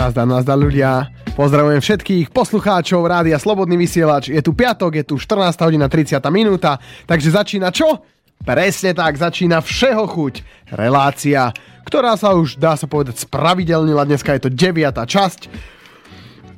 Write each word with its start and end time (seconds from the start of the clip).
Nazdar, 0.00 0.24
nazdar 0.24 0.56
ľudia. 0.56 1.12
Pozdravujem 1.36 1.84
všetkých 1.84 2.32
poslucháčov 2.32 3.04
Rádia 3.04 3.36
Slobodný 3.36 3.76
vysielač. 3.76 4.32
Je 4.32 4.40
tu 4.40 4.56
piatok, 4.56 4.96
je 4.96 5.04
tu 5.04 5.20
14 5.20 5.52
hodina 5.60 5.92
30 5.92 6.16
minúta, 6.32 6.80
takže 7.04 7.28
začína 7.28 7.68
čo? 7.68 8.00
Presne 8.40 8.96
tak, 8.96 9.20
začína 9.20 9.60
všeho 9.60 10.08
chuť. 10.08 10.34
Relácia, 10.72 11.52
ktorá 11.84 12.16
sa 12.16 12.32
už 12.32 12.56
dá 12.56 12.80
sa 12.80 12.88
povedať 12.88 13.28
spravidelnila. 13.28 14.08
Dneska 14.08 14.32
je 14.40 14.48
to 14.48 14.50
9. 14.56 14.88
časť 14.88 15.40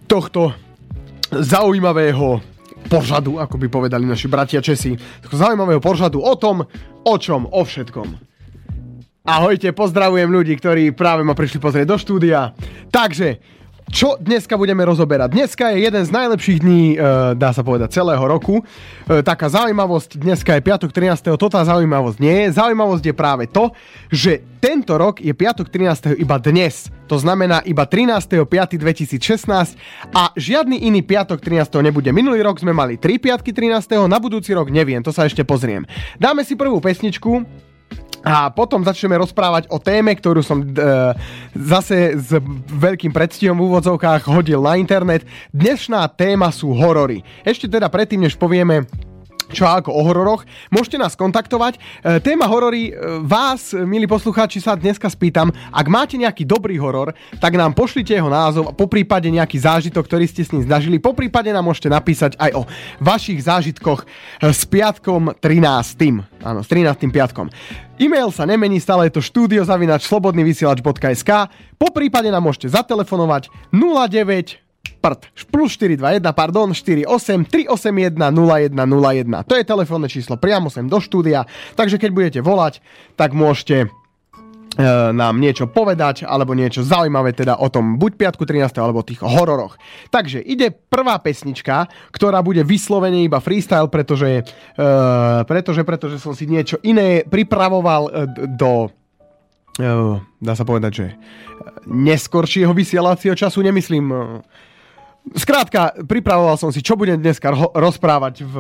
tohto 0.07 0.55
zaujímavého 1.35 2.39
pořadu, 2.87 3.43
ako 3.43 3.59
by 3.59 3.67
povedali 3.67 4.07
naši 4.07 4.31
bratia 4.31 4.63
Česi. 4.63 4.95
Zaujímavého 5.27 5.83
pořadu 5.83 6.23
o 6.23 6.39
tom, 6.39 6.63
o 7.03 7.15
čom, 7.19 7.51
o 7.51 7.67
všetkom. 7.67 8.32
Ahojte, 9.23 9.71
pozdravujem 9.71 10.27
ľudí, 10.27 10.51
ktorí 10.59 10.91
práve 10.99 11.23
ma 11.23 11.31
prišli 11.31 11.63
pozrieť 11.63 11.87
do 11.87 11.95
štúdia. 11.95 12.59
Takže, 12.91 13.39
čo 13.87 14.19
dneska 14.19 14.59
budeme 14.59 14.83
rozoberať? 14.83 15.31
Dneska 15.31 15.71
je 15.71 15.87
jeden 15.87 16.03
z 16.03 16.11
najlepších 16.11 16.59
dní, 16.59 16.99
e, 16.99 17.39
dá 17.39 17.55
sa 17.55 17.63
povedať, 17.63 18.03
celého 18.03 18.19
roku. 18.19 18.59
E, 18.59 19.23
taká 19.23 19.47
zaujímavosť, 19.47 20.19
dneska 20.19 20.59
je 20.59 20.67
piatok 20.67 20.91
13. 20.91 21.39
To 21.39 21.47
tá 21.47 21.63
zaujímavosť 21.63 22.19
nie 22.19 22.35
je. 22.35 22.59
Zaujímavosť 22.59 23.05
je 23.07 23.15
práve 23.15 23.47
to, 23.47 23.71
že 24.11 24.43
tento 24.59 24.99
rok 24.99 25.23
je 25.23 25.31
piatok 25.31 25.71
13. 25.71 26.19
iba 26.19 26.43
dnes. 26.43 26.91
To 27.07 27.15
znamená 27.15 27.63
iba 27.63 27.87
13.5.2016 27.87 29.79
a 30.19 30.35
žiadny 30.35 30.83
iný 30.83 30.99
piatok 31.07 31.39
13. 31.39 31.71
nebude. 31.79 32.11
Minulý 32.11 32.43
rok 32.43 32.59
sme 32.59 32.75
mali 32.75 32.99
3 32.99 33.23
piatky 33.23 33.55
13. 33.55 34.03
Na 34.11 34.19
budúci 34.19 34.51
rok 34.51 34.67
neviem, 34.67 34.99
to 34.99 35.15
sa 35.15 35.31
ešte 35.31 35.47
pozriem. 35.47 35.87
Dáme 36.19 36.43
si 36.43 36.59
prvú 36.59 36.83
pesničku, 36.83 37.71
a 38.23 38.55
potom 38.55 38.87
začneme 38.87 39.19
rozprávať 39.19 39.67
o 39.67 39.83
téme, 39.83 40.15
ktorú 40.15 40.47
som 40.47 40.63
e, 40.63 40.67
zase 41.59 42.15
s 42.15 42.31
veľkým 42.71 43.11
predstihom 43.11 43.59
v 43.59 43.67
úvodzovkách 43.67 44.31
hodil 44.31 44.63
na 44.63 44.79
internet. 44.79 45.27
Dnešná 45.51 46.07
téma 46.15 46.55
sú 46.55 46.71
horory. 46.71 47.27
Ešte 47.43 47.67
teda 47.67 47.91
predtým, 47.91 48.23
než 48.23 48.39
povieme 48.39 48.87
čo 49.53 49.69
ako 49.69 49.93
o 49.93 50.01
hororoch. 50.09 50.49
Môžete 50.73 50.97
nás 50.97 51.13
kontaktovať. 51.15 51.77
E, 51.77 51.81
téma 52.25 52.49
horory 52.49 52.91
e, 52.91 53.23
vás, 53.23 53.77
milí 53.77 54.09
poslucháči, 54.09 54.59
sa 54.65 54.73
dneska 54.75 55.13
spýtam. 55.13 55.53
Ak 55.71 55.87
máte 55.93 56.17
nejaký 56.17 56.49
dobrý 56.49 56.81
horor, 56.81 57.13
tak 57.39 57.55
nám 57.61 57.77
pošlite 57.77 58.17
jeho 58.17 58.33
názov, 58.33 58.73
po 58.73 58.89
prípade 58.89 59.29
nejaký 59.29 59.61
zážitok, 59.61 60.09
ktorý 60.09 60.25
ste 60.25 60.43
s 60.43 60.51
ním 60.57 60.65
zažili. 60.65 60.97
Po 60.97 61.13
prípade 61.13 61.53
nám 61.53 61.69
môžete 61.69 61.93
napísať 61.93 62.41
aj 62.41 62.51
o 62.57 62.63
vašich 63.05 63.45
zážitkoch 63.45 64.03
e, 64.03 64.07
s 64.51 64.65
piatkom 64.65 65.37
13. 65.37 66.43
Áno, 66.43 66.65
s 66.65 66.69
13. 66.73 67.13
piatkom. 67.13 67.53
E-mail 68.01 68.33
sa 68.33 68.49
nemení, 68.49 68.81
stále 68.81 69.07
je 69.07 69.21
to 69.21 69.23
štúdiozavinač 69.23 70.09
slobodnyvysielač.sk. 70.09 71.31
Po 71.77 71.89
prípade 71.93 72.33
nám 72.33 72.49
môžete 72.49 72.73
zatelefonovať 72.73 73.53
09 73.71 74.62
prd. 75.03 75.27
Plus 75.51 75.75
421, 75.75 76.23
pardon, 76.31 76.71
48 76.71 77.51
381 77.51 78.15
0101. 78.15 79.51
To 79.51 79.55
je 79.59 79.65
telefónne 79.67 80.07
číslo 80.07 80.39
priamo 80.39 80.71
sem 80.71 80.87
do 80.87 81.03
štúdia, 81.03 81.43
takže 81.75 81.99
keď 81.99 82.11
budete 82.15 82.41
volať, 82.41 82.79
tak 83.19 83.35
môžete 83.35 83.85
e, 83.85 83.87
nám 85.11 85.43
niečo 85.43 85.67
povedať 85.67 86.23
alebo 86.23 86.55
niečo 86.55 86.87
zaujímavé 86.87 87.35
teda 87.35 87.59
o 87.59 87.67
tom 87.67 87.99
buď 87.99 88.13
piatku 88.15 88.47
13. 88.47 88.79
alebo 88.79 89.03
tých 89.03 89.19
hororoch. 89.27 89.75
Takže 90.15 90.39
ide 90.39 90.71
prvá 90.71 91.19
pesnička, 91.19 91.91
ktorá 92.15 92.39
bude 92.47 92.63
vyslovene 92.63 93.27
iba 93.27 93.43
freestyle, 93.43 93.91
pretože, 93.91 94.47
uh, 94.79 95.43
pretože, 95.45 95.83
pretože 95.83 96.23
som 96.23 96.31
si 96.33 96.47
niečo 96.47 96.79
iné 96.87 97.27
pripravoval 97.27 98.03
uh, 98.07 98.11
do 98.55 98.89
uh, 99.81 100.21
dá 100.39 100.53
sa 100.55 100.63
povedať, 100.63 100.93
že 100.95 101.07
neskoršieho 101.89 102.71
vysielacieho 102.77 103.35
času, 103.35 103.63
nemyslím 103.65 104.07
uh, 104.13 104.21
Skrátka, 105.23 106.03
pripravoval 106.03 106.59
som 106.59 106.75
si, 106.75 106.83
čo 106.83 106.99
budem 106.99 107.15
dneska 107.15 107.55
ro- 107.55 107.71
rozprávať 107.71 108.43
v, 108.43 108.55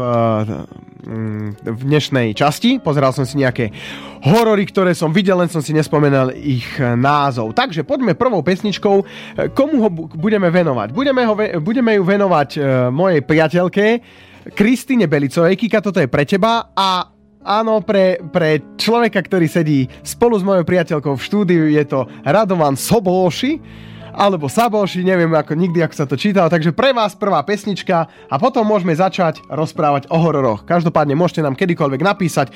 mm, 1.03 1.49
v 1.59 1.81
dnešnej 1.91 2.31
časti. 2.39 2.79
Pozeral 2.79 3.11
som 3.11 3.27
si 3.27 3.35
nejaké 3.35 3.75
horory, 4.23 4.63
ktoré 4.71 4.95
som 4.95 5.11
videl, 5.11 5.43
len 5.43 5.51
som 5.51 5.59
si 5.59 5.75
nespomenal 5.75 6.31
ich 6.39 6.79
názov. 6.79 7.51
Takže 7.59 7.83
poďme 7.83 8.15
prvou 8.15 8.47
pesničkou. 8.47 8.95
Komu 9.59 9.77
ho 9.83 9.91
budeme 10.15 10.55
venovať? 10.55 10.95
Budeme, 10.95 11.27
ho 11.27 11.35
ve- 11.35 11.59
budeme 11.59 11.99
ju 11.99 12.07
venovať 12.07 12.49
uh, 12.55 12.63
mojej 12.95 13.27
priateľke 13.27 13.85
Kristine 14.55 15.11
Belicovej. 15.11 15.59
Kika, 15.59 15.83
toto 15.83 15.99
je 15.99 16.07
pre 16.07 16.23
teba 16.23 16.71
a 16.79 17.11
Áno, 17.43 17.83
pre, 17.83 18.23
pre 18.31 18.79
človeka, 18.79 19.19
ktorý 19.19 19.51
sedí 19.51 19.91
spolu 20.07 20.39
s 20.39 20.47
mojou 20.47 20.63
priateľkou 20.63 21.19
v 21.19 21.27
štúdiu, 21.27 21.67
je 21.75 21.83
to 21.91 22.07
Radovan 22.23 22.79
Soboši 22.79 23.59
alebo 24.13 24.47
Saboši, 24.49 25.03
neviem 25.03 25.33
ako 25.33 25.57
nikdy, 25.57 25.81
ako 25.83 25.95
sa 25.97 26.07
to 26.07 26.21
čítalo. 26.21 26.53
Takže 26.53 26.77
pre 26.77 26.93
vás 26.93 27.17
prvá 27.17 27.41
pesnička 27.43 28.07
a 28.29 28.35
potom 28.37 28.69
môžeme 28.69 28.93
začať 28.93 29.41
rozprávať 29.49 30.13
o 30.13 30.21
hororoch. 30.21 30.69
Každopádne 30.69 31.17
môžete 31.17 31.43
nám 31.43 31.57
kedykoľvek 31.57 32.01
napísať. 32.05 32.53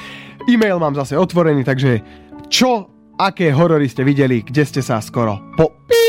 E-mail 0.47 0.77
mám 0.77 0.95
zase 0.95 1.17
otvorený, 1.17 1.65
takže 1.65 2.05
čo, 2.53 2.93
aké 3.17 3.51
horory 3.51 3.89
ste 3.89 4.05
videli, 4.05 4.45
kde 4.45 4.63
ste 4.63 4.81
sa 4.85 5.01
skoro 5.01 5.41
po 5.57 5.73
píp. 5.89 6.07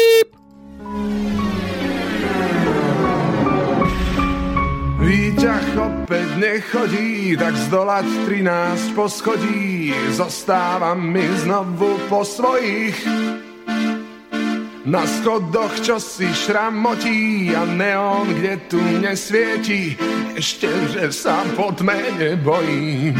Výťah 5.07 5.67
opäť 5.79 6.29
nechodí, 6.35 7.39
tak 7.39 7.55
zdolať 7.71 8.05
13 8.27 8.91
poschodí. 8.91 9.95
Zostávam 10.11 10.99
mi 10.99 11.23
znovu 11.39 11.95
po 12.11 12.27
svojich 12.27 12.99
na 14.87 15.03
schodoch 15.03 15.83
čo 15.83 15.99
si 15.99 16.31
šramotí 16.31 17.51
a 17.51 17.67
neon, 17.67 18.39
kde 18.39 18.55
tu 18.71 18.79
nesvieti, 18.79 19.99
ešte, 20.31 20.71
že 20.95 21.11
sa 21.11 21.43
po 21.59 21.75
tme 21.75 22.15
nebojím. 22.15 23.19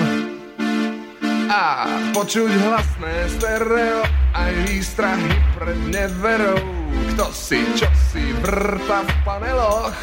A 1.51 1.91
počuť 2.15 2.51
hlasné 2.63 3.15
stereo, 3.35 3.99
aj 4.31 4.51
výstrahy 4.71 5.35
pred 5.59 5.79
neverou, 5.91 6.63
kto 7.11 7.25
si 7.35 7.59
čo 7.75 7.91
si 8.15 8.31
vrta 8.39 9.03
v 9.03 9.11
paneloch. 9.27 9.97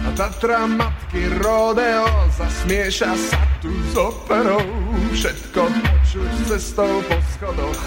A 0.00 0.08
Tatra 0.16 0.64
matky 0.64 1.28
rodeo 1.36 2.08
zasmieša 2.32 3.12
sa 3.12 3.40
tu 3.60 3.68
s 3.68 3.92
operou, 3.92 4.64
všetko 5.12 5.68
počuť 5.68 6.32
cestou 6.48 7.04
po 7.04 7.16
schodoch 7.36 7.80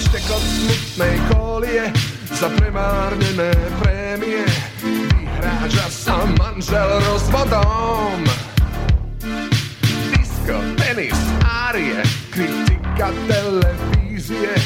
štekot 0.00 0.42
smutnej 0.42 1.14
kolie 1.30 1.84
za 2.32 2.48
premárnené 2.56 3.52
prémie. 3.84 4.44
Vyhráža 4.80 5.86
sa 5.92 6.16
manžel 6.40 6.88
rozvodom. 7.10 8.24
Disco, 10.16 10.56
tenis, 10.80 11.18
árie, 11.44 12.00
kritika 12.32 13.12
televízie. 13.28 14.56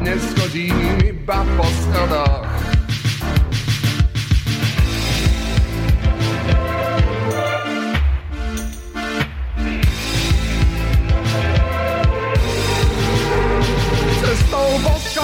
Dnes 0.00 0.22
chodím 0.38 1.02
iba 1.02 1.42
po 1.58 1.66
schodoch. 1.82 2.53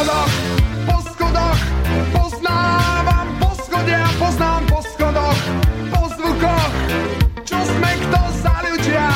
Po 0.00 0.06
schodoch, 0.06 0.32
po 0.88 0.97
schodoch, 1.12 1.61
poznávam 2.08 3.29
po 3.37 3.50
schodia, 3.52 4.08
poznám 4.17 4.62
po 4.64 4.81
schodoch, 4.81 5.41
po 5.93 6.02
zvukoch, 6.17 6.73
čo 7.44 7.58
sme 7.61 7.91
kto 8.00 8.20
za 8.41 8.55
ľudia, 8.64 9.08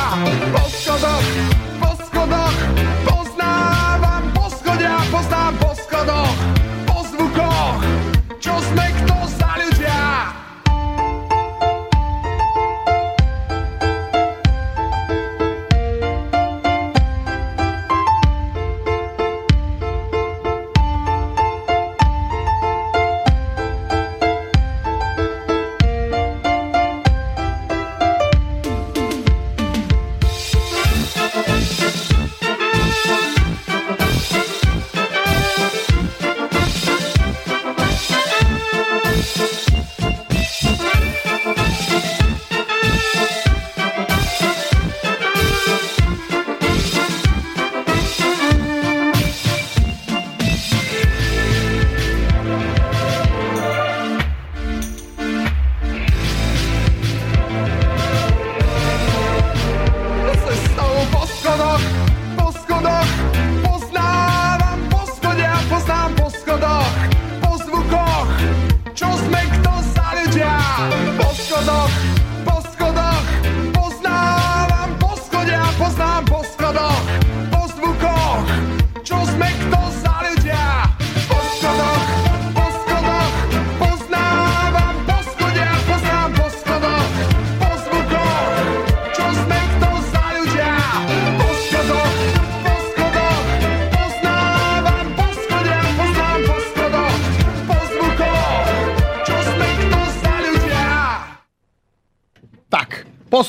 po 0.53 0.63
schodoch, 0.69 1.25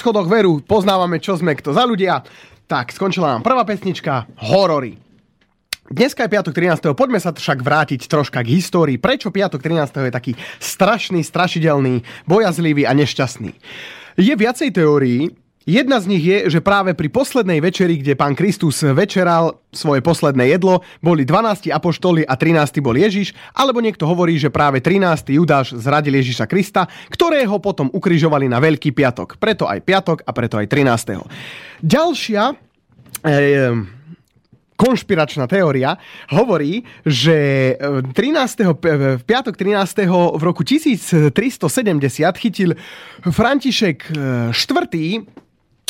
schodoch 0.05 0.29
veru 0.29 0.61
poznávame, 0.61 1.17
čo 1.17 1.33
sme 1.33 1.57
kto 1.57 1.73
za 1.73 1.81
ľudia. 1.81 2.21
Tak, 2.69 2.93
skončila 2.93 3.33
nám 3.33 3.41
prvá 3.41 3.65
pesnička, 3.65 4.29
horory. 4.37 5.01
Dneska 5.89 6.29
je 6.29 6.33
piatok 6.37 6.53
13. 6.53 6.93
Poďme 6.93 7.17
sa 7.17 7.33
však 7.33 7.65
vrátiť 7.65 8.05
troška 8.05 8.45
k 8.45 8.53
histórii. 8.53 9.01
Prečo 9.01 9.33
piatok 9.33 9.65
13. 9.65 10.05
je 10.05 10.13
taký 10.13 10.31
strašný, 10.61 11.25
strašidelný, 11.25 12.05
bojazlivý 12.29 12.85
a 12.85 12.93
nešťastný? 12.93 13.57
Je 14.21 14.33
viacej 14.37 14.77
teórií, 14.77 15.33
Jedna 15.65 15.97
z 15.97 16.05
nich 16.05 16.21
je, 16.21 16.45
že 16.45 16.61
práve 16.61 16.93
pri 16.93 17.09
poslednej 17.09 17.57
večeri, 17.57 17.97
kde 17.97 18.13
pán 18.13 18.37
Kristus 18.37 18.85
večeral 18.85 19.57
svoje 19.73 19.97
posledné 20.05 20.53
jedlo, 20.53 20.85
boli 21.01 21.25
12 21.25 21.73
apoštoli 21.73 22.21
a 22.21 22.37
13 22.37 22.85
bol 22.85 22.93
Ježiš, 22.93 23.33
alebo 23.57 23.81
niekto 23.81 24.05
hovorí, 24.05 24.37
že 24.37 24.53
práve 24.53 24.77
13. 24.77 25.25
Judáš 25.33 25.73
zradil 25.73 26.21
Ježiša 26.21 26.45
Krista, 26.45 26.85
ktorého 27.09 27.57
potom 27.57 27.89
ukrižovali 27.89 28.45
na 28.45 28.61
Veľký 28.61 28.93
piatok. 28.93 29.41
Preto 29.41 29.65
aj 29.65 29.81
piatok 29.81 30.21
a 30.21 30.31
preto 30.37 30.61
aj 30.61 30.69
13. 30.69 31.25
Ďalšia 31.81 32.43
e, 32.45 32.53
konšpiračná 34.77 35.49
teória 35.49 35.97
hovorí, 36.29 36.85
že 37.01 37.73
13. 37.81 38.13
v 39.17 39.23
piatok 39.25 39.57
13. 39.57 40.05
v 40.13 40.41
roku 40.45 40.61
1370 40.61 41.25
chytil 42.37 42.77
František 43.25 44.13
IV 44.53 45.43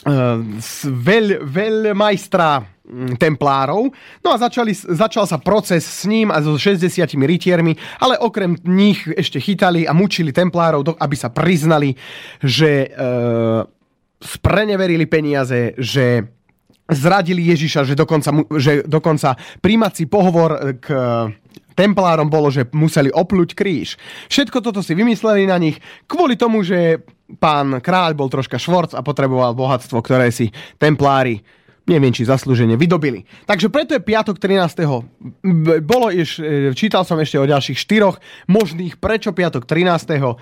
veľ, 0.05 1.41
veľmajstra 1.41 2.49
mm, 2.61 3.17
templárov. 3.17 3.89
No 4.21 4.29
a 4.29 4.37
začali, 4.37 4.71
začal 4.73 5.25
sa 5.25 5.41
proces 5.41 5.81
s 5.81 6.05
ním 6.05 6.29
a 6.29 6.37
so 6.45 6.61
60 6.61 6.93
rytiermi, 7.25 7.73
ale 7.97 8.21
okrem 8.21 8.53
nich 8.69 9.01
ešte 9.09 9.41
chytali 9.41 9.89
a 9.89 9.97
mučili 9.97 10.29
templárov, 10.29 10.85
aby 11.01 11.15
sa 11.17 11.33
priznali, 11.33 11.97
že 12.45 12.85
e, 12.85 12.87
spreneverili 14.21 15.09
peniaze, 15.09 15.73
že 15.81 16.21
zradili 16.85 17.41
Ježiša, 17.49 17.81
že 17.81 17.95
dokonca, 17.97 18.29
že 18.61 18.85
dokonca 18.85 19.33
príjmací 19.57 20.05
pohovor 20.05 20.77
k 20.77 20.85
templárom 21.73 22.29
bolo, 22.29 22.53
že 22.53 22.69
museli 22.77 23.09
opluť 23.09 23.57
kríž. 23.57 23.97
Všetko 24.29 24.61
toto 24.61 24.85
si 24.85 24.93
vymysleli 24.93 25.49
na 25.49 25.57
nich 25.57 25.81
kvôli 26.05 26.37
tomu, 26.37 26.61
že 26.61 27.01
pán 27.41 27.81
kráľ 27.81 28.13
bol 28.13 28.29
troška 28.29 28.61
švorc 28.61 28.93
a 28.93 29.01
potreboval 29.01 29.57
bohatstvo, 29.57 29.97
ktoré 30.01 30.29
si 30.29 30.53
templári 30.77 31.41
neviem, 31.85 32.09
či 32.09 32.25
zaslúžene 32.25 32.73
vydobili. 32.75 33.29
Takže 33.45 33.69
preto 33.69 33.93
je 33.93 34.01
piatok 34.01 34.41
13. 34.41 35.05
Bolo 35.85 36.09
iš, 36.09 36.41
e, 36.41 36.73
čítal 36.73 37.05
som 37.05 37.21
ešte 37.21 37.37
o 37.37 37.45
ďalších 37.45 37.77
štyroch 37.77 38.17
možných, 38.49 38.97
prečo 38.97 39.29
piatok 39.31 39.69
13. 39.69 40.41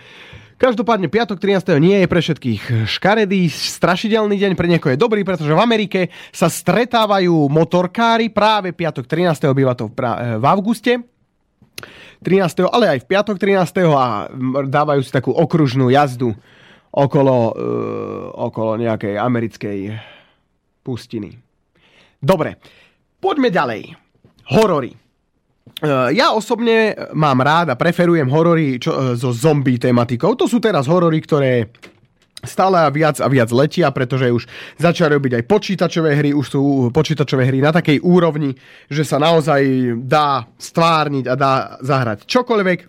Každopádne 0.56 1.12
piatok 1.12 1.44
13. 1.44 1.84
nie 1.84 2.00
je 2.00 2.08
pre 2.08 2.24
všetkých 2.24 2.88
škaredý, 2.88 3.52
strašidelný 3.52 4.40
deň, 4.40 4.52
pre 4.56 4.72
niekoho 4.72 4.96
je 4.96 5.04
dobrý, 5.04 5.28
pretože 5.28 5.52
v 5.52 5.60
Amerike 5.60 6.08
sa 6.32 6.48
stretávajú 6.48 7.52
motorkári 7.52 8.32
práve 8.32 8.72
piatok 8.72 9.04
13. 9.04 9.52
býva 9.52 9.76
to 9.76 9.92
v 9.92 10.46
auguste. 10.48 11.04
13. 12.24 12.72
ale 12.72 12.96
aj 12.96 13.00
v 13.04 13.06
piatok 13.12 13.36
13. 13.36 13.84
a 13.92 14.32
dávajú 14.64 15.04
si 15.04 15.12
takú 15.12 15.36
okružnú 15.36 15.92
jazdu 15.92 16.32
okolo, 16.94 17.38
uh, 17.52 17.54
okolo 18.38 18.78
nejakej 18.78 19.18
americkej 19.18 19.80
pustiny. 20.86 21.34
Dobre, 22.22 22.62
poďme 23.18 23.50
ďalej. 23.50 23.82
Horory. 24.54 24.94
Uh, 25.84 26.14
ja 26.14 26.32
osobne 26.32 26.94
mám 27.18 27.42
rád 27.42 27.74
a 27.74 27.80
preferujem 27.80 28.30
horory 28.30 28.78
čo, 28.78 28.94
uh, 28.94 29.18
so 29.18 29.34
zombie 29.34 29.82
tematikou. 29.82 30.38
To 30.38 30.46
sú 30.46 30.62
teraz 30.62 30.86
horory, 30.86 31.18
ktoré 31.24 31.74
stále 32.44 32.76
viac 32.92 33.24
a 33.24 33.28
viac 33.32 33.50
letia, 33.56 33.90
pretože 33.90 34.28
už 34.28 34.44
začali 34.76 35.16
robiť 35.16 35.32
aj 35.40 35.44
počítačové 35.48 36.12
hry, 36.20 36.36
už 36.36 36.48
sú 36.52 36.62
počítačové 36.92 37.48
hry 37.48 37.64
na 37.64 37.72
takej 37.72 38.04
úrovni, 38.04 38.52
že 38.92 39.08
sa 39.08 39.18
naozaj 39.18 39.64
dá 40.04 40.44
stvárniť 40.60 41.26
a 41.32 41.36
dá 41.40 41.54
zahrať 41.80 42.28
čokoľvek. 42.28 42.80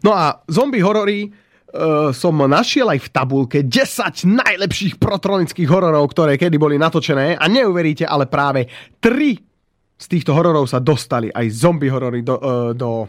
No 0.00 0.16
a 0.16 0.40
zombie 0.48 0.80
horory 0.80 1.28
uh, 1.74 2.10
som 2.14 2.34
našiel 2.38 2.88
aj 2.88 3.00
v 3.04 3.08
tabulke 3.12 3.58
10 3.64 4.24
najlepších 4.24 4.96
protronických 4.96 5.68
hororov, 5.68 6.08
ktoré 6.12 6.40
kedy 6.40 6.56
boli 6.56 6.80
natočené 6.80 7.36
a 7.36 7.44
neuveríte, 7.46 8.08
ale 8.08 8.30
práve 8.30 8.68
3 9.00 9.98
z 9.98 10.06
týchto 10.06 10.32
hororov 10.32 10.70
sa 10.70 10.78
dostali 10.78 11.28
aj 11.28 11.46
zombie 11.50 11.90
horory 11.90 12.22
do, 12.22 12.36
uh, 12.38 12.70
do, 12.72 13.04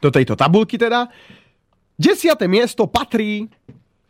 do 0.00 0.08
tejto 0.08 0.38
tabulky 0.38 0.78
teda. 0.80 1.10
Desiate 1.92 2.48
miesto 2.48 2.88
patrí 2.88 3.44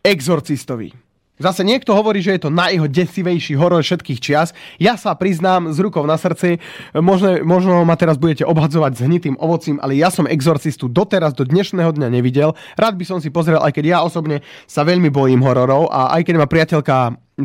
Exorcistovi. 0.03 1.02
Zase 1.43 1.67
niekto 1.67 1.91
hovorí, 1.91 2.23
že 2.23 2.39
je 2.39 2.47
to 2.47 2.55
najho 2.55 2.87
desivejší 2.87 3.59
horor 3.59 3.83
všetkých 3.83 4.23
čias. 4.23 4.55
Ja 4.79 4.95
sa 4.95 5.19
priznám 5.19 5.75
z 5.75 5.83
rukou 5.83 6.07
na 6.07 6.15
srdci, 6.15 6.63
možno, 6.95 7.43
možno 7.43 7.83
ma 7.83 7.99
teraz 7.99 8.15
budete 8.15 8.47
obhadzovať 8.47 8.95
s 8.95 9.01
hnitým 9.03 9.35
ovocím, 9.43 9.83
ale 9.83 9.99
ja 9.99 10.15
som 10.15 10.31
exorcistu 10.31 10.87
doteraz 10.87 11.35
do 11.35 11.43
dnešného 11.43 11.91
dňa 11.91 12.09
nevidel. 12.15 12.55
Rád 12.79 12.95
by 12.95 13.05
som 13.05 13.19
si 13.19 13.35
pozrel, 13.35 13.59
aj 13.59 13.75
keď 13.75 13.85
ja 13.91 13.99
osobne 14.07 14.47
sa 14.71 14.87
veľmi 14.87 15.11
bojím 15.11 15.43
hororov 15.43 15.91
a 15.91 16.15
aj 16.15 16.23
keď 16.31 16.35
ma 16.39 16.47
priateľka 16.47 16.97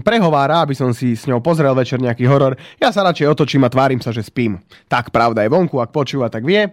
prehovára, 0.06 0.62
aby 0.62 0.78
som 0.78 0.94
si 0.94 1.18
s 1.18 1.26
ňou 1.26 1.42
pozrel 1.42 1.74
večer 1.74 1.98
nejaký 1.98 2.30
horor, 2.30 2.54
ja 2.78 2.94
sa 2.94 3.02
radšej 3.02 3.34
otočím 3.34 3.66
a 3.66 3.74
tvárim 3.74 3.98
sa, 3.98 4.14
že 4.14 4.22
spím. 4.22 4.62
Tak 4.86 5.10
pravda 5.10 5.42
je 5.42 5.50
vonku, 5.50 5.82
ak 5.82 5.90
počúva, 5.90 6.30
tak 6.30 6.46
vie. 6.46 6.70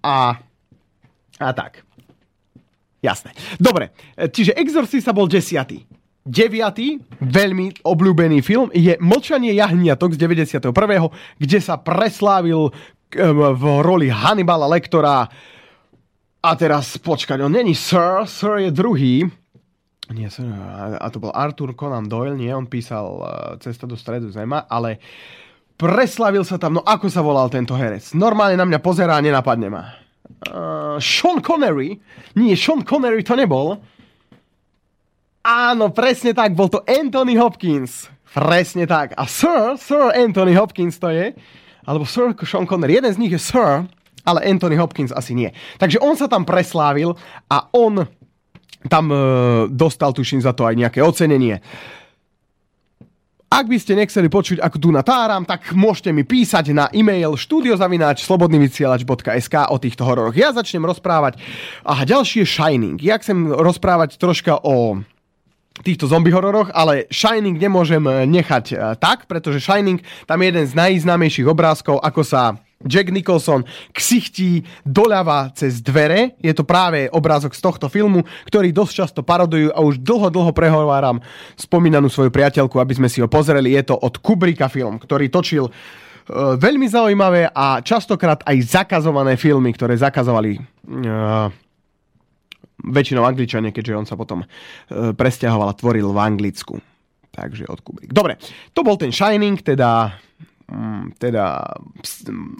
A, 0.00 0.40
a 1.36 1.48
tak. 1.52 1.84
Jasné. 3.02 3.34
Dobre, 3.58 3.90
čiže 4.14 4.54
Exorcista 4.54 5.10
bol 5.10 5.26
desiatý. 5.26 5.82
Deviatý, 6.22 7.02
veľmi 7.18 7.82
obľúbený 7.82 8.46
film, 8.46 8.70
je 8.70 8.94
Mlčanie 9.02 9.50
jahniatok 9.58 10.14
z 10.14 10.22
91., 10.22 10.70
kde 11.34 11.58
sa 11.58 11.82
preslávil 11.82 12.70
v 13.18 13.64
roli 13.82 14.06
Hannibala 14.06 14.70
Lektora. 14.70 15.26
A 16.42 16.50
teraz, 16.54 16.94
počkať, 16.94 17.42
on 17.42 17.50
není 17.50 17.74
Sir, 17.74 18.22
Sir 18.30 18.62
je 18.62 18.70
druhý. 18.70 19.26
Nie, 20.14 20.30
Sir, 20.30 20.46
a 20.94 21.06
to 21.10 21.18
bol 21.18 21.34
Arthur 21.34 21.74
Conan 21.74 22.06
Doyle, 22.06 22.38
nie, 22.38 22.54
on 22.54 22.70
písal 22.70 23.06
e, 23.06 23.22
Cesta 23.62 23.90
do 23.90 23.98
stredu 23.98 24.30
zema, 24.30 24.66
ale 24.70 25.02
preslavil 25.74 26.46
sa 26.46 26.54
tam, 26.58 26.78
no 26.78 26.82
ako 26.86 27.06
sa 27.10 27.22
volal 27.22 27.50
tento 27.50 27.74
herec? 27.74 28.14
Normálne 28.14 28.58
na 28.58 28.66
mňa 28.66 28.78
pozerá 28.78 29.18
nenapadne 29.22 29.70
ma 29.70 30.01
uh, 30.52 31.00
Sean 31.00 31.40
Connery. 31.40 31.96
Nie, 32.36 32.54
Sean 32.54 32.84
Connery 32.84 33.24
to 33.24 33.32
nebol. 33.34 33.80
Áno, 35.42 35.90
presne 35.90 36.36
tak, 36.36 36.54
bol 36.54 36.70
to 36.70 36.84
Anthony 36.86 37.34
Hopkins. 37.34 38.06
Presne 38.30 38.86
tak. 38.86 39.16
A 39.18 39.26
Sir, 39.26 39.74
Sir 39.80 40.14
Anthony 40.14 40.54
Hopkins 40.54 40.96
to 41.02 41.10
je. 41.10 41.34
Alebo 41.82 42.06
Sir 42.06 42.36
Sean 42.46 42.68
Connery. 42.68 43.02
Jeden 43.02 43.10
z 43.10 43.18
nich 43.18 43.34
je 43.34 43.42
Sir, 43.42 43.90
ale 44.22 44.38
Anthony 44.46 44.78
Hopkins 44.78 45.10
asi 45.10 45.34
nie. 45.34 45.50
Takže 45.82 45.98
on 45.98 46.14
sa 46.14 46.30
tam 46.30 46.46
preslávil 46.46 47.18
a 47.50 47.66
on 47.74 48.06
tam 48.86 49.04
uh, 49.10 49.18
dostal, 49.66 50.14
tuším, 50.14 50.42
za 50.42 50.54
to 50.54 50.66
aj 50.66 50.74
nejaké 50.78 51.02
ocenenie. 51.02 51.58
Ak 53.52 53.68
by 53.68 53.76
ste 53.76 53.92
nechceli 54.00 54.32
počuť, 54.32 54.64
ako 54.64 54.76
tu 54.80 54.88
natáram, 54.88 55.44
tak 55.44 55.76
môžete 55.76 56.08
mi 56.08 56.24
písať 56.24 56.72
na 56.72 56.88
e-mail 56.88 57.36
studiozavináč 57.36 58.24
slobodnyvysielač.sk 58.24 59.68
o 59.68 59.76
týchto 59.76 60.08
hororoch. 60.08 60.32
Ja 60.32 60.56
začnem 60.56 60.88
rozprávať. 60.88 61.36
Aha, 61.84 62.08
ďalší 62.08 62.42
je 62.42 62.46
Shining. 62.48 62.96
Ja 63.04 63.20
chcem 63.20 63.52
rozprávať 63.52 64.16
troška 64.16 64.56
o 64.64 65.04
týchto 65.84 66.08
zombie 66.08 66.32
hororoch, 66.32 66.72
ale 66.72 67.04
Shining 67.12 67.60
nemôžem 67.60 68.00
nechať 68.24 68.64
eh, 68.72 68.76
tak, 68.96 69.28
pretože 69.28 69.60
Shining 69.60 70.00
tam 70.24 70.40
je 70.40 70.48
jeden 70.48 70.64
z 70.64 70.72
najznámejších 70.72 71.44
obrázkov, 71.44 72.00
ako 72.00 72.24
sa 72.24 72.56
Jack 72.86 73.10
Nicholson 73.10 73.66
ksichtí 73.94 74.66
doľava 74.82 75.54
cez 75.54 75.82
dvere. 75.82 76.38
Je 76.42 76.52
to 76.54 76.66
práve 76.66 77.06
obrázok 77.10 77.54
z 77.54 77.60
tohto 77.62 77.86
filmu, 77.86 78.22
ktorý 78.46 78.70
dosť 78.74 78.92
často 78.92 79.20
parodujú 79.22 79.70
a 79.70 79.80
už 79.82 80.02
dlho, 80.02 80.28
dlho 80.30 80.52
prehováram 80.54 81.22
spomínanú 81.54 82.10
svoju 82.10 82.30
priateľku, 82.34 82.78
aby 82.78 82.94
sme 82.98 83.08
si 83.08 83.22
ho 83.22 83.28
pozreli. 83.30 83.74
Je 83.74 83.86
to 83.86 83.96
od 83.98 84.18
Kubricka 84.18 84.66
film, 84.66 84.98
ktorý 84.98 85.30
točil 85.30 85.68
uh, 85.68 85.72
veľmi 86.58 86.86
zaujímavé 86.90 87.50
a 87.50 87.80
častokrát 87.80 88.42
aj 88.46 88.56
zakazované 88.66 89.38
filmy, 89.38 89.74
ktoré 89.74 89.94
zakazovali 89.98 90.58
uh, 90.58 91.48
väčšinou 92.82 93.22
Angličania, 93.22 93.70
keďže 93.70 93.98
on 93.98 94.06
sa 94.06 94.18
potom 94.18 94.42
uh, 94.42 95.14
presťahoval 95.14 95.70
a 95.70 95.78
tvoril 95.78 96.10
v 96.10 96.18
Anglicku. 96.18 96.74
Takže 97.32 97.64
od 97.64 97.80
Kubrick. 97.80 98.12
Dobre, 98.12 98.36
to 98.76 98.84
bol 98.84 99.00
ten 99.00 99.08
Shining, 99.08 99.56
teda 99.64 100.20
teda 101.20 101.62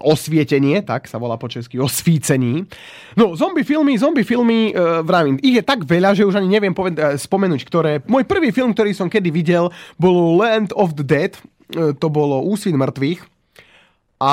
osvietenie, 0.01 0.85
tak 0.85 1.09
sa 1.09 1.17
volá 1.17 1.41
po 1.41 1.49
česky, 1.49 1.81
osvícení. 1.81 2.69
No, 3.17 3.33
zombie 3.35 3.65
filmy, 3.65 3.97
zombie 3.97 4.27
filmy, 4.27 4.73
uh, 4.73 5.01
vravím, 5.01 5.41
ich 5.41 5.61
je 5.61 5.65
tak 5.65 5.85
veľa, 5.85 6.13
že 6.13 6.27
už 6.27 6.39
ani 6.39 6.49
neviem 6.49 6.77
poved- 6.77 7.01
uh, 7.01 7.17
spomenúť, 7.17 7.63
ktoré. 7.65 7.93
Môj 8.07 8.29
prvý 8.29 8.53
film, 8.53 8.77
ktorý 8.77 8.93
som 8.93 9.09
kedy 9.09 9.33
videl, 9.33 9.73
bol 9.97 10.37
Land 10.37 10.77
of 10.77 10.95
the 10.97 11.05
Dead, 11.07 11.37
uh, 11.77 11.97
to 11.97 12.07
bolo 12.13 12.45
Úsvit 12.45 12.77
mŕtvych. 12.77 13.25
A 14.23 14.33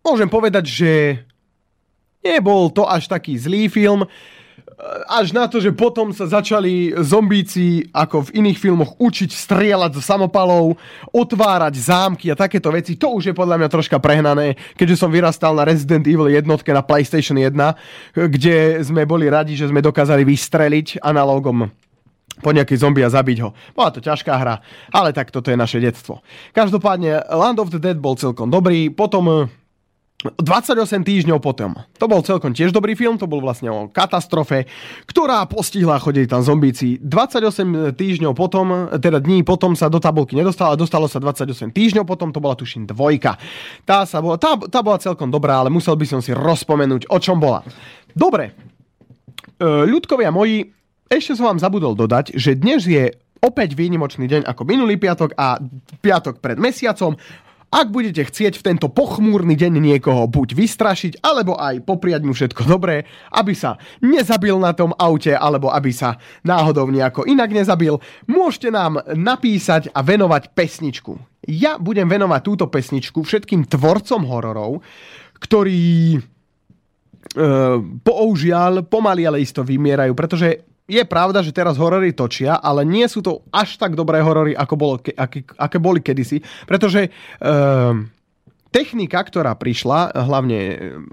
môžem 0.00 0.30
povedať, 0.32 0.64
že 0.64 0.92
nebol 2.24 2.72
to 2.72 2.88
až 2.88 3.08
taký 3.08 3.36
zlý 3.36 3.68
film. 3.68 4.08
Až 5.06 5.36
na 5.36 5.44
to, 5.50 5.60
že 5.60 5.74
potom 5.74 6.14
sa 6.14 6.24
začali 6.26 6.94
zombíci 7.02 7.90
ako 7.92 8.30
v 8.30 8.42
iných 8.44 8.58
filmoch 8.58 8.96
učiť 8.96 9.30
strieľať 9.30 9.98
z 9.98 10.02
samopalov, 10.02 10.78
otvárať 11.12 11.74
zámky 11.76 12.32
a 12.32 12.38
takéto 12.38 12.72
veci. 12.72 12.96
To 12.96 13.18
už 13.20 13.30
je 13.30 13.34
podľa 13.36 13.60
mňa 13.60 13.68
troška 13.68 14.00
prehnané, 14.00 14.56
keďže 14.74 15.00
som 15.04 15.12
vyrastal 15.12 15.52
na 15.52 15.68
Resident 15.68 16.06
Evil 16.08 16.32
jednotke 16.32 16.72
na 16.72 16.80
PlayStation 16.80 17.36
1, 17.36 17.52
kde 18.16 18.80
sme 18.80 19.04
boli 19.04 19.28
radi, 19.28 19.58
že 19.58 19.68
sme 19.68 19.84
dokázali 19.84 20.24
vystreliť 20.24 21.04
analógom 21.04 21.68
po 22.40 22.50
nejaký 22.56 22.72
zombie 22.80 23.04
a 23.04 23.12
zabiť 23.12 23.38
ho. 23.44 23.52
Bola 23.76 23.92
to 23.92 24.00
ťažká 24.00 24.32
hra, 24.32 24.64
ale 24.96 25.12
tak 25.12 25.28
toto 25.28 25.52
je 25.52 25.60
naše 25.60 25.76
detstvo. 25.76 26.24
Každopádne 26.56 27.28
Land 27.28 27.60
of 27.60 27.68
the 27.68 27.76
Dead 27.76 28.00
bol 28.00 28.16
celkom 28.16 28.48
dobrý, 28.48 28.88
potom 28.88 29.50
28 30.20 31.00
týždňov 31.00 31.40
potom. 31.40 31.72
To 31.96 32.04
bol 32.04 32.20
celkom 32.20 32.52
tiež 32.52 32.76
dobrý 32.76 32.92
film, 32.92 33.16
to 33.16 33.24
bol 33.24 33.40
vlastne 33.40 33.72
o 33.72 33.88
katastrofe, 33.88 34.68
ktorá 35.08 35.48
postihla, 35.48 35.96
chodili 35.96 36.28
tam 36.28 36.44
zombíci. 36.44 37.00
28 37.00 37.96
týždňov 37.96 38.36
potom, 38.36 38.92
teda 39.00 39.16
dní 39.16 39.40
potom 39.48 39.72
sa 39.72 39.88
do 39.88 39.96
tabulky 39.96 40.36
nedostalo, 40.36 40.76
dostalo 40.76 41.08
sa 41.08 41.24
28 41.24 41.72
týždňov 41.72 42.04
potom, 42.04 42.36
to 42.36 42.40
bola 42.44 42.52
tuším 42.52 42.84
dvojka. 42.84 43.40
Tá, 43.88 44.04
sa 44.04 44.20
bola, 44.20 44.36
tá, 44.36 44.60
tá 44.60 44.84
bola 44.84 45.00
celkom 45.00 45.32
dobrá, 45.32 45.64
ale 45.64 45.72
musel 45.72 45.96
by 45.96 46.04
som 46.04 46.20
si 46.20 46.36
rozpomenúť, 46.36 47.08
o 47.08 47.16
čom 47.16 47.40
bola. 47.40 47.64
Dobre, 48.12 48.52
e, 48.52 49.64
ľudkovia 49.64 50.28
moji, 50.28 50.68
ešte 51.08 51.32
som 51.32 51.48
vám 51.48 51.64
zabudol 51.64 51.96
dodať, 51.96 52.36
že 52.36 52.60
dnes 52.60 52.84
je 52.84 53.08
opäť 53.40 53.72
výnimočný 53.72 54.28
deň 54.28 54.42
ako 54.44 54.62
minulý 54.68 55.00
piatok 55.00 55.32
a 55.32 55.56
piatok 56.04 56.44
pred 56.44 56.60
mesiacom. 56.60 57.16
Ak 57.70 57.94
budete 57.94 58.26
chcieť 58.26 58.58
v 58.58 58.66
tento 58.66 58.90
pochmúrny 58.90 59.54
deň 59.54 59.78
niekoho 59.78 60.26
buď 60.26 60.58
vystrašiť, 60.58 61.12
alebo 61.22 61.54
aj 61.54 61.86
popriať 61.86 62.26
mu 62.26 62.34
všetko 62.34 62.66
dobré, 62.66 63.06
aby 63.30 63.54
sa 63.54 63.78
nezabil 64.02 64.58
na 64.58 64.74
tom 64.74 64.90
aute, 64.98 65.30
alebo 65.30 65.70
aby 65.70 65.94
sa 65.94 66.18
náhodou 66.42 66.90
nejako 66.90 67.30
inak 67.30 67.54
nezabil, 67.54 68.02
môžete 68.26 68.74
nám 68.74 68.98
napísať 69.14 69.86
a 69.94 70.02
venovať 70.02 70.50
pesničku. 70.50 71.14
Ja 71.46 71.78
budem 71.78 72.10
venovať 72.10 72.40
túto 72.42 72.66
pesničku 72.66 73.22
všetkým 73.22 73.70
tvorcom 73.70 74.26
hororov, 74.26 74.82
ktorí 75.38 76.18
e, 76.18 76.20
použiaľ 78.02 78.82
pomaly 78.82 79.30
ale 79.30 79.46
isto 79.46 79.62
vymierajú, 79.62 80.10
pretože 80.18 80.69
je 80.90 81.02
pravda, 81.06 81.46
že 81.46 81.54
teraz 81.54 81.78
horory 81.78 82.10
točia, 82.10 82.58
ale 82.58 82.82
nie 82.82 83.06
sú 83.06 83.22
to 83.22 83.46
až 83.54 83.78
tak 83.78 83.94
dobré 83.94 84.18
horory, 84.18 84.58
ako 84.58 84.74
bolo, 84.74 84.94
aké, 84.98 85.46
aké 85.46 85.78
boli 85.78 86.02
kedysi, 86.02 86.42
pretože 86.66 87.06
uh, 87.06 87.94
technika, 88.74 89.22
ktorá 89.22 89.54
prišla, 89.54 90.10
hlavne 90.26 90.58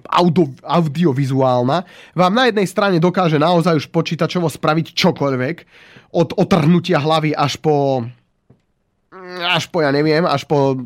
audio, 0.10 0.50
audiovizuálna, 0.66 1.86
vám 2.18 2.34
na 2.34 2.50
jednej 2.50 2.66
strane 2.66 2.98
dokáže 2.98 3.38
naozaj 3.38 3.86
už 3.86 3.88
počítačovo 3.94 4.50
spraviť 4.50 4.98
čokoľvek, 4.98 5.56
od 6.18 6.34
otrhnutia 6.42 6.98
hlavy 6.98 7.38
až 7.38 7.62
po 7.62 8.02
až 9.38 9.68
po, 9.68 9.84
ja 9.84 9.92
neviem, 9.92 10.24
až 10.24 10.48
po 10.48 10.78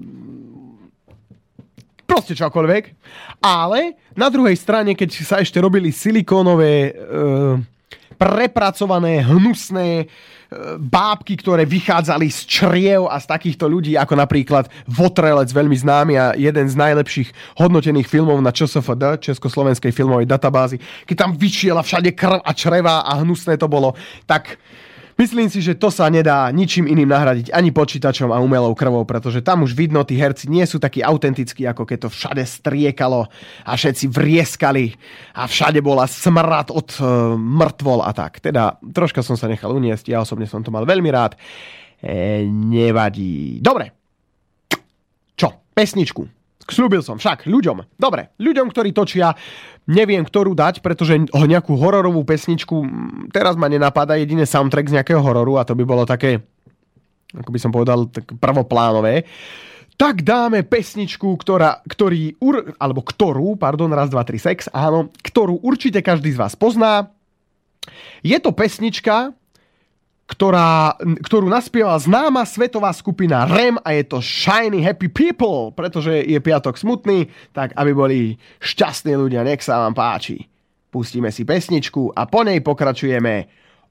proste 2.09 2.35
čokoľvek. 2.35 2.83
Ale 3.39 3.95
na 4.17 4.27
druhej 4.27 4.57
strane, 4.59 4.97
keď 4.97 5.09
sa 5.23 5.37
ešte 5.39 5.61
robili 5.61 5.93
silikónové 5.93 6.91
uh, 6.91 7.55
prepracované, 8.21 9.25
hnusné 9.25 9.89
e, 9.97 10.05
bábky, 10.77 11.41
ktoré 11.41 11.65
vychádzali 11.65 12.29
z 12.29 12.39
čriev 12.45 13.09
a 13.09 13.17
z 13.17 13.25
takýchto 13.25 13.65
ľudí, 13.65 13.97
ako 13.97 14.13
napríklad 14.13 14.69
Votrelec, 14.85 15.49
veľmi 15.49 15.73
známy 15.73 16.13
a 16.21 16.37
jeden 16.37 16.69
z 16.69 16.77
najlepších 16.77 17.57
hodnotených 17.57 18.05
filmov 18.05 18.37
na 18.45 18.53
ČSFD, 18.53 19.25
Československej 19.25 19.89
filmovej 19.89 20.29
databázy, 20.29 20.77
keď 21.09 21.15
tam 21.17 21.31
vyčiela 21.33 21.81
všade 21.81 22.13
krv 22.13 22.45
a 22.45 22.51
čreva 22.53 23.01
a 23.01 23.25
hnusné 23.25 23.57
to 23.57 23.65
bolo, 23.65 23.97
tak 24.29 24.61
Myslím 25.21 25.53
si, 25.53 25.61
že 25.61 25.77
to 25.77 25.93
sa 25.93 26.09
nedá 26.09 26.49
ničím 26.49 26.89
iným 26.89 27.13
nahradiť 27.13 27.53
ani 27.53 27.69
počítačom 27.69 28.33
a 28.33 28.41
umelou 28.41 28.73
krvou, 28.73 29.05
pretože 29.05 29.45
tam 29.45 29.61
už 29.61 29.77
vidno, 29.77 30.01
tí 30.01 30.17
herci 30.17 30.49
nie 30.49 30.65
sú 30.65 30.81
takí 30.81 31.05
autentickí, 31.05 31.61
ako 31.69 31.85
keď 31.85 31.97
to 32.01 32.09
všade 32.09 32.41
striekalo 32.41 33.29
a 33.61 33.71
všetci 33.77 34.09
vrieskali 34.09 34.97
a 35.37 35.45
všade 35.45 35.77
bola 35.85 36.09
smrad 36.09 36.73
od 36.73 36.89
uh, 36.97 37.37
mŕtvol 37.37 38.01
a 38.01 38.09
tak. 38.17 38.41
Teda 38.41 38.81
troška 38.81 39.21
som 39.21 39.37
sa 39.37 39.45
nechal 39.45 39.69
uniesť, 39.69 40.09
ja 40.09 40.25
osobne 40.25 40.49
som 40.49 40.65
to 40.65 40.73
mal 40.73 40.89
veľmi 40.89 41.13
rád. 41.13 41.37
E, 42.01 42.41
nevadí. 42.49 43.61
Dobre. 43.61 43.93
Čo? 45.37 45.69
Pesničku. 45.69 46.40
Slúbil 46.71 47.03
som 47.03 47.19
však 47.19 47.45
ľuďom. 47.45 47.99
Dobre, 47.99 48.31
ľuďom, 48.39 48.71
ktorí 48.71 48.95
točia, 48.95 49.35
neviem 49.91 50.23
ktorú 50.23 50.55
dať, 50.55 50.79
pretože 50.79 51.19
nejakú 51.35 51.75
hororovú 51.75 52.23
pesničku 52.23 52.75
teraz 53.35 53.59
ma 53.59 53.67
nenapadá 53.67 54.15
jediný 54.15 54.47
soundtrack 54.47 54.87
z 54.87 54.95
nejakého 54.99 55.19
hororu 55.19 55.59
a 55.59 55.67
to 55.67 55.75
by 55.75 55.83
bolo 55.83 56.07
také, 56.07 56.39
ako 57.35 57.49
by 57.51 57.59
som 57.59 57.75
povedal, 57.75 58.07
tak 58.07 58.31
prvoplánové. 58.39 59.27
Tak 59.99 60.23
dáme 60.25 60.65
pesničku, 60.65 61.27
ktorá, 61.37 61.83
ktorý, 61.85 62.39
ur, 62.41 62.73
alebo 62.81 63.05
ktorú, 63.05 63.59
pardon, 63.59 63.91
raz, 63.91 64.09
dva, 64.09 64.25
tri, 64.25 64.41
sex, 64.41 64.71
áno, 64.71 65.13
ktorú 65.21 65.61
určite 65.61 66.01
každý 66.01 66.33
z 66.33 66.41
vás 66.41 66.57
pozná. 66.57 67.13
Je 68.25 68.33
to 68.41 68.55
pesnička, 68.55 69.35
ktorá, 70.31 70.95
ktorú 71.27 71.51
naspievala 71.51 71.99
známa 71.99 72.47
svetová 72.47 72.95
skupina 72.95 73.43
REM 73.43 73.75
a 73.83 73.91
je 73.91 74.07
to 74.07 74.23
Shiny 74.23 74.79
Happy 74.79 75.11
People, 75.11 75.75
pretože 75.75 76.23
je 76.23 76.39
piatok 76.39 76.79
smutný, 76.79 77.27
tak 77.51 77.75
aby 77.75 77.91
boli 77.91 78.19
šťastní 78.63 79.11
ľudia, 79.19 79.43
nech 79.43 79.59
sa 79.59 79.83
vám 79.83 79.91
páči. 79.91 80.47
Pustíme 80.87 81.35
si 81.35 81.43
pesničku 81.43 82.15
a 82.15 82.27
po 82.31 82.47
nej 82.47 82.63
pokračujeme 82.63 83.33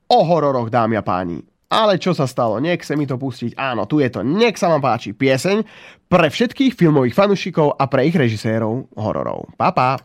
o 0.08 0.18
hororoch, 0.24 0.72
dámy 0.72 0.96
a 0.96 1.04
páni. 1.04 1.44
Ale 1.70 2.02
čo 2.02 2.10
sa 2.16 2.26
stalo? 2.26 2.58
Nech 2.58 2.82
sa 2.82 2.98
mi 2.98 3.06
to 3.06 3.14
pustiť. 3.14 3.54
Áno, 3.54 3.86
tu 3.86 4.02
je 4.02 4.10
to. 4.10 4.26
Nech 4.26 4.58
sa 4.58 4.66
vám 4.66 4.82
páči 4.82 5.14
pieseň 5.14 5.62
pre 6.10 6.26
všetkých 6.26 6.74
filmových 6.74 7.14
fanúšikov 7.14 7.78
a 7.78 7.86
pre 7.86 8.10
ich 8.10 8.16
režisérov 8.18 8.90
hororov. 8.98 9.54
Pa, 9.54 9.70
pa. 9.70 10.02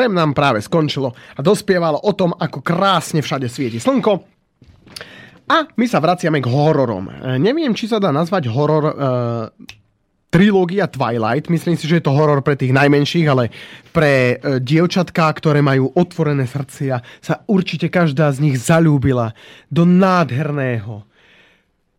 REM 0.00 0.16
nám 0.16 0.32
práve 0.32 0.64
skončilo 0.64 1.12
a 1.12 1.40
dospievalo 1.44 2.00
o 2.00 2.12
tom, 2.16 2.32
ako 2.32 2.64
krásne 2.64 3.20
všade 3.20 3.52
svieti 3.52 3.76
slnko. 3.76 4.40
A 5.50 5.66
my 5.66 5.86
sa 5.90 5.98
vraciame 5.98 6.38
k 6.38 6.46
hororom. 6.46 7.10
E, 7.10 7.36
neviem, 7.42 7.74
či 7.74 7.90
sa 7.90 7.98
dá 7.98 8.14
nazvať 8.14 8.46
horor 8.48 8.84
e, 8.86 8.94
trilógia 10.30 10.86
Twilight. 10.86 11.50
Myslím 11.50 11.74
si, 11.74 11.90
že 11.90 11.98
je 11.98 12.06
to 12.06 12.14
horor 12.14 12.38
pre 12.46 12.54
tých 12.54 12.70
najmenších, 12.70 13.26
ale 13.26 13.50
pre 13.90 14.38
e, 14.38 14.62
dievčatká, 14.62 15.26
ktoré 15.34 15.58
majú 15.58 15.90
otvorené 15.98 16.46
srdcia, 16.46 17.02
sa 17.18 17.42
určite 17.50 17.90
každá 17.90 18.30
z 18.30 18.46
nich 18.46 18.56
zalúbila 18.62 19.34
do 19.66 19.82
nádherného 19.82 21.02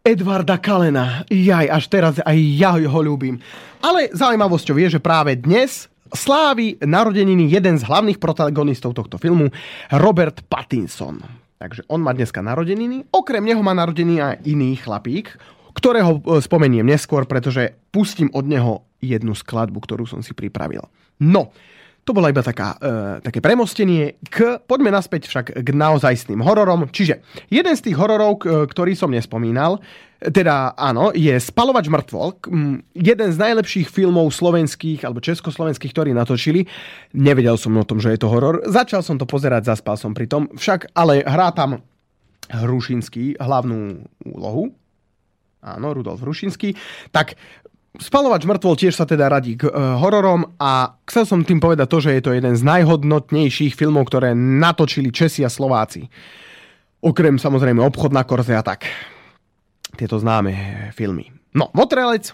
Edvarda 0.02 0.56
Kalena. 0.56 1.28
Jaj, 1.28 1.68
až 1.68 1.84
teraz 1.92 2.14
aj 2.24 2.38
ja 2.56 2.72
ho 2.74 3.00
ľúbim. 3.04 3.36
Ale 3.84 4.16
zaujímavosťou 4.16 4.80
je, 4.80 4.98
že 4.98 5.04
práve 5.04 5.36
dnes 5.36 5.91
slávi 6.12 6.80
narodeniny 6.84 7.48
jeden 7.48 7.80
z 7.80 7.84
hlavných 7.88 8.20
protagonistov 8.20 8.96
tohto 8.96 9.16
filmu, 9.18 9.50
Robert 9.96 10.44
Pattinson. 10.48 11.24
Takže 11.62 11.86
on 11.88 12.02
má 12.02 12.12
dneska 12.12 12.42
narodeniny. 12.42 13.06
Okrem 13.14 13.46
neho 13.46 13.62
má 13.62 13.72
narodeniny 13.78 14.18
aj 14.18 14.36
iný 14.50 14.74
chlapík, 14.82 15.38
ktorého 15.78 16.18
e, 16.18 16.42
spomeniem 16.42 16.84
neskôr, 16.84 17.30
pretože 17.30 17.78
pustím 17.94 18.34
od 18.34 18.50
neho 18.50 18.74
jednu 18.98 19.38
skladbu, 19.38 19.78
ktorú 19.78 20.10
som 20.10 20.26
si 20.26 20.34
pripravil. 20.34 20.82
No, 21.22 21.54
to 22.02 22.12
bola 22.18 22.34
iba 22.34 22.42
taká, 22.42 22.78
e, 22.82 23.22
také 23.22 23.40
premostenie 23.40 24.18
k, 24.26 24.58
poďme 24.66 24.90
naspäť 24.90 25.30
však 25.30 25.62
k 25.62 25.70
naozajstným 25.70 26.42
hororom. 26.42 26.90
Čiže 26.90 27.22
jeden 27.54 27.74
z 27.78 27.82
tých 27.86 27.98
hororov, 27.98 28.42
ktorý 28.42 28.98
som 28.98 29.14
nespomínal, 29.14 29.78
teda 30.22 30.78
áno, 30.78 31.10
je 31.18 31.34
Spalovač 31.34 31.90
mŕtvol, 31.90 32.46
jeden 32.94 33.30
z 33.34 33.38
najlepších 33.42 33.90
filmov 33.90 34.30
slovenských 34.30 35.02
alebo 35.02 35.18
československých, 35.18 35.90
ktorí 35.90 36.14
natočili. 36.14 36.70
Nevedel 37.18 37.58
som 37.58 37.74
o 37.74 37.82
tom, 37.82 37.98
že 37.98 38.14
je 38.14 38.22
to 38.22 38.30
horor. 38.30 38.62
Začal 38.70 39.02
som 39.02 39.18
to 39.18 39.26
pozerať, 39.26 39.66
zaspal 39.66 39.98
som 39.98 40.14
pri 40.14 40.30
tom. 40.30 40.46
Však, 40.54 40.94
ale 40.94 41.26
hrá 41.26 41.50
tam 41.58 41.82
Hrušinský 42.54 43.42
hlavnú 43.42 44.06
úlohu. 44.30 44.70
Áno, 45.62 45.88
Rudolf 45.94 46.22
Hrušinský. 46.22 46.78
Tak 47.10 47.34
Spalovač 47.92 48.48
mŕtvol 48.48 48.76
tiež 48.80 48.96
sa 48.96 49.04
teda 49.04 49.28
radí 49.28 49.60
k 49.60 49.68
uh, 49.68 50.00
hororom 50.00 50.56
a 50.56 50.96
chcel 51.04 51.28
som 51.28 51.44
tým 51.44 51.60
povedať 51.60 51.92
to, 51.92 52.00
že 52.00 52.12
je 52.16 52.24
to 52.24 52.32
jeden 52.32 52.56
z 52.56 52.64
najhodnotnejších 52.64 53.76
filmov, 53.76 54.08
ktoré 54.08 54.32
natočili 54.32 55.12
Česi 55.12 55.44
a 55.44 55.52
Slováci. 55.52 56.08
Okrem 57.04 57.36
samozrejme 57.36 57.84
obchod 57.84 58.16
na 58.16 58.24
korze 58.24 58.56
a 58.56 58.64
tak. 58.64 58.88
Tieto 59.92 60.16
známe 60.16 60.88
filmy. 60.96 61.28
No, 61.52 61.68
Votrelec, 61.76 62.32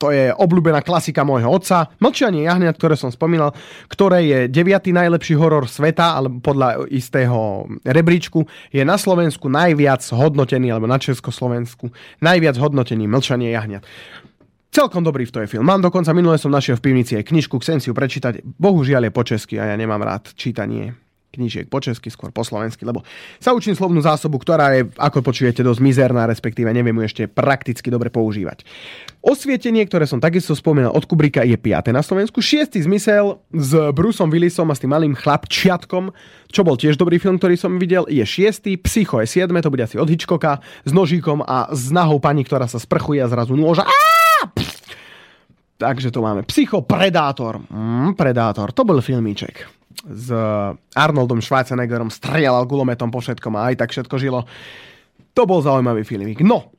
to 0.00 0.14
je 0.14 0.30
obľúbená 0.32 0.80
klasika 0.80 1.26
môjho 1.26 1.50
otca. 1.50 1.90
Mlčanie 2.00 2.46
jahňat, 2.46 2.78
ktoré 2.78 2.94
som 2.94 3.10
spomínal, 3.10 3.52
ktoré 3.92 4.24
je 4.24 4.38
deviatý 4.48 4.94
najlepší 4.94 5.34
horor 5.34 5.66
sveta, 5.66 6.16
alebo 6.16 6.38
podľa 6.38 6.86
istého 6.88 7.66
rebríčku, 7.82 8.46
je 8.70 8.86
na 8.86 8.94
Slovensku 8.94 9.50
najviac 9.50 10.00
hodnotený, 10.14 10.70
alebo 10.72 10.86
na 10.86 10.96
Československu 10.96 11.90
najviac 12.22 12.56
hodnotený 12.56 13.04
Mlčanie 13.10 13.50
jahňat. 13.52 13.82
Celkom 14.68 15.00
dobrý 15.00 15.24
v 15.24 15.32
to 15.32 15.40
je 15.42 15.48
film. 15.48 15.64
Mám 15.64 15.80
dokonca, 15.80 16.12
minule 16.12 16.36
som 16.36 16.52
našiel 16.52 16.76
v 16.76 16.84
pivnici 16.92 17.16
aj 17.16 17.28
knižku, 17.32 17.56
chcem 17.64 17.80
si 17.80 17.88
ju 17.88 17.94
prečítať. 17.96 18.44
Bohužiaľ 18.44 19.08
je 19.08 19.12
po 19.12 19.22
česky 19.24 19.56
a 19.56 19.72
ja 19.72 19.76
nemám 19.80 20.04
rád 20.04 20.30
čítanie 20.36 20.92
knížiek 21.28 21.68
po 21.68 21.78
česky, 21.78 22.08
skôr 22.08 22.32
po 22.32 22.40
slovensky, 22.42 22.88
lebo 22.88 23.04
sa 23.38 23.52
učím 23.52 23.76
slovnú 23.76 24.00
zásobu, 24.00 24.40
ktorá 24.40 24.74
je, 24.74 24.88
ako 24.96 25.20
počujete, 25.20 25.60
dosť 25.60 25.80
mizerná, 25.84 26.24
respektíve 26.24 26.72
neviem 26.72 26.96
ju 26.98 27.04
ešte 27.04 27.22
prakticky 27.28 27.92
dobre 27.92 28.08
používať. 28.08 28.64
Osvietenie, 29.20 29.84
ktoré 29.84 30.08
som 30.08 30.24
takisto 30.24 30.56
spomínal 30.56 30.96
od 30.96 31.04
Kubrika, 31.04 31.44
je 31.44 31.54
5. 31.54 31.92
na 31.92 32.00
Slovensku. 32.00 32.40
Šiestý 32.40 32.80
zmysel 32.80 33.38
s 33.52 33.70
Bruceom 33.92 34.32
Willisom 34.32 34.72
a 34.72 34.74
s 34.74 34.80
tým 34.80 34.90
malým 34.90 35.12
chlapčiatkom, 35.12 36.10
čo 36.48 36.60
bol 36.64 36.80
tiež 36.80 36.96
dobrý 36.96 37.20
film, 37.20 37.36
ktorý 37.36 37.60
som 37.60 37.76
videl, 37.76 38.08
je 38.08 38.24
šiestý. 38.24 38.80
Psycho 38.80 39.20
je 39.20 39.28
7. 39.28 39.52
to 39.60 39.70
bude 39.70 39.84
asi 39.84 40.00
od 40.00 40.08
Hitchcocka, 40.08 40.64
s 40.88 40.90
nožíkom 40.96 41.44
a 41.44 41.68
s 41.70 41.92
nahou 41.92 42.18
pani, 42.18 42.42
ktorá 42.42 42.64
sa 42.64 42.80
sprchuje 42.80 43.20
a 43.20 43.28
zrazu 43.28 43.52
nôža. 43.52 43.84
Takže 45.78 46.10
to 46.10 46.18
máme. 46.18 46.42
Psycho 46.42 46.82
Predátor. 46.82 47.62
Mm, 47.70 48.18
Predátor, 48.18 48.74
to 48.74 48.82
bol 48.82 48.98
filmíček. 48.98 49.62
S 50.02 50.30
Arnoldom 50.94 51.38
Schwarzeneggerom 51.38 52.10
strieľal 52.10 52.66
gulometom 52.66 53.14
po 53.14 53.22
všetkom 53.22 53.54
a 53.54 53.70
aj 53.70 53.74
tak 53.78 53.90
všetko 53.94 54.16
žilo. 54.18 54.42
To 55.38 55.42
bol 55.46 55.62
zaujímavý 55.62 56.02
filmík. 56.02 56.42
No, 56.42 56.74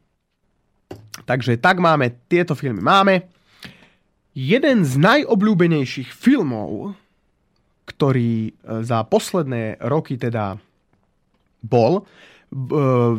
takže 1.24 1.56
tak 1.64 1.80
máme, 1.80 2.28
tieto 2.28 2.60
filmy 2.60 2.84
máme. 2.84 3.32
Jeden 4.36 4.84
z 4.84 5.00
najobľúbenejších 5.00 6.12
filmov, 6.12 6.96
ktorý 7.88 8.52
e, 8.52 8.52
za 8.86 9.04
posledné 9.04 9.82
roky 9.84 10.16
teda 10.16 10.60
bol, 11.60 12.00
e, 12.00 12.04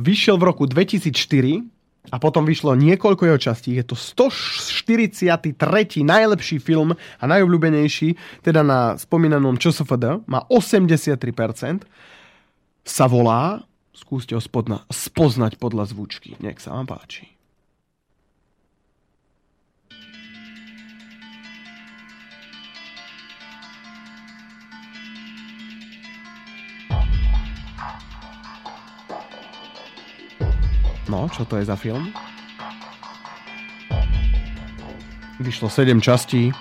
vyšiel 0.01 0.37
v 0.41 0.45
roku 0.49 0.65
2004 0.65 1.80
a 2.09 2.17
potom 2.17 2.49
vyšlo 2.49 2.73
niekoľko 2.81 3.23
jeho 3.29 3.39
častí. 3.39 3.77
Je 3.77 3.85
to 3.85 3.93
143. 3.93 5.37
najlepší 6.01 6.57
film 6.57 6.97
a 6.97 7.25
najobľúbenejší, 7.29 8.41
teda 8.41 8.65
na 8.65 8.97
spomínanom 8.97 9.61
ČSFD, 9.61 10.25
má 10.25 10.41
83%, 10.49 11.85
sa 12.81 13.05
volá, 13.05 13.61
skúste 13.93 14.33
ho 14.33 14.41
spodna, 14.41 14.89
spoznať 14.89 15.61
podľa 15.61 15.93
zvučky. 15.93 16.41
Nech 16.41 16.65
sa 16.65 16.73
vám 16.73 16.89
páči. 16.89 17.40
No, 31.11 31.27
čo 31.27 31.43
to 31.43 31.59
je 31.59 31.67
za 31.67 31.75
film? 31.75 32.15
Vyšlo 35.43 35.67
7 35.67 35.99
častí. 35.99 36.55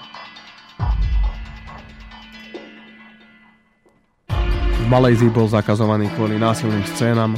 V 4.73 4.85
Malajzii 4.89 5.29
bol 5.29 5.45
zakazovaný 5.45 6.09
kvôli 6.17 6.41
násilným 6.41 6.81
scénam. 6.89 7.37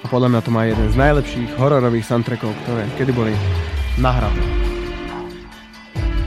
A 0.00 0.06
podľa 0.08 0.32
mňa 0.32 0.40
to 0.40 0.48
má 0.48 0.64
jeden 0.64 0.88
z 0.88 0.96
najlepších 0.96 1.52
hororových 1.60 2.08
soundtrackov, 2.08 2.56
ktoré 2.64 2.88
kedy 2.96 3.12
boli 3.12 3.36
nahrané. 4.00 4.40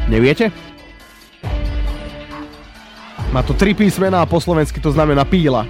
Neviete? 0.06 0.73
Má 3.34 3.42
to 3.42 3.58
tri 3.58 3.74
písmená 3.74 4.22
a 4.22 4.30
po 4.30 4.38
slovensky 4.38 4.78
to 4.78 4.94
znamená 4.94 5.26
píla. 5.26 5.66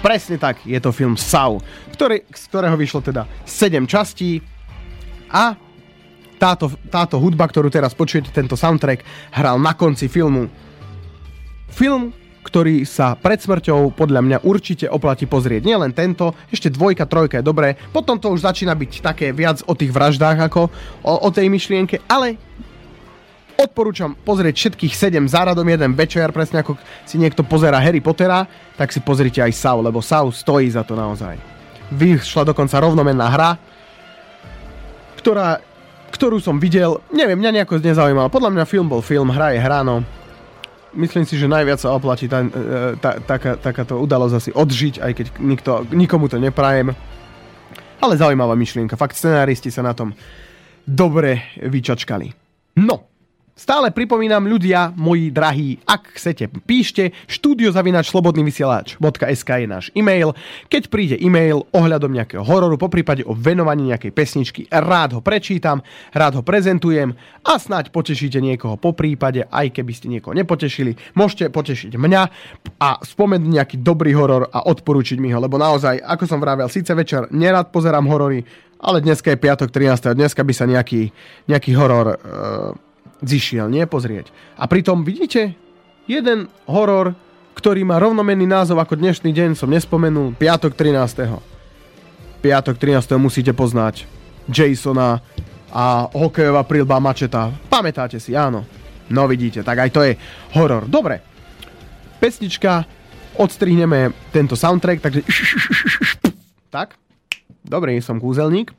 Presne 0.00 0.40
tak, 0.40 0.64
je 0.64 0.80
to 0.80 0.88
film 0.88 1.20
Sau, 1.20 1.60
ktorý, 1.92 2.24
z 2.32 2.42
ktorého 2.48 2.80
vyšlo 2.80 3.04
teda 3.04 3.28
7 3.44 3.84
častí 3.84 4.40
a 5.28 5.52
táto, 6.40 6.72
táto 6.88 7.20
hudba, 7.20 7.44
ktorú 7.44 7.68
teraz 7.68 7.92
počujete, 7.92 8.32
tento 8.32 8.56
soundtrack, 8.56 9.04
hral 9.36 9.60
na 9.60 9.76
konci 9.76 10.08
filmu. 10.08 10.48
Film, 11.68 12.16
ktorý 12.40 12.88
sa 12.88 13.12
pred 13.12 13.44
smrťou 13.44 13.92
podľa 13.92 14.24
mňa 14.24 14.38
určite 14.48 14.88
oplatí 14.88 15.28
pozrieť. 15.28 15.60
Nielen 15.60 15.92
tento, 15.92 16.32
ešte 16.48 16.72
dvojka, 16.72 17.04
trojka 17.04 17.44
je 17.44 17.44
dobré. 17.44 17.76
Potom 17.92 18.16
to 18.16 18.32
už 18.32 18.48
začína 18.48 18.72
byť 18.72 19.04
také 19.04 19.36
viac 19.36 19.60
o 19.68 19.76
tých 19.76 19.92
vraždách 19.92 20.40
ako 20.40 20.72
o, 21.04 21.12
o 21.20 21.28
tej 21.28 21.52
myšlienke, 21.52 22.00
ale 22.08 22.40
Odporúčam 23.58 24.14
pozrieť 24.14 24.54
všetkých 24.54 24.94
7 24.94 25.26
záradom 25.26 25.66
jeden 25.66 25.90
večer, 25.98 26.30
presne 26.30 26.62
ako 26.62 26.78
si 27.02 27.18
niekto 27.18 27.42
pozera 27.42 27.82
Harry 27.82 27.98
Pottera, 27.98 28.46
tak 28.78 28.94
si 28.94 29.02
pozrite 29.02 29.42
aj 29.42 29.50
Sau, 29.50 29.82
lebo 29.82 29.98
Sau 29.98 30.30
stojí 30.30 30.70
za 30.70 30.86
to 30.86 30.94
naozaj. 30.94 31.34
Vyšla 31.90 32.46
dokonca 32.46 32.78
rovnomenná 32.78 33.26
hra, 33.26 33.58
ktorá, 35.18 35.58
ktorú 36.14 36.38
som 36.38 36.62
videl, 36.62 37.02
neviem, 37.10 37.34
mňa 37.34 37.50
nejako 37.58 37.82
nezaujímala. 37.82 38.30
Podľa 38.30 38.54
mňa 38.54 38.64
film 38.70 38.86
bol 38.86 39.02
film, 39.02 39.34
hra 39.34 39.50
je 39.50 39.58
hra, 39.58 39.82
no. 39.82 40.06
Myslím 40.94 41.26
si, 41.26 41.34
že 41.34 41.50
najviac 41.50 41.82
sa 41.82 41.90
oplatí 41.98 42.30
tá, 42.30 42.46
e, 42.46 42.94
tá, 43.02 43.18
taká, 43.18 43.58
takáto 43.58 43.98
udalosť 43.98 44.34
asi 44.38 44.50
odžiť, 44.54 45.02
aj 45.02 45.12
keď 45.18 45.26
nikto, 45.42 45.70
nikomu 45.90 46.30
to 46.30 46.38
neprajem. 46.38 46.94
Ale 47.98 48.14
zaujímavá 48.14 48.54
myšlienka. 48.54 48.94
Fakt 48.94 49.18
scenáristi 49.18 49.74
sa 49.74 49.82
na 49.82 49.98
tom 49.98 50.14
dobre 50.86 51.58
vyčačkali. 51.58 52.30
No, 52.78 53.17
Stále 53.58 53.90
pripomínam 53.90 54.46
ľudia, 54.46 54.94
moji 54.94 55.34
drahí, 55.34 55.82
ak 55.82 56.14
chcete, 56.14 56.46
píšte 56.62 57.10
studiozavinačslobodnyvysielač.sk 57.26 59.50
je 59.50 59.66
náš 59.66 59.90
e-mail. 59.98 60.30
Keď 60.70 60.86
príde 60.86 61.18
e-mail 61.18 61.66
ohľadom 61.74 62.14
nejakého 62.14 62.46
hororu, 62.46 62.78
po 62.78 62.86
prípade 62.86 63.26
o 63.26 63.34
venovaní 63.34 63.90
nejakej 63.90 64.14
pesničky, 64.14 64.70
rád 64.70 65.18
ho 65.18 65.20
prečítam, 65.26 65.82
rád 66.14 66.38
ho 66.38 66.46
prezentujem 66.46 67.18
a 67.42 67.58
snáď 67.58 67.90
potešíte 67.90 68.38
niekoho 68.38 68.78
po 68.78 68.94
prípade, 68.94 69.42
aj 69.50 69.74
keby 69.74 69.90
ste 69.90 70.06
niekoho 70.06 70.38
nepotešili. 70.38 70.94
Môžete 71.18 71.50
potešiť 71.50 71.98
mňa 71.98 72.22
a 72.78 73.02
spomenúť 73.02 73.50
nejaký 73.58 73.82
dobrý 73.82 74.14
horor 74.14 74.54
a 74.54 74.70
odporúčiť 74.70 75.18
mi 75.18 75.34
ho, 75.34 75.42
lebo 75.42 75.58
naozaj, 75.58 75.98
ako 75.98 76.30
som 76.30 76.38
vravel, 76.38 76.70
síce 76.70 76.94
večer 76.94 77.26
nerad 77.34 77.74
pozerám 77.74 78.06
horory, 78.06 78.46
ale 78.78 79.02
dneska 79.02 79.34
je 79.34 79.42
piatok 79.42 79.74
13. 79.74 80.14
Dneska 80.14 80.46
by 80.46 80.54
sa 80.54 80.70
nejaký, 80.70 81.10
nejaký 81.50 81.74
horor 81.74 82.14
e, 82.14 82.86
zišiel, 83.22 83.70
nie? 83.70 83.84
Pozrieť. 83.86 84.30
A 84.58 84.66
pritom 84.70 85.02
vidíte, 85.02 85.54
jeden 86.06 86.50
horor, 86.66 87.14
ktorý 87.58 87.82
má 87.82 87.98
rovnomenný 87.98 88.46
názov 88.46 88.78
ako 88.78 88.98
dnešný 88.98 89.34
deň, 89.34 89.58
som 89.58 89.70
nespomenul, 89.70 90.34
piatok 90.38 90.74
13. 90.78 91.38
Piatok 92.38 92.76
13. 92.78 93.18
musíte 93.18 93.50
poznať 93.50 94.06
Jasona 94.46 95.20
a 95.68 96.08
hokejová 96.08 96.64
prílba 96.64 97.02
mačeta. 97.02 97.52
Pamätáte 97.68 98.16
si, 98.22 98.32
áno. 98.32 98.64
No 99.10 99.26
vidíte, 99.26 99.64
tak 99.66 99.88
aj 99.88 99.90
to 99.90 100.00
je 100.04 100.12
horor. 100.56 100.86
Dobre. 100.86 101.20
Pesnička, 102.22 102.86
odstrihneme 103.36 104.14
tento 104.32 104.56
soundtrack, 104.56 104.98
takže... 105.02 105.20
Tak. 106.68 106.94
Dobre, 107.64 107.96
som 108.04 108.20
kúzelník. 108.20 108.72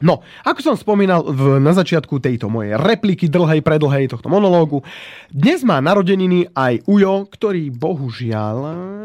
No, 0.00 0.24
ako 0.48 0.60
som 0.64 0.76
spomínal 0.80 1.20
v, 1.28 1.60
na 1.60 1.76
začiatku 1.76 2.24
tejto 2.24 2.48
mojej 2.48 2.72
repliky 2.80 3.28
dlhej, 3.28 3.60
predlhej 3.60 4.08
tohto 4.08 4.32
monológu, 4.32 4.80
dnes 5.28 5.60
má 5.60 5.76
narodeniny 5.84 6.48
aj 6.56 6.88
Ujo, 6.88 7.28
ktorý 7.28 7.68
bohužiaľ, 7.68 8.56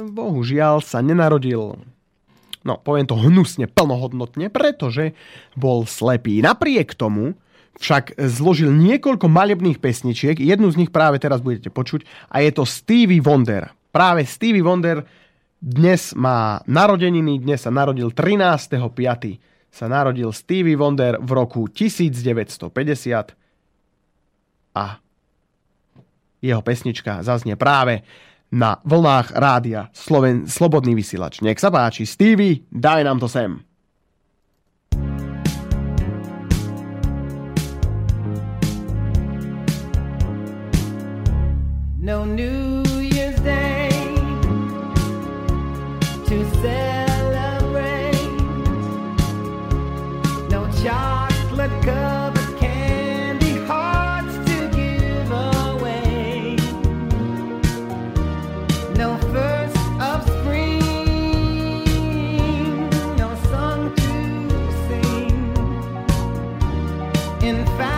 bohužiaľ 0.07 0.79
sa 0.79 1.03
nenarodil 1.03 1.75
no 2.65 2.81
poviem 2.81 3.05
to 3.05 3.13
hnusne, 3.13 3.69
plnohodnotne, 3.69 4.49
pretože 4.49 5.13
bol 5.53 5.85
slepý. 5.85 6.41
Napriek 6.41 6.97
tomu 6.97 7.37
však 7.77 8.17
zložil 8.17 8.73
niekoľko 8.73 9.29
malebných 9.29 9.77
pesničiek, 9.77 10.41
jednu 10.41 10.73
z 10.73 10.81
nich 10.81 10.91
práve 10.91 11.21
teraz 11.21 11.45
budete 11.45 11.69
počuť 11.69 12.03
a 12.33 12.41
je 12.41 12.51
to 12.51 12.65
Stevie 12.65 13.21
Wonder. 13.21 13.69
Práve 13.93 14.25
Stevie 14.25 14.65
Wonder 14.65 15.05
dnes 15.61 16.17
má 16.17 16.65
narodeniny, 16.65 17.39
dnes 17.39 17.63
sa 17.63 17.71
narodil 17.71 18.09
13.5. 18.11 19.54
sa 19.75 19.91
narodil 19.91 20.31
Stevie 20.31 20.79
Wonder 20.79 21.19
v 21.19 21.35
roku 21.35 21.67
1950 21.67 22.71
a 24.71 24.85
jeho 26.39 26.61
pesnička 26.63 27.19
zaznie 27.19 27.59
práve 27.59 28.07
na 28.55 28.79
vlnách 28.87 29.35
rádia 29.35 29.91
Sloven, 29.91 30.47
Slobodný 30.47 30.95
vysielač. 30.95 31.43
Nech 31.43 31.59
sa 31.59 31.67
páči, 31.67 32.07
Stevie, 32.07 32.63
daj 32.71 33.03
nám 33.03 33.19
to 33.19 33.27
sem. 33.27 33.59
No 41.99 42.23
new 42.23 42.64
in 67.45 67.63
fact. 67.77 67.94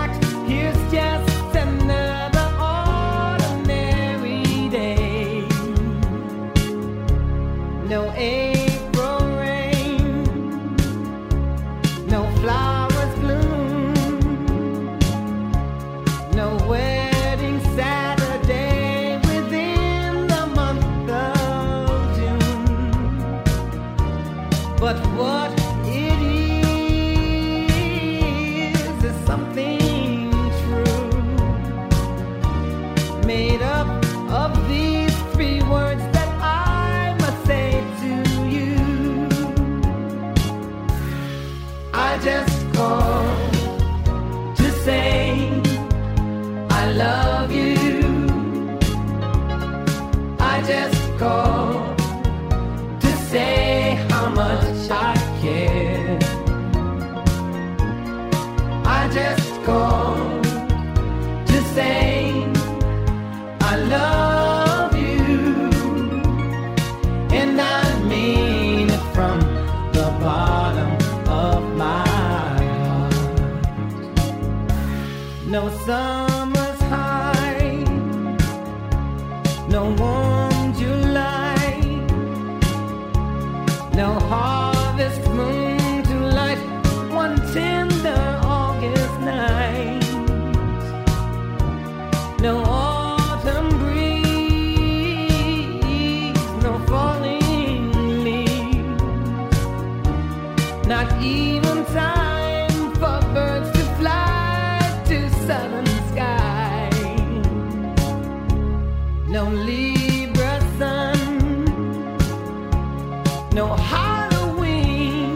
no 113.57 113.75
Halloween, 113.75 115.33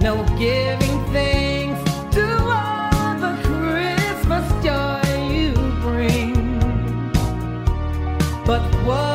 no 0.00 0.24
giving 0.38 0.96
thanks 1.12 1.84
to 2.14 2.24
all 2.58 3.14
the 3.24 3.34
Christmas 3.44 4.46
joy 4.64 5.02
you 5.30 5.52
bring. 5.82 6.32
But 8.46 8.62
what 8.86 9.13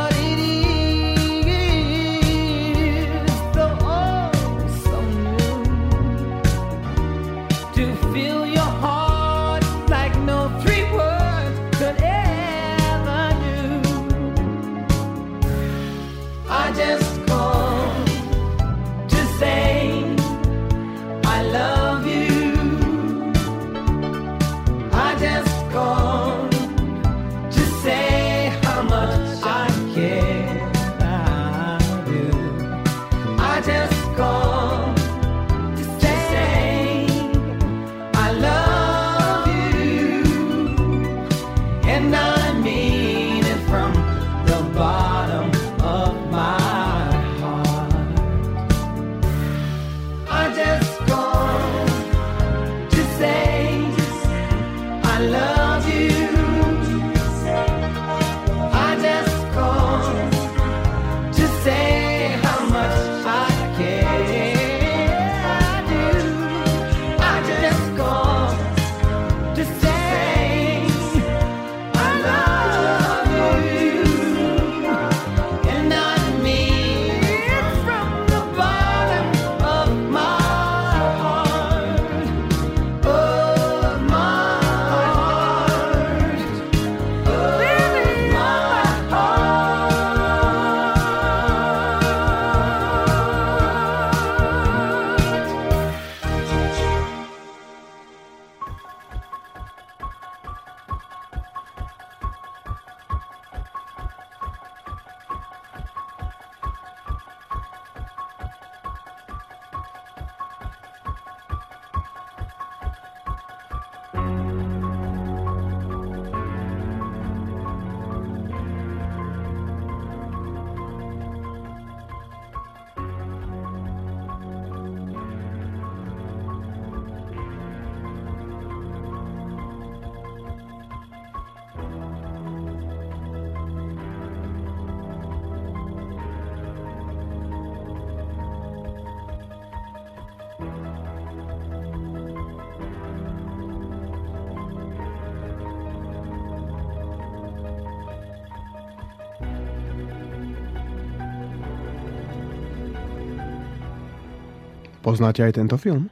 Poznáte 155.10 155.42
aj 155.42 155.58
tento 155.58 155.74
film? 155.82 156.06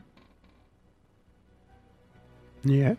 Nie? 2.65 2.97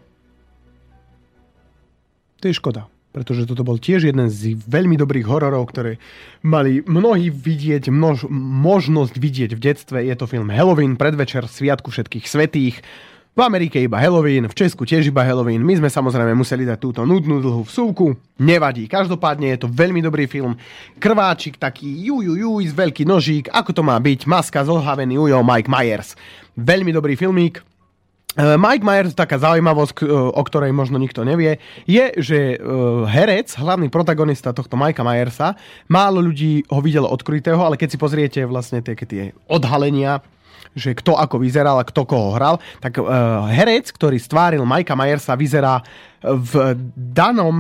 To 2.39 2.47
je 2.47 2.55
škoda, 2.55 2.87
pretože 3.11 3.51
toto 3.51 3.67
bol 3.67 3.83
tiež 3.83 4.07
jeden 4.07 4.31
z 4.31 4.55
veľmi 4.55 4.95
dobrých 4.95 5.27
hororov, 5.27 5.75
ktoré 5.75 5.99
mali 6.47 6.87
mnohí 6.87 7.35
vidieť, 7.35 7.91
množ, 7.91 8.31
možnosť 8.31 9.19
vidieť 9.19 9.51
v 9.59 9.61
detstve. 9.61 9.99
Je 10.07 10.15
to 10.15 10.31
film 10.31 10.55
Halloween, 10.55 10.95
predvečer 10.95 11.51
Sviatku 11.51 11.91
všetkých 11.91 12.31
svetých. 12.31 12.79
V 13.39 13.47
Amerike 13.47 13.79
iba 13.79 14.03
Halloween, 14.03 14.51
v 14.51 14.59
Česku 14.59 14.83
tiež 14.83 15.15
iba 15.15 15.23
Halloween. 15.23 15.63
My 15.63 15.79
sme 15.79 15.87
samozrejme 15.87 16.35
museli 16.35 16.67
dať 16.67 16.75
túto 16.83 17.07
nudnú 17.07 17.39
dlhú 17.39 17.63
vsúvku. 17.71 18.19
Nevadí. 18.43 18.91
Každopádne 18.91 19.55
je 19.55 19.63
to 19.63 19.71
veľmi 19.71 20.03
dobrý 20.03 20.27
film. 20.27 20.59
Krváčik 20.99 21.55
taký 21.55 21.87
ju, 21.87 22.19
ju, 22.19 22.35
ju, 22.35 22.51
z 22.67 22.75
veľký 22.75 23.07
nožík. 23.07 23.47
Ako 23.55 23.71
to 23.71 23.87
má 23.87 23.95
byť? 23.95 24.27
Maska, 24.27 24.67
zohavený 24.67 25.23
ujo, 25.23 25.39
Mike 25.47 25.71
Myers. 25.71 26.19
Veľmi 26.59 26.91
dobrý 26.91 27.15
filmík. 27.15 27.63
E, 27.63 28.59
Mike 28.59 28.83
Myers, 28.83 29.15
taká 29.15 29.39
zaujímavosť, 29.39 30.03
e, 30.03 30.11
o 30.11 30.43
ktorej 30.43 30.75
možno 30.75 30.99
nikto 30.99 31.23
nevie, 31.23 31.63
je, 31.87 32.11
že 32.19 32.39
e, 32.55 32.57
herec, 33.07 33.55
hlavný 33.55 33.87
protagonista 33.87 34.51
tohto 34.51 34.75
Mikea 34.75 35.07
Myersa, 35.07 35.55
málo 35.87 36.19
ľudí 36.19 36.67
ho 36.75 36.83
videlo 36.83 37.07
odkrytého, 37.07 37.63
ale 37.63 37.79
keď 37.79 37.89
si 37.95 38.03
pozriete 38.03 38.43
vlastne 38.51 38.83
tie, 38.83 38.99
tie 38.99 39.31
odhalenia, 39.47 40.27
že 40.77 40.97
kto 40.97 41.17
ako 41.17 41.41
vyzeral 41.41 41.79
a 41.81 41.87
kto 41.87 42.05
koho 42.09 42.35
hral, 42.35 42.61
tak 42.83 43.01
herec, 43.53 43.89
ktorý 43.93 44.19
stváril 44.21 44.67
Mikea 44.67 44.99
Myersa, 44.99 45.39
vyzerá 45.39 45.81
v 46.23 46.77
danom 46.95 47.57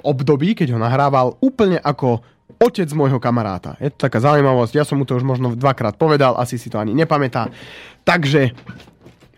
období, 0.00 0.56
keď 0.56 0.74
ho 0.74 0.78
nahrával, 0.80 1.36
úplne 1.44 1.76
ako 1.78 2.24
otec 2.58 2.90
môjho 2.96 3.22
kamaráta. 3.22 3.78
Je 3.78 3.92
to 3.94 4.08
taká 4.08 4.18
zaujímavosť, 4.18 4.72
ja 4.74 4.82
som 4.82 4.98
mu 4.98 5.06
to 5.06 5.14
už 5.14 5.22
možno 5.22 5.54
dvakrát 5.54 5.94
povedal, 5.94 6.34
asi 6.40 6.58
si 6.58 6.66
to 6.66 6.80
ani 6.80 6.96
nepamätá. 6.96 7.52
Takže 8.02 8.50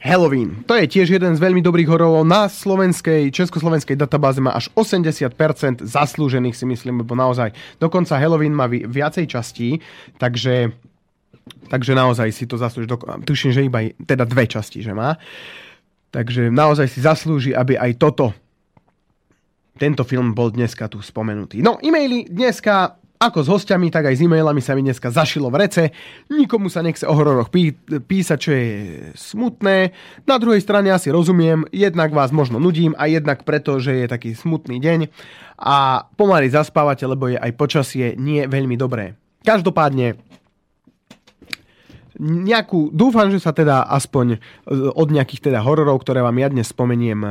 Halloween. 0.00 0.64
To 0.64 0.72
je 0.80 0.88
tiež 0.88 1.12
jeden 1.12 1.36
z 1.36 1.44
veľmi 1.44 1.60
dobrých 1.60 1.84
hororov. 1.84 2.24
Na 2.24 2.48
slovenskej, 2.48 3.28
československej 3.28 4.00
databáze 4.00 4.40
má 4.40 4.56
až 4.56 4.72
80% 4.72 5.84
zaslúžených 5.84 6.56
si 6.56 6.64
myslím, 6.64 7.04
lebo 7.04 7.12
naozaj 7.12 7.52
dokonca 7.76 8.16
Halloween 8.16 8.56
má 8.56 8.64
viacej 8.64 9.28
častí, 9.28 9.84
takže, 10.16 10.72
takže 11.68 11.92
naozaj 11.94 12.28
si 12.34 12.44
to 12.46 12.56
zaslúži. 12.56 12.90
Tuším, 13.26 13.50
že 13.54 13.66
iba 13.66 13.84
teda 14.04 14.24
dve 14.26 14.46
časti, 14.46 14.82
že 14.82 14.94
má. 14.94 15.18
Takže 16.10 16.50
naozaj 16.50 16.90
si 16.90 16.98
zaslúži, 17.02 17.54
aby 17.54 17.78
aj 17.78 17.98
toto 17.98 18.34
tento 19.80 20.04
film 20.04 20.36
bol 20.36 20.52
dneska 20.52 20.90
tu 20.92 21.00
spomenutý. 21.00 21.64
No, 21.64 21.80
e-maily 21.80 22.28
dneska 22.28 23.00
ako 23.20 23.44
s 23.44 23.48
hostiami, 23.52 23.92
tak 23.92 24.08
aj 24.08 24.16
s 24.16 24.24
e-mailami 24.24 24.64
sa 24.64 24.72
mi 24.72 24.80
dneska 24.80 25.12
zašilo 25.12 25.52
v 25.52 25.60
rece. 25.60 25.82
Nikomu 26.32 26.72
sa 26.72 26.80
nechce 26.80 27.04
o 27.04 27.12
hororoch 27.12 27.52
pí- 27.52 27.76
písať, 27.84 28.38
čo 28.40 28.50
je 28.56 28.68
smutné. 29.12 29.92
Na 30.24 30.40
druhej 30.40 30.64
strane 30.64 30.88
asi 30.88 31.12
rozumiem, 31.12 31.68
jednak 31.68 32.16
vás 32.16 32.32
možno 32.32 32.56
nudím 32.56 32.96
a 32.96 33.12
jednak 33.12 33.44
preto, 33.44 33.76
že 33.76 33.92
je 33.92 34.06
taký 34.08 34.32
smutný 34.32 34.80
deň 34.80 35.12
a 35.60 36.08
pomaly 36.16 36.48
zaspávate, 36.48 37.04
lebo 37.04 37.28
je 37.28 37.36
aj 37.36 37.60
počasie 37.60 38.16
nie 38.16 38.48
veľmi 38.48 38.80
dobré. 38.80 39.20
Každopádne 39.44 40.16
nejakú, 42.20 42.92
dúfam, 42.92 43.32
že 43.32 43.40
sa 43.40 43.56
teda 43.56 43.88
aspoň 43.88 44.36
od 44.92 45.08
nejakých 45.08 45.48
teda 45.48 45.64
hororov, 45.64 46.04
ktoré 46.04 46.20
vám 46.20 46.36
ja 46.36 46.52
dnes 46.52 46.68
spomeniem, 46.68 47.24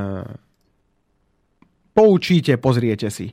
poučíte, 1.93 2.57
pozriete 2.57 3.13
si 3.13 3.29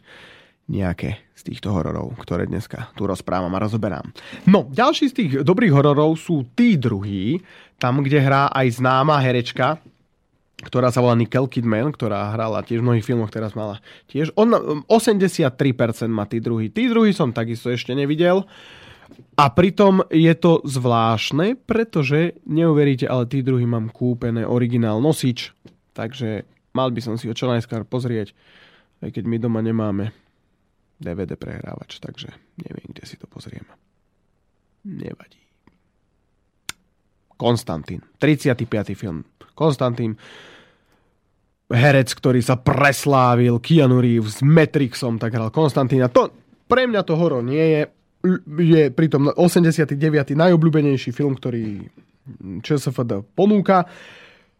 nejaké 0.66 1.30
z 1.32 1.42
týchto 1.46 1.70
hororov, 1.70 2.18
ktoré 2.18 2.50
dneska 2.50 2.90
tu 2.98 3.06
rozprávam 3.06 3.54
a 3.54 3.62
rozoberám. 3.62 4.10
No, 4.50 4.66
ďalší 4.66 5.04
z 5.08 5.14
tých 5.14 5.30
dobrých 5.46 5.70
hororov 5.70 6.18
sú 6.18 6.42
tí 6.58 6.74
druhí, 6.74 7.38
tam, 7.78 8.02
kde 8.02 8.18
hrá 8.18 8.50
aj 8.50 8.82
známa 8.82 9.22
herečka, 9.22 9.78
ktorá 10.64 10.88
sa 10.88 11.04
volá 11.04 11.12
Nicole 11.14 11.52
Kidman, 11.52 11.92
ktorá 11.92 12.32
hrala 12.32 12.64
tiež 12.64 12.80
v 12.80 12.86
mnohých 12.88 13.06
filmoch, 13.06 13.28
teraz 13.28 13.52
mala 13.52 13.78
tiež. 14.08 14.32
On, 14.34 14.48
83% 14.88 15.52
má 16.08 16.24
tí 16.24 16.40
druhý. 16.40 16.72
Tí 16.72 16.88
druhý 16.88 17.12
som 17.12 17.30
takisto 17.30 17.68
ešte 17.68 17.92
nevidel. 17.92 18.48
A 19.36 19.52
pritom 19.52 20.00
je 20.08 20.32
to 20.32 20.64
zvláštne, 20.64 21.60
pretože 21.68 22.40
neuveríte, 22.48 23.04
ale 23.04 23.28
tí 23.28 23.44
druhý 23.44 23.68
mám 23.68 23.92
kúpené 23.92 24.48
originál 24.48 24.98
nosič, 25.04 25.52
takže 25.92 26.48
mal 26.72 26.88
by 26.88 27.00
som 27.04 27.14
si 27.20 27.28
ho 27.28 27.36
čo 27.36 27.48
najskôr 27.48 27.84
pozrieť, 27.84 28.32
aj 29.04 29.12
keď 29.12 29.24
my 29.28 29.36
doma 29.36 29.60
nemáme 29.60 30.12
DVD 30.96 31.36
prehrávač, 31.36 32.00
takže 32.00 32.32
neviem, 32.64 32.88
kde 32.96 33.04
si 33.04 33.20
to 33.20 33.28
pozriem. 33.28 33.68
Nevadí. 34.88 35.40
Konstantín. 37.36 38.00
35. 38.16 38.96
film. 38.96 39.28
Konstantín. 39.52 40.16
Herec, 41.68 42.14
ktorý 42.16 42.40
sa 42.40 42.56
preslávil, 42.56 43.60
Keanu 43.60 44.00
Reeves 44.00 44.40
s 44.40 44.42
Matrixom, 44.46 45.20
tak 45.20 45.36
hral 45.36 45.52
Konstantína. 45.52 46.08
To, 46.08 46.32
pre 46.64 46.88
mňa 46.88 47.02
to 47.04 47.18
horor 47.18 47.44
nie 47.44 47.60
je. 47.60 47.82
Je 48.58 48.90
pritom 48.90 49.30
89. 49.34 49.96
najobľúbenejší 50.34 51.10
film, 51.12 51.36
ktorý 51.36 51.86
ČSFD 52.64 53.22
ponúka. 53.36 53.86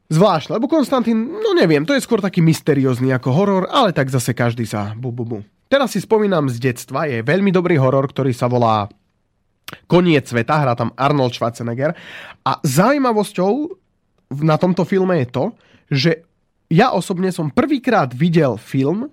Zvláštne, 0.07 0.62
lebo 0.62 0.71
Konstantín, 0.71 1.35
no 1.42 1.51
neviem, 1.59 1.83
to 1.83 1.90
je 1.90 2.05
skôr 2.05 2.23
taký 2.23 2.38
mysteriózny 2.38 3.11
ako 3.11 3.29
horor, 3.35 3.62
ale 3.66 3.90
tak 3.90 4.07
zase 4.07 4.38
každý 4.38 4.62
sa 4.62 4.95
bu, 4.95 5.11
bu, 5.11 5.27
bu. 5.27 5.38
Teraz 5.66 5.99
si 5.99 5.99
spomínam 5.99 6.47
z 6.47 6.62
detstva, 6.62 7.11
je 7.11 7.27
veľmi 7.27 7.51
dobrý 7.51 7.75
horor, 7.75 8.07
ktorý 8.07 8.31
sa 8.31 8.47
volá 8.47 8.87
Koniec 9.90 10.31
sveta, 10.31 10.62
hrá 10.62 10.79
tam 10.79 10.95
Arnold 10.95 11.35
Schwarzenegger. 11.35 11.90
A 12.47 12.62
zaujímavosťou 12.62 13.75
na 14.47 14.55
tomto 14.62 14.87
filme 14.87 15.27
je 15.27 15.29
to, 15.31 15.45
že 15.90 16.11
ja 16.71 16.95
osobne 16.95 17.35
som 17.35 17.51
prvýkrát 17.51 18.14
videl 18.14 18.55
film, 18.59 19.11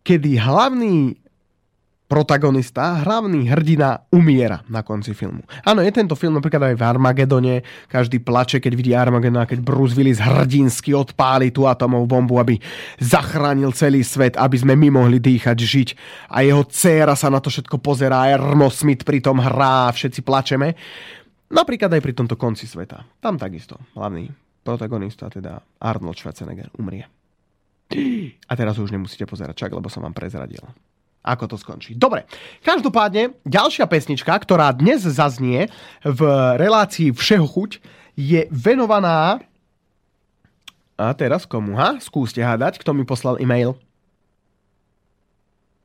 kedy 0.00 0.40
hlavný 0.40 1.20
protagonista, 2.12 3.00
hlavný 3.00 3.48
hrdina 3.48 4.04
umiera 4.12 4.60
na 4.68 4.84
konci 4.84 5.16
filmu. 5.16 5.48
Áno, 5.64 5.80
je 5.80 5.88
tento 5.88 6.12
film 6.12 6.36
napríklad 6.36 6.68
aj 6.68 6.76
v 6.76 6.84
Armagedone. 6.84 7.54
Každý 7.88 8.20
plače, 8.20 8.60
keď 8.60 8.72
vidí 8.76 8.92
Armagedona, 8.92 9.48
keď 9.48 9.64
Bruce 9.64 9.96
Willis 9.96 10.20
hrdinsky 10.20 10.92
odpáli 10.92 11.48
tú 11.48 11.64
atomovú 11.64 12.04
bombu, 12.04 12.36
aby 12.36 12.60
zachránil 13.00 13.72
celý 13.72 14.04
svet, 14.04 14.36
aby 14.36 14.60
sme 14.60 14.76
my 14.76 14.92
mohli 14.92 15.24
dýchať, 15.24 15.56
žiť. 15.56 15.88
A 16.28 16.44
jeho 16.44 16.68
dcéra 16.68 17.16
sa 17.16 17.32
na 17.32 17.40
to 17.40 17.48
všetko 17.48 17.80
pozerá, 17.80 18.28
Erno 18.28 18.68
Smith 18.68 19.08
pri 19.08 19.24
tom 19.24 19.40
hrá, 19.40 19.88
všetci 19.88 20.20
plačeme. 20.20 20.76
Napríklad 21.48 21.96
aj 21.96 22.02
pri 22.04 22.12
tomto 22.12 22.36
konci 22.36 22.68
sveta. 22.68 23.08
Tam 23.24 23.40
takisto. 23.40 23.80
Hlavný 23.96 24.28
protagonista, 24.60 25.32
teda 25.32 25.64
Arnold 25.80 26.20
Schwarzenegger, 26.20 26.68
umrie. 26.76 27.08
A 28.44 28.52
teraz 28.52 28.76
už 28.76 28.92
nemusíte 28.92 29.24
pozerať 29.24 29.64
čak, 29.64 29.72
lebo 29.72 29.88
som 29.88 30.04
vám 30.04 30.12
prezradil 30.12 30.60
ako 31.22 31.54
to 31.54 31.56
skončí. 31.56 31.94
Dobre, 31.94 32.26
každopádne 32.66 33.38
ďalšia 33.46 33.86
pesnička, 33.86 34.34
ktorá 34.34 34.74
dnes 34.74 35.06
zaznie 35.06 35.70
v 36.02 36.20
relácii 36.58 37.14
Všeho 37.14 37.46
chuť, 37.46 37.78
je 38.18 38.50
venovaná... 38.50 39.40
A 40.98 41.10
teraz 41.16 41.48
komu, 41.48 41.74
ha? 41.78 41.96
Skúste 41.98 42.38
hádať, 42.44 42.78
kto 42.78 42.92
mi 42.94 43.02
poslal 43.02 43.40
e-mail. 43.40 43.74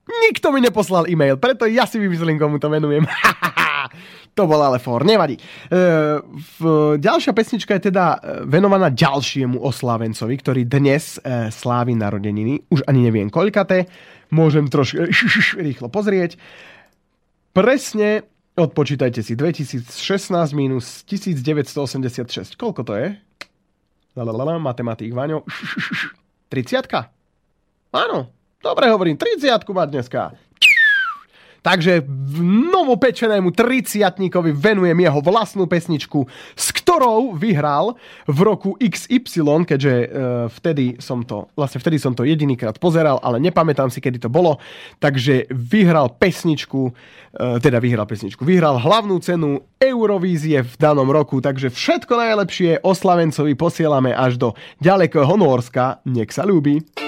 Nikto 0.07 0.51
mi 0.51 0.59
neposlal 0.59 1.07
e-mail, 1.07 1.39
preto 1.39 1.67
ja 1.67 1.87
si 1.87 1.99
vymyslím, 1.99 2.37
komu 2.37 2.59
to 2.59 2.67
venujem. 2.71 3.07
to 4.37 4.45
bol 4.45 4.61
ale 4.61 4.77
for, 4.77 5.01
nevadí. 5.01 5.35
E, 5.35 5.41
v, 6.59 6.61
ďalšia 7.01 7.33
pesnička 7.33 7.75
je 7.75 7.89
teda 7.89 8.05
e, 8.15 8.17
venovaná 8.45 8.93
ďalšiemu 8.93 9.57
oslávencovi, 9.57 10.35
ktorý 10.37 10.61
dnes 10.69 11.17
e, 11.17 11.49
slávi 11.49 11.97
narodeniny. 11.97 12.69
Už 12.69 12.85
ani 12.85 13.09
neviem 13.09 13.27
koľkaté 13.33 13.89
môžem 14.29 14.67
trošku 14.67 15.07
rýchlo 15.65 15.91
pozrieť. 15.91 16.39
Presne 17.51 18.25
odpočítajte 18.57 19.21
si 19.21 19.33
2016 19.37 19.89
minus 20.57 21.05
1986. 21.05 22.57
Koľko 22.57 22.81
to 22.85 22.93
je? 22.97 23.07
Lalalala, 24.17 24.57
matematik, 24.57 25.13
Vaňo. 25.13 25.45
30 26.49 26.89
Áno, 28.03 28.33
dobre 28.59 28.89
hovorím, 28.89 29.15
30 29.15 29.61
má 29.73 29.85
dneska. 29.85 30.33
Takže 31.67 32.07
novopečenému 32.71 33.51
triciatníkovi 33.51 34.55
venujem 34.55 34.95
jeho 35.03 35.19
vlastnú 35.19 35.67
pesničku, 35.67 36.23
s 36.55 36.71
ktorou 36.71 37.35
vyhral 37.35 37.99
v 38.23 38.39
roku 38.39 38.79
XY, 38.79 39.67
keďže 39.67 39.93
e, 39.99 40.07
vtedy 40.47 40.95
som 41.03 41.27
to, 41.27 41.51
vlastne 41.59 41.83
vtedy 41.83 41.99
som 41.99 42.15
to 42.15 42.23
jedinýkrát 42.23 42.79
pozeral, 42.79 43.19
ale 43.19 43.43
nepamätám 43.43 43.91
si, 43.91 43.99
kedy 43.99 44.23
to 44.23 44.31
bolo. 44.31 44.63
Takže 45.03 45.51
vyhral 45.51 46.15
pesničku, 46.15 46.95
e, 47.35 47.59
teda 47.59 47.83
vyhral 47.83 48.07
pesničku, 48.07 48.47
vyhral 48.47 48.79
hlavnú 48.79 49.19
cenu 49.19 49.59
Eurovízie 49.75 50.63
v 50.63 50.73
danom 50.79 51.11
roku, 51.11 51.43
takže 51.43 51.67
všetko 51.67 52.15
najlepšie 52.15 52.79
oslavencovi 52.79 53.59
posielame 53.59 54.15
až 54.15 54.39
do 54.39 54.49
ďalekého 54.79 55.35
Norska. 55.35 55.99
Nech 56.07 56.31
sa 56.31 56.47
ľúbi. 56.47 57.06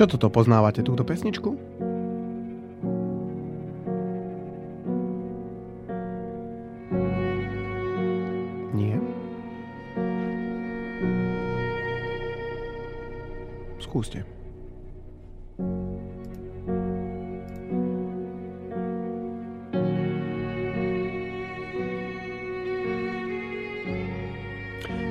Čo 0.00 0.16
toto 0.16 0.32
poznávate, 0.32 0.80
túto 0.80 1.04
pesničku? 1.04 1.60
Nie. 8.72 8.96
Skúste. 13.76 14.39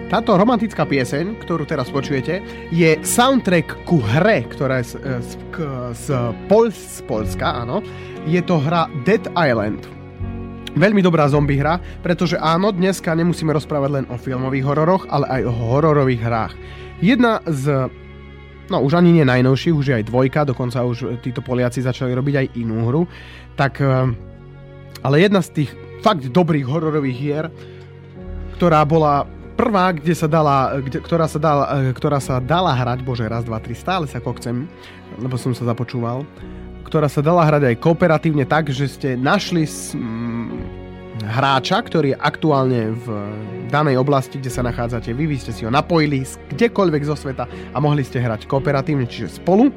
Táto 0.10 0.34
romantická 0.42 0.90
pieseň, 0.90 1.38
ktorú 1.46 1.70
teraz 1.70 1.94
počujete, 1.94 2.42
je 2.74 2.98
soundtrack 3.06 3.86
ku 3.86 4.02
hre, 4.02 4.42
ktorá 4.42 4.82
je 4.82 4.98
z, 4.98 5.06
z, 5.22 5.32
k- 5.54 5.94
z, 5.94 6.06
Pol, 6.50 6.74
z 6.74 7.06
Polska, 7.06 7.62
áno. 7.62 7.86
Je 8.26 8.42
to 8.42 8.58
hra 8.58 8.90
Dead 9.06 9.22
Island. 9.38 9.86
Veľmi 10.74 11.06
dobrá 11.06 11.30
zombie 11.30 11.62
hra, 11.62 11.78
pretože 12.02 12.42
áno, 12.42 12.74
dneska 12.74 13.14
nemusíme 13.14 13.54
rozprávať 13.54 14.02
len 14.02 14.06
o 14.10 14.18
filmových 14.18 14.66
hororoch, 14.66 15.06
ale 15.14 15.30
aj 15.30 15.42
o 15.46 15.54
hororových 15.54 16.26
hrách. 16.26 16.54
Jedna 17.06 17.46
z 17.46 17.94
no 18.74 18.82
už 18.82 18.98
ani 18.98 19.14
nie 19.14 19.26
najnovších, 19.30 19.78
už 19.78 19.86
je 19.94 19.98
aj 20.02 20.10
dvojka, 20.10 20.42
dokonca 20.50 20.90
už 20.90 21.22
títo 21.22 21.46
Poliaci 21.46 21.86
začali 21.86 22.18
robiť 22.18 22.36
aj 22.38 22.48
inú 22.58 22.90
hru, 22.90 23.06
tak 23.54 23.78
eh, 23.78 24.10
ale 25.06 25.16
jedna 25.22 25.46
z 25.46 25.54
tých 25.54 25.72
fakt 26.02 26.26
dobrých 26.34 26.66
hororových 26.66 27.18
hier, 27.18 27.46
ktorá 28.58 28.82
bola 28.90 29.38
prvá, 29.60 29.92
kde 29.92 30.16
sa 30.16 30.32
dala, 30.32 30.80
kde, 30.80 31.04
ktorá, 31.04 31.28
sa 31.28 31.36
dala, 31.36 31.66
eh, 31.76 31.92
ktorá 31.92 32.24
sa 32.24 32.40
dala 32.40 32.72
hrať, 32.72 33.04
bože, 33.04 33.28
raz, 33.28 33.44
dva, 33.44 33.60
tri, 33.60 33.76
stále 33.76 34.08
sa 34.08 34.24
kokcem, 34.24 34.64
lebo 35.20 35.36
som 35.36 35.52
sa 35.52 35.68
započúval, 35.68 36.24
ktorá 36.88 37.12
sa 37.12 37.20
dala 37.20 37.44
hrať 37.44 37.68
aj 37.68 37.76
kooperatívne 37.84 38.48
tak, 38.48 38.72
že 38.72 38.88
ste 38.88 39.20
našli 39.20 39.68
s, 39.68 39.92
mm, 39.92 40.80
hráča, 41.28 41.84
ktorý 41.84 42.16
je 42.16 42.18
aktuálne 42.24 42.96
v 42.96 43.08
danej 43.68 44.00
oblasti, 44.00 44.40
kde 44.40 44.48
sa 44.48 44.64
nachádzate 44.64 45.12
vy, 45.12 45.28
vy 45.28 45.36
ste 45.36 45.52
si 45.52 45.68
ho 45.68 45.72
napojili 45.72 46.24
z 46.24 46.40
kdekoľvek 46.56 47.04
zo 47.04 47.20
sveta 47.20 47.44
a 47.46 47.78
mohli 47.84 48.08
ste 48.08 48.24
hrať 48.24 48.48
kooperatívne, 48.48 49.04
čiže 49.04 49.44
spolu. 49.44 49.68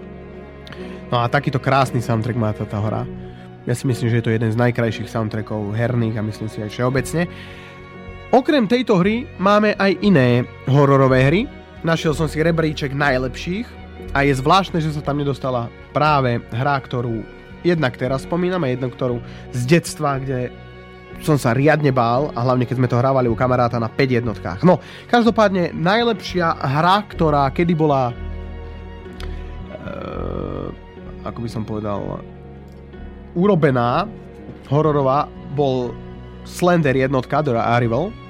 No 1.10 1.20
a 1.20 1.26
takýto 1.26 1.58
krásny 1.58 1.98
soundtrack 1.98 2.38
má 2.38 2.54
táto 2.54 2.78
hra. 2.78 3.04
Ja 3.66 3.74
si 3.74 3.84
myslím, 3.86 4.10
že 4.10 4.22
je 4.22 4.24
to 4.26 4.34
jeden 4.34 4.50
z 4.50 4.58
najkrajších 4.58 5.10
soundtrackov 5.10 5.74
herných 5.74 6.18
a 6.18 6.26
myslím 6.26 6.48
si 6.50 6.62
aj 6.62 6.70
všeobecne. 6.72 7.26
Okrem 8.32 8.64
tejto 8.64 8.96
hry 8.96 9.28
máme 9.36 9.76
aj 9.76 9.92
iné 10.00 10.48
hororové 10.64 11.20
hry. 11.28 11.44
Našiel 11.84 12.16
som 12.16 12.24
si 12.24 12.40
rebríček 12.40 12.96
najlepších 12.96 13.68
a 14.16 14.24
je 14.24 14.32
zvláštne, 14.32 14.80
že 14.80 14.96
sa 14.96 15.04
tam 15.04 15.20
nedostala 15.20 15.68
práve 15.92 16.40
hra, 16.48 16.80
ktorú 16.80 17.20
jednak 17.60 17.92
teraz 18.00 18.24
spomínam 18.24 18.64
a 18.64 18.72
jednu, 18.72 18.88
ktorú 18.88 19.20
z 19.52 19.60
detstva, 19.68 20.16
kde 20.16 20.48
som 21.20 21.36
sa 21.36 21.52
riadne 21.52 21.92
bál 21.92 22.32
a 22.32 22.40
hlavne 22.40 22.64
keď 22.64 22.76
sme 22.80 22.88
to 22.88 22.96
hrávali 22.96 23.28
u 23.28 23.36
kamaráta 23.36 23.76
na 23.76 23.92
5 23.92 24.00
jednotkách. 24.24 24.64
No, 24.64 24.80
každopádne 25.12 25.76
najlepšia 25.76 26.56
hra, 26.56 27.04
ktorá 27.12 27.52
kedy 27.52 27.76
bola 27.76 28.10
e, 28.10 28.14
ako 31.28 31.38
by 31.44 31.48
som 31.52 31.68
povedal 31.68 32.24
urobená 33.36 34.08
hororová 34.72 35.28
bol 35.52 35.92
Slender 36.48 36.96
jednotka 36.96 37.44
The 37.44 37.60
Arrival. 37.60 38.21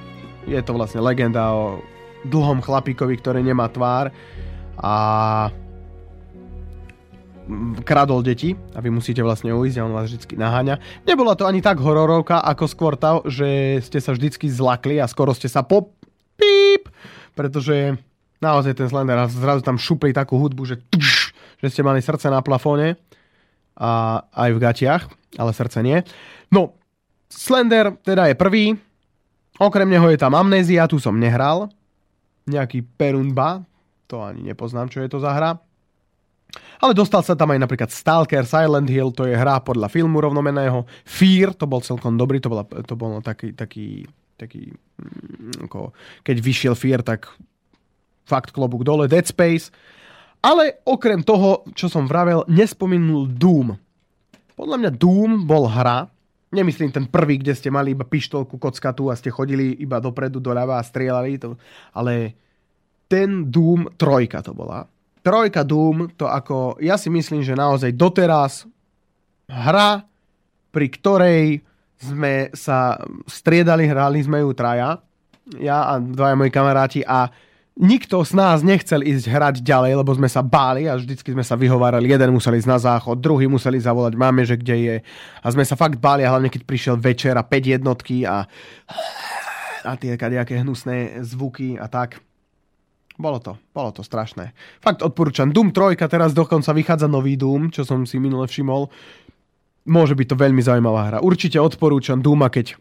Je 0.47 0.59
to 0.63 0.75
vlastne 0.75 0.99
legenda 0.99 1.55
o 1.55 1.81
dlhom 2.27 2.63
chlapíkovi, 2.63 3.19
ktorý 3.19 3.43
nemá 3.43 3.71
tvár 3.71 4.11
a 4.79 4.95
kradol 7.83 8.23
deti 8.23 8.55
a 8.73 8.79
vy 8.79 8.95
musíte 8.95 9.19
vlastne 9.21 9.51
ujsť 9.51 9.77
a 9.83 9.87
on 9.87 9.95
vás 9.95 10.07
vždy 10.07 10.39
naháňa. 10.39 10.79
Nebola 11.03 11.35
to 11.35 11.45
ani 11.45 11.59
tak 11.59 11.83
hororovka, 11.83 12.39
ako 12.39 12.65
skôr 12.71 12.95
tá, 12.95 13.19
že 13.27 13.83
ste 13.83 13.99
sa 13.99 14.15
vždycky 14.15 14.47
zlakli 14.47 15.03
a 15.03 15.11
skoro 15.11 15.35
ste 15.35 15.51
sa 15.51 15.67
po 15.67 15.91
píp, 16.39 16.87
pretože 17.35 17.99
naozaj 18.39 18.79
ten 18.79 18.87
Slender 18.87 19.19
zrazu 19.27 19.63
tam 19.67 19.79
šupli 19.79 20.15
takú 20.15 20.39
hudbu, 20.39 20.63
že 20.67 20.77
tuš, 20.91 21.35
že 21.59 21.69
ste 21.71 21.83
mali 21.83 21.99
srdce 21.99 22.31
na 22.31 22.43
plafóne 22.43 22.95
a 23.75 24.23
aj 24.31 24.51
v 24.55 24.63
gatiach, 24.63 25.03
ale 25.39 25.51
srdce 25.51 25.83
nie. 25.83 25.99
No, 26.55 26.79
Slender 27.27 27.99
teda 28.07 28.31
je 28.31 28.37
prvý, 28.39 28.65
okrem 29.67 29.89
neho 29.89 30.07
je 30.11 30.19
tam 30.19 30.35
Amnézia, 30.35 30.91
tu 30.91 30.99
som 30.99 31.15
nehral, 31.15 31.71
nejaký 32.47 32.83
Perunba, 32.99 33.63
to 34.11 34.21
ani 34.21 34.45
nepoznám, 34.53 34.91
čo 34.93 35.01
je 35.01 35.09
to 35.09 35.19
za 35.23 35.33
hra. 35.33 35.57
Ale 36.83 36.93
dostal 36.93 37.25
sa 37.25 37.33
tam 37.33 37.55
aj 37.55 37.65
napríklad 37.65 37.89
Stalker, 37.89 38.45
Silent 38.45 38.91
Hill, 38.91 39.15
to 39.15 39.25
je 39.25 39.33
hra 39.33 39.63
podľa 39.65 39.89
filmu 39.89 40.21
rovnomeného. 40.21 40.85
Fear, 41.07 41.57
to 41.57 41.65
bol 41.65 41.81
celkom 41.81 42.21
dobrý, 42.21 42.43
to, 42.43 42.53
bola, 42.53 42.67
to 42.69 42.93
bol 42.93 43.25
taký, 43.25 43.57
taký, 43.57 44.05
taký 44.37 44.69
mm, 44.69 45.65
ako, 45.71 45.97
keď 46.21 46.37
vyšiel 46.43 46.75
Fear, 46.77 47.01
tak 47.01 47.33
fakt 48.29 48.53
klobúk 48.53 48.85
dole, 48.85 49.09
Dead 49.09 49.25
Space. 49.25 49.73
Ale 50.43 50.83
okrem 50.85 51.23
toho, 51.23 51.65
čo 51.73 51.89
som 51.89 52.05
vravel, 52.05 52.45
nespomenul 52.51 53.31
Doom. 53.31 53.79
Podľa 54.59 54.77
mňa 54.77 54.91
Doom 54.93 55.31
bol 55.49 55.71
hra, 55.71 56.12
nemyslím 56.53 56.93
ten 56.93 57.09
prvý, 57.09 57.41
kde 57.41 57.57
ste 57.57 57.73
mali 57.73 57.97
iba 57.97 58.05
pištolku, 58.05 58.61
kockatu 58.61 59.09
a 59.09 59.17
ste 59.17 59.33
chodili 59.33 59.73
iba 59.81 59.99
dopredu, 59.99 60.39
doľava 60.39 60.77
a 60.79 60.87
strieľali, 60.87 61.41
to, 61.41 61.57
ale 61.97 62.37
ten 63.09 63.49
Doom 63.49 63.97
trojka 63.97 64.45
to 64.45 64.53
bola. 64.53 64.85
Trojka 65.25 65.65
Doom, 65.65 66.13
to 66.15 66.29
ako, 66.29 66.77
ja 66.79 67.01
si 67.01 67.09
myslím, 67.09 67.41
že 67.41 67.57
naozaj 67.57 67.97
doteraz 67.97 68.69
hra, 69.49 70.05
pri 70.73 70.87
ktorej 70.93 71.45
sme 71.97 72.51
sa 72.53 72.99
striedali, 73.25 73.89
hrali 73.89 74.21
sme 74.21 74.43
ju 74.43 74.51
traja, 74.53 74.99
ja 75.59 75.95
a 75.95 75.99
dvaja 75.99 76.35
moji 76.39 76.51
kamaráti 76.51 77.01
a 77.03 77.31
nikto 77.77 78.21
z 78.21 78.33
nás 78.37 78.61
nechcel 78.61 79.01
ísť 79.01 79.27
hrať 79.29 79.55
ďalej, 79.65 79.93
lebo 80.05 80.13
sme 80.13 80.29
sa 80.29 80.45
báli 80.45 80.85
a 80.89 80.99
vždycky 80.99 81.33
sme 81.33 81.45
sa 81.45 81.57
vyhovárali. 81.57 82.11
Jeden 82.11 82.37
musel 82.37 82.61
ísť 82.61 82.69
na 82.69 82.79
záchod, 82.79 83.21
druhý 83.21 83.49
museli 83.49 83.81
zavolať 83.81 84.15
máme, 84.17 84.45
že 84.45 84.61
kde 84.61 84.77
je. 84.77 84.97
A 85.41 85.47
sme 85.49 85.65
sa 85.65 85.79
fakt 85.79 85.97
báli, 85.97 86.27
hlavne 86.27 86.53
keď 86.53 86.63
prišiel 86.69 86.97
večer 87.01 87.35
a 87.37 87.45
5 87.45 87.75
jednotky 87.81 88.29
a, 88.29 88.45
a 89.89 89.93
tie 89.97 90.17
kadejaké 90.21 90.61
hnusné 90.61 91.25
zvuky 91.25 91.81
a 91.81 91.89
tak. 91.89 92.21
Bolo 93.21 93.39
to, 93.39 93.61
bolo 93.77 93.93
to 93.93 94.01
strašné. 94.01 94.57
Fakt 94.81 95.05
odporúčam. 95.05 95.53
Doom 95.53 95.71
3, 95.71 95.97
teraz 96.09 96.33
dokonca 96.33 96.73
vychádza 96.73 97.07
nový 97.09 97.37
Doom, 97.37 97.69
čo 97.69 97.85
som 97.85 98.09
si 98.09 98.17
minule 98.17 98.49
všimol. 98.49 98.89
Môže 99.85 100.17
byť 100.17 100.27
to 100.33 100.37
veľmi 100.39 100.63
zaujímavá 100.65 101.01
hra. 101.13 101.19
Určite 101.21 101.61
odporúčam 101.61 102.25
Dooma, 102.25 102.49
keď 102.49 102.79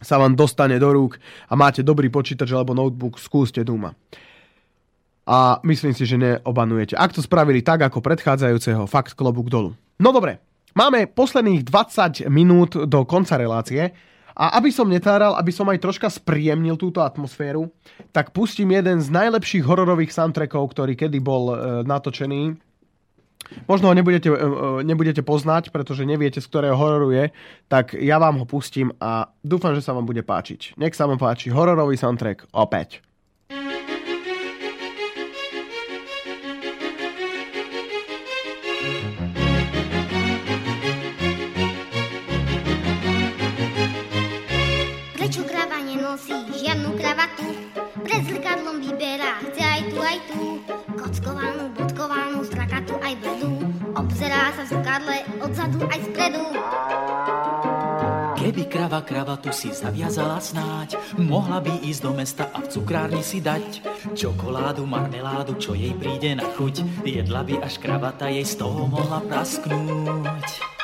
sa 0.00 0.20
vám 0.20 0.36
dostane 0.36 0.76
do 0.76 0.88
rúk 0.92 1.16
a 1.48 1.54
máte 1.56 1.80
dobrý 1.80 2.12
počítač 2.12 2.52
alebo 2.52 2.76
notebook, 2.76 3.16
skúste 3.16 3.64
Dooma. 3.64 3.96
A 5.26 5.58
myslím 5.66 5.90
si, 5.90 6.06
že 6.06 6.14
neobanujete. 6.14 6.94
Ak 6.94 7.10
to 7.10 7.18
spravili 7.18 7.58
tak, 7.58 7.82
ako 7.82 7.98
predchádzajúceho, 7.98 8.86
fakt 8.86 9.18
klobúk 9.18 9.50
dolu. 9.50 9.74
No 9.98 10.14
dobre, 10.14 10.38
máme 10.78 11.10
posledných 11.10 11.66
20 11.66 12.30
minút 12.30 12.78
do 12.86 13.02
konca 13.02 13.34
relácie. 13.34 13.90
A 14.36 14.60
aby 14.60 14.68
som 14.68 14.84
netáral, 14.84 15.32
aby 15.32 15.48
som 15.48 15.64
aj 15.64 15.80
troška 15.80 16.12
spríjemnil 16.12 16.76
túto 16.76 17.00
atmosféru, 17.00 17.72
tak 18.12 18.36
pustím 18.36 18.76
jeden 18.76 19.00
z 19.00 19.08
najlepších 19.08 19.64
hororových 19.64 20.12
soundtrackov, 20.12 20.76
ktorý 20.76 20.92
kedy 20.92 21.24
bol 21.24 21.44
e, 21.48 21.54
natočený. 21.88 22.52
Možno 23.70 23.88
ho 23.90 23.94
nebudete, 23.94 24.28
e, 24.28 24.34
e, 24.34 24.82
nebudete 24.82 25.22
poznať, 25.22 25.70
pretože 25.70 26.02
neviete, 26.02 26.42
z 26.42 26.48
ktorého 26.50 26.74
hororu 26.74 27.14
je, 27.14 27.24
tak 27.70 27.94
ja 27.94 28.18
vám 28.18 28.42
ho 28.42 28.46
pustím 28.46 28.90
a 28.98 29.30
dúfam, 29.46 29.72
že 29.78 29.86
sa 29.86 29.94
vám 29.94 30.06
bude 30.06 30.26
páčiť. 30.26 30.74
Nech 30.74 30.98
sa 30.98 31.06
vám 31.06 31.22
páči 31.22 31.54
hororový 31.54 31.94
soundtrack 31.94 32.50
opäť. 32.50 33.05
Krava 58.96 59.28
kravatu 59.36 59.52
si 59.52 59.68
zaviazala 59.76 60.40
snáď, 60.40 60.96
mohla 61.20 61.60
by 61.60 61.84
ísť 61.84 62.00
do 62.00 62.16
mesta 62.16 62.48
a 62.48 62.64
v 62.64 62.70
cukrárni 62.72 63.20
si 63.20 63.44
dať 63.44 63.84
čokoládu, 64.16 64.88
marmeládu, 64.88 65.60
čo 65.60 65.76
jej 65.76 65.92
príde 65.92 66.32
na 66.32 66.48
chuť. 66.56 67.04
Jedla 67.04 67.44
by 67.44 67.60
až 67.60 67.76
kravata 67.76 68.32
jej 68.32 68.48
z 68.48 68.56
toho 68.56 68.88
mohla 68.88 69.20
prasknúť. 69.20 70.75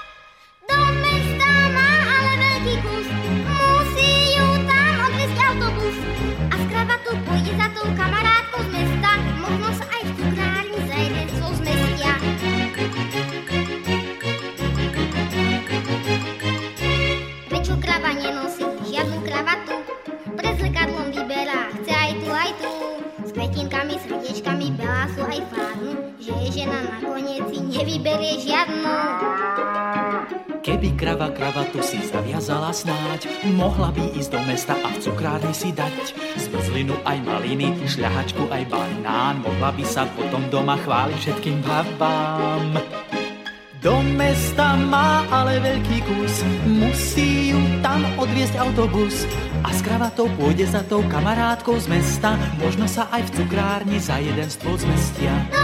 Snáď, 32.83 33.31
mohla 33.55 33.95
by 33.95 34.19
ísť 34.19 34.31
do 34.35 34.41
mesta 34.43 34.75
a 34.75 34.91
v 34.91 34.99
cukrárni 34.99 35.55
si 35.55 35.71
dať 35.71 36.19
zmrzlinu 36.35 36.99
aj 37.07 37.19
maliny, 37.23 37.79
šľahačku 37.87 38.51
aj 38.51 38.67
banán, 38.67 39.39
mohla 39.39 39.71
by 39.71 39.85
sa 39.87 40.11
potom 40.19 40.43
doma 40.51 40.75
chváliť 40.83 41.19
všetkým 41.19 41.63
babám. 41.63 42.83
Do 43.83 43.99
mesta 44.15 44.79
má 44.79 45.27
ale 45.31 45.59
veľký 45.59 46.07
kus, 46.07 46.43
musí 46.67 47.51
ju 47.51 47.59
tam 47.83 48.03
odviesť 48.19 48.55
autobus. 48.59 49.27
A 49.63 49.75
s 49.75 49.83
kravatou 49.83 50.31
pôjde 50.39 50.71
za 50.71 50.87
tou 50.87 51.03
kamarátkou 51.07 51.79
z 51.79 51.91
mesta, 51.91 52.39
možno 52.63 52.87
sa 52.87 53.11
aj 53.11 53.31
v 53.31 53.43
cukrárni 53.43 53.99
za 53.99 54.23
jeden 54.23 54.47
stôl 54.51 54.79
zmestia. 54.79 55.35
Do 55.51 55.62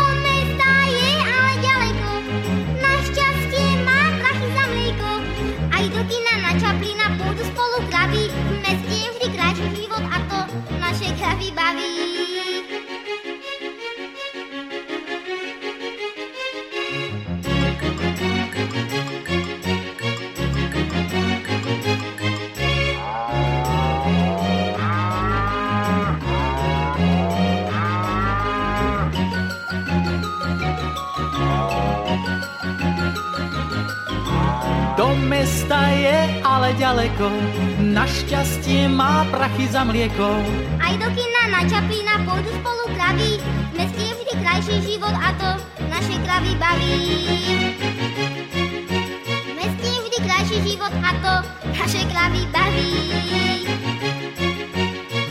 Do 35.48 35.56
mesta 35.56 35.88
je 35.88 36.18
ale 36.44 36.76
ďaleko, 36.76 37.32
našťastie 37.80 38.84
má 38.84 39.24
prachy 39.32 39.64
za 39.72 39.80
mlieko. 39.80 40.44
Aj 40.76 40.92
do 41.00 41.08
kina 41.16 41.42
na 41.48 41.64
Čaplina 41.64 42.20
pôjdu 42.28 42.52
spolu 42.52 42.84
kravy, 42.92 43.40
v 43.40 43.72
meste 43.80 43.96
je 43.96 44.12
vždy 44.12 44.32
krajší 44.44 44.76
život 44.84 45.16
a 45.16 45.32
to 45.40 45.50
naše 45.88 46.20
kravy 46.20 46.52
baví. 46.52 47.00
V 49.24 49.52
meste 49.56 49.88
je 49.88 50.00
vždy 50.04 50.18
krajší 50.20 50.58
život 50.68 50.92
a 51.00 51.10
to 51.16 51.34
naše 51.72 52.02
kravy 52.12 52.42
baví. 52.52 52.92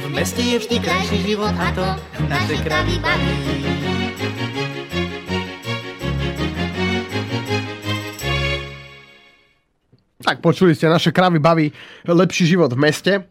V 0.01 0.07
meste 0.09 0.41
je 0.41 0.57
vždy 0.65 0.77
krajší 0.81 1.17
život 1.29 1.53
a 1.61 1.67
to 1.77 1.87
naše 2.25 2.57
kravy 2.65 2.97
baví. 2.97 3.96
Tak 10.27 10.43
počuli 10.43 10.75
ste, 10.75 10.91
naše 10.91 11.15
kravy 11.15 11.39
baví 11.39 11.71
lepší 12.03 12.51
život 12.51 12.75
v 12.75 12.83
meste. 12.83 13.23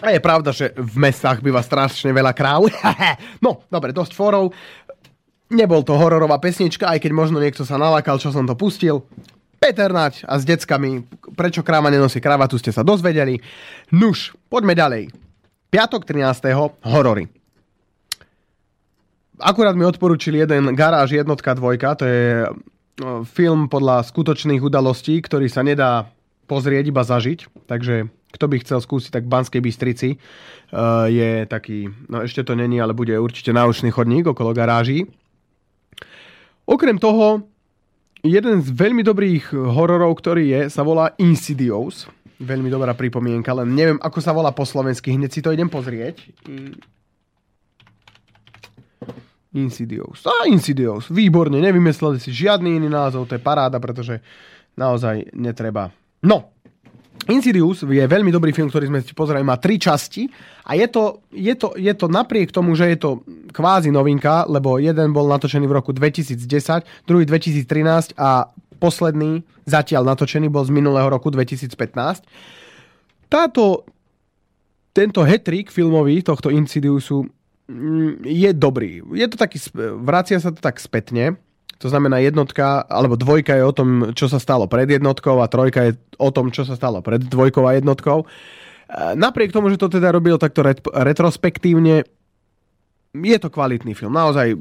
A 0.00 0.16
je 0.16 0.20
pravda, 0.24 0.48
že 0.48 0.72
v 0.72 0.96
mestách 0.96 1.44
býva 1.44 1.60
strašne 1.60 2.08
veľa 2.08 2.32
kráv. 2.32 2.72
no, 3.44 3.68
dobre, 3.68 3.92
dosť 3.92 4.16
fórov. 4.16 4.48
Nebol 5.52 5.84
to 5.84 5.92
hororová 5.92 6.40
pesnička, 6.40 6.88
aj 6.88 7.04
keď 7.04 7.12
možno 7.12 7.36
niekto 7.36 7.68
sa 7.68 7.76
nalakal, 7.76 8.16
čo 8.16 8.32
som 8.32 8.48
to 8.48 8.56
pustil. 8.56 9.04
Peter 9.60 9.92
Nať 9.92 10.24
a 10.24 10.40
s 10.40 10.48
deckami, 10.48 11.04
prečo 11.36 11.60
kráva 11.60 11.92
nenosí 11.92 12.16
kravatu, 12.16 12.56
ste 12.56 12.72
sa 12.72 12.80
dozvedeli. 12.80 13.36
Nuž, 13.92 14.32
poďme 14.48 14.72
ďalej. 14.72 15.12
Piatok 15.68 16.08
13. 16.08 16.48
horory. 16.88 17.28
Akurát 19.36 19.76
mi 19.76 19.84
odporúčili 19.84 20.40
jeden 20.40 20.72
Garáž 20.72 21.12
jednotka 21.12 21.52
dvojka, 21.52 21.92
to 22.00 22.04
je 22.08 22.48
no, 23.04 23.20
film 23.28 23.68
podľa 23.68 24.00
skutočných 24.08 24.64
udalostí, 24.64 25.20
ktorý 25.20 25.52
sa 25.52 25.60
nedá 25.60 26.08
pozrieť, 26.52 26.92
iba 26.92 27.00
zažiť. 27.00 27.64
Takže 27.64 28.12
kto 28.36 28.44
by 28.44 28.56
chcel 28.60 28.84
skúsiť, 28.84 29.08
tak 29.08 29.24
v 29.24 29.32
Banskej 29.32 29.60
Bystrici 29.64 30.10
uh, 30.16 31.08
je 31.08 31.48
taký, 31.48 31.88
no 32.12 32.20
ešte 32.20 32.44
to 32.44 32.52
není, 32.52 32.76
ale 32.76 32.92
bude 32.92 33.16
určite 33.16 33.56
náučný 33.56 33.88
chodník 33.88 34.28
okolo 34.28 34.52
garáží. 34.52 35.08
Okrem 36.68 37.00
toho, 37.00 37.48
jeden 38.20 38.60
z 38.60 38.68
veľmi 38.68 39.00
dobrých 39.00 39.56
hororov, 39.56 40.20
ktorý 40.20 40.44
je, 40.48 40.60
sa 40.68 40.84
volá 40.84 41.16
Insidious. 41.16 42.08
Veľmi 42.42 42.68
dobrá 42.68 42.92
pripomienka, 42.92 43.54
len 43.56 43.72
neviem, 43.72 43.98
ako 44.02 44.18
sa 44.20 44.34
volá 44.34 44.52
po 44.52 44.68
slovensky. 44.68 45.14
Hneď 45.14 45.30
si 45.30 45.40
to 45.40 45.54
idem 45.54 45.70
pozrieť. 45.70 46.20
Insidious. 49.52 50.24
Á, 50.24 50.48
Insidious. 50.48 51.12
Výborne, 51.12 51.60
nevymysleli 51.60 52.16
si 52.18 52.32
žiadny 52.32 52.80
iný 52.80 52.88
názov, 52.88 53.28
to 53.28 53.36
je 53.36 53.42
paráda, 53.44 53.76
pretože 53.76 54.18
naozaj 54.74 55.28
netreba. 55.36 55.92
No, 56.22 56.52
Insidious 57.30 57.86
je 57.86 58.02
veľmi 58.02 58.34
dobrý 58.34 58.50
film, 58.50 58.66
ktorý 58.66 58.90
sme 58.90 58.98
si 58.98 59.14
pozerali, 59.14 59.46
má 59.46 59.54
tri 59.54 59.78
časti 59.78 60.26
a 60.66 60.74
je 60.74 60.86
to, 60.90 61.22
je, 61.30 61.54
to, 61.54 61.70
je 61.78 61.94
to 61.94 62.10
napriek 62.10 62.50
tomu, 62.50 62.74
že 62.74 62.90
je 62.90 62.98
to 62.98 63.10
kvázi 63.54 63.94
novinka, 63.94 64.42
lebo 64.50 64.82
jeden 64.82 65.14
bol 65.14 65.30
natočený 65.30 65.70
v 65.70 65.76
roku 65.78 65.94
2010, 65.94 66.42
druhý 67.06 67.22
2013 67.22 68.18
a 68.18 68.50
posledný 68.82 69.46
zatiaľ 69.70 70.02
natočený 70.02 70.50
bol 70.50 70.66
z 70.66 70.74
minulého 70.74 71.06
roku 71.06 71.30
2015. 71.30 71.78
Táto, 73.30 73.86
tento 74.90 75.22
hetrik 75.22 75.70
filmový 75.70 76.26
tohto 76.26 76.50
Insidiousu 76.50 77.22
mm, 77.70 78.26
je 78.26 78.50
dobrý. 78.50 78.98
Je 79.14 79.26
to 79.30 79.38
taký, 79.38 79.62
vracia 80.02 80.42
sa 80.42 80.50
to 80.50 80.58
tak 80.58 80.82
spätne. 80.82 81.38
To 81.78 81.86
znamená 81.90 82.22
jednotka, 82.22 82.84
alebo 82.86 83.18
dvojka 83.18 83.58
je 83.58 83.64
o 83.64 83.74
tom, 83.74 83.88
čo 84.14 84.30
sa 84.30 84.38
stalo 84.38 84.70
pred 84.70 84.86
jednotkou 84.86 85.40
a 85.42 85.50
trojka 85.50 85.90
je 85.90 85.92
o 86.18 86.30
tom, 86.30 86.54
čo 86.54 86.62
sa 86.62 86.78
stalo 86.78 87.02
pred 87.02 87.18
dvojkou 87.18 87.64
a 87.66 87.74
jednotkou. 87.74 88.22
E, 88.22 88.26
napriek 89.18 89.50
tomu, 89.50 89.72
že 89.72 89.80
to 89.80 89.90
teda 89.90 90.14
robil 90.14 90.38
takto 90.38 90.62
ret- 90.62 90.84
retrospektívne, 90.84 92.06
je 93.12 93.38
to 93.38 93.52
kvalitný 93.52 93.92
film. 93.92 94.14
Naozaj, 94.14 94.56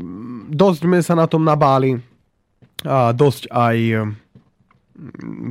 dosť 0.51 0.79
sme 0.83 0.99
sa 0.99 1.15
na 1.15 1.29
tom 1.29 1.45
nabáli 1.45 1.95
a 2.83 3.15
dosť 3.15 3.47
aj 3.47 3.77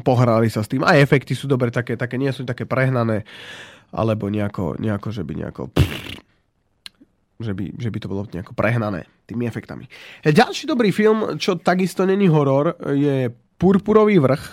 pohrali 0.04 0.52
sa 0.52 0.61
s 0.61 0.68
tým. 0.68 0.84
Aj 0.84 1.00
efekty 1.00 1.32
sú 1.32 1.48
dobre, 1.48 1.72
také, 1.72 1.96
také 1.96 2.20
nie 2.20 2.30
sú 2.30 2.44
také 2.44 2.68
prehnané, 2.68 3.24
alebo 3.90 4.28
nejako, 4.28 4.76
nejako 4.78 5.08
že 5.11 5.22
by 5.24 5.32
nejako... 5.38 5.62
Pff, 5.70 6.28
že 7.40 7.56
by, 7.56 7.72
že 7.80 7.88
by 7.88 7.98
to 7.98 8.11
bolo 8.12 8.28
nejako 8.28 8.52
prehnané 8.52 9.08
tými 9.31 9.47
efektami. 9.47 9.87
Ďalší 10.26 10.66
dobrý 10.66 10.91
film, 10.91 11.39
čo 11.39 11.55
takisto 11.57 12.03
není 12.03 12.26
horor, 12.26 12.74
je 12.91 13.31
Purpurový 13.61 14.18
vrch, 14.18 14.45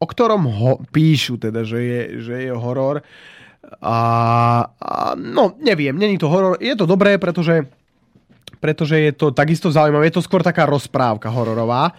o 0.00 0.06
ktorom 0.08 0.42
ho 0.48 0.72
píšu 0.90 1.38
teda, 1.38 1.62
že 1.62 1.78
je, 1.78 2.00
že 2.24 2.34
je 2.48 2.52
horor. 2.52 3.04
A, 3.84 3.96
a 4.74 5.14
no, 5.14 5.54
neviem, 5.60 5.94
není 5.94 6.16
to 6.16 6.26
horor. 6.26 6.56
Je 6.58 6.72
to 6.72 6.88
dobré, 6.88 7.20
pretože, 7.20 7.68
pretože 8.58 8.96
je 8.96 9.12
to 9.12 9.30
takisto 9.30 9.68
zaujímavé. 9.68 10.08
Je 10.08 10.16
to 10.16 10.24
skôr 10.24 10.40
taká 10.40 10.64
rozprávka 10.64 11.28
hororová 11.28 11.92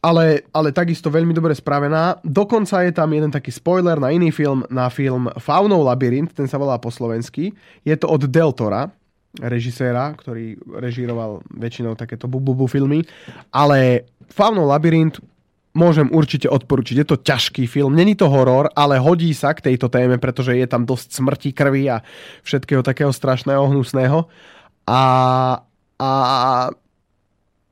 ale, 0.00 0.48
ale 0.50 0.72
takisto 0.72 1.12
veľmi 1.12 1.36
dobre 1.36 1.52
spravená. 1.52 2.16
Dokonca 2.24 2.80
je 2.88 2.92
tam 2.92 3.12
jeden 3.12 3.28
taký 3.28 3.52
spoiler 3.52 4.00
na 4.00 4.08
iný 4.08 4.32
film, 4.32 4.64
na 4.72 4.88
film 4.88 5.28
Faunov 5.36 5.84
labyrint, 5.84 6.32
ten 6.32 6.48
sa 6.48 6.56
volá 6.56 6.80
po 6.80 6.88
slovensky. 6.88 7.52
Je 7.84 7.92
to 8.00 8.08
od 8.08 8.24
Deltora, 8.24 8.88
režiséra, 9.38 10.10
ktorý 10.18 10.58
režíroval 10.82 11.46
väčšinou 11.54 11.94
takéto 11.94 12.26
bububu 12.26 12.66
filmy, 12.66 13.06
ale 13.54 14.10
Faunov 14.26 14.66
labyrint 14.66 15.22
môžem 15.70 16.10
určite 16.10 16.50
odporučiť. 16.50 16.96
Je 16.98 17.06
to 17.06 17.22
ťažký 17.22 17.70
film, 17.70 17.94
není 17.94 18.18
to 18.18 18.26
horor, 18.26 18.66
ale 18.74 18.98
hodí 18.98 19.30
sa 19.30 19.54
k 19.54 19.70
tejto 19.70 19.86
téme, 19.86 20.18
pretože 20.18 20.58
je 20.58 20.66
tam 20.66 20.82
dosť 20.82 21.14
smrti, 21.14 21.50
krvi 21.54 21.86
a 21.86 22.02
všetkého 22.42 22.82
takého 22.82 23.14
strašného, 23.14 23.70
hnusného. 23.70 24.26
A, 24.90 25.02
a 26.02 26.10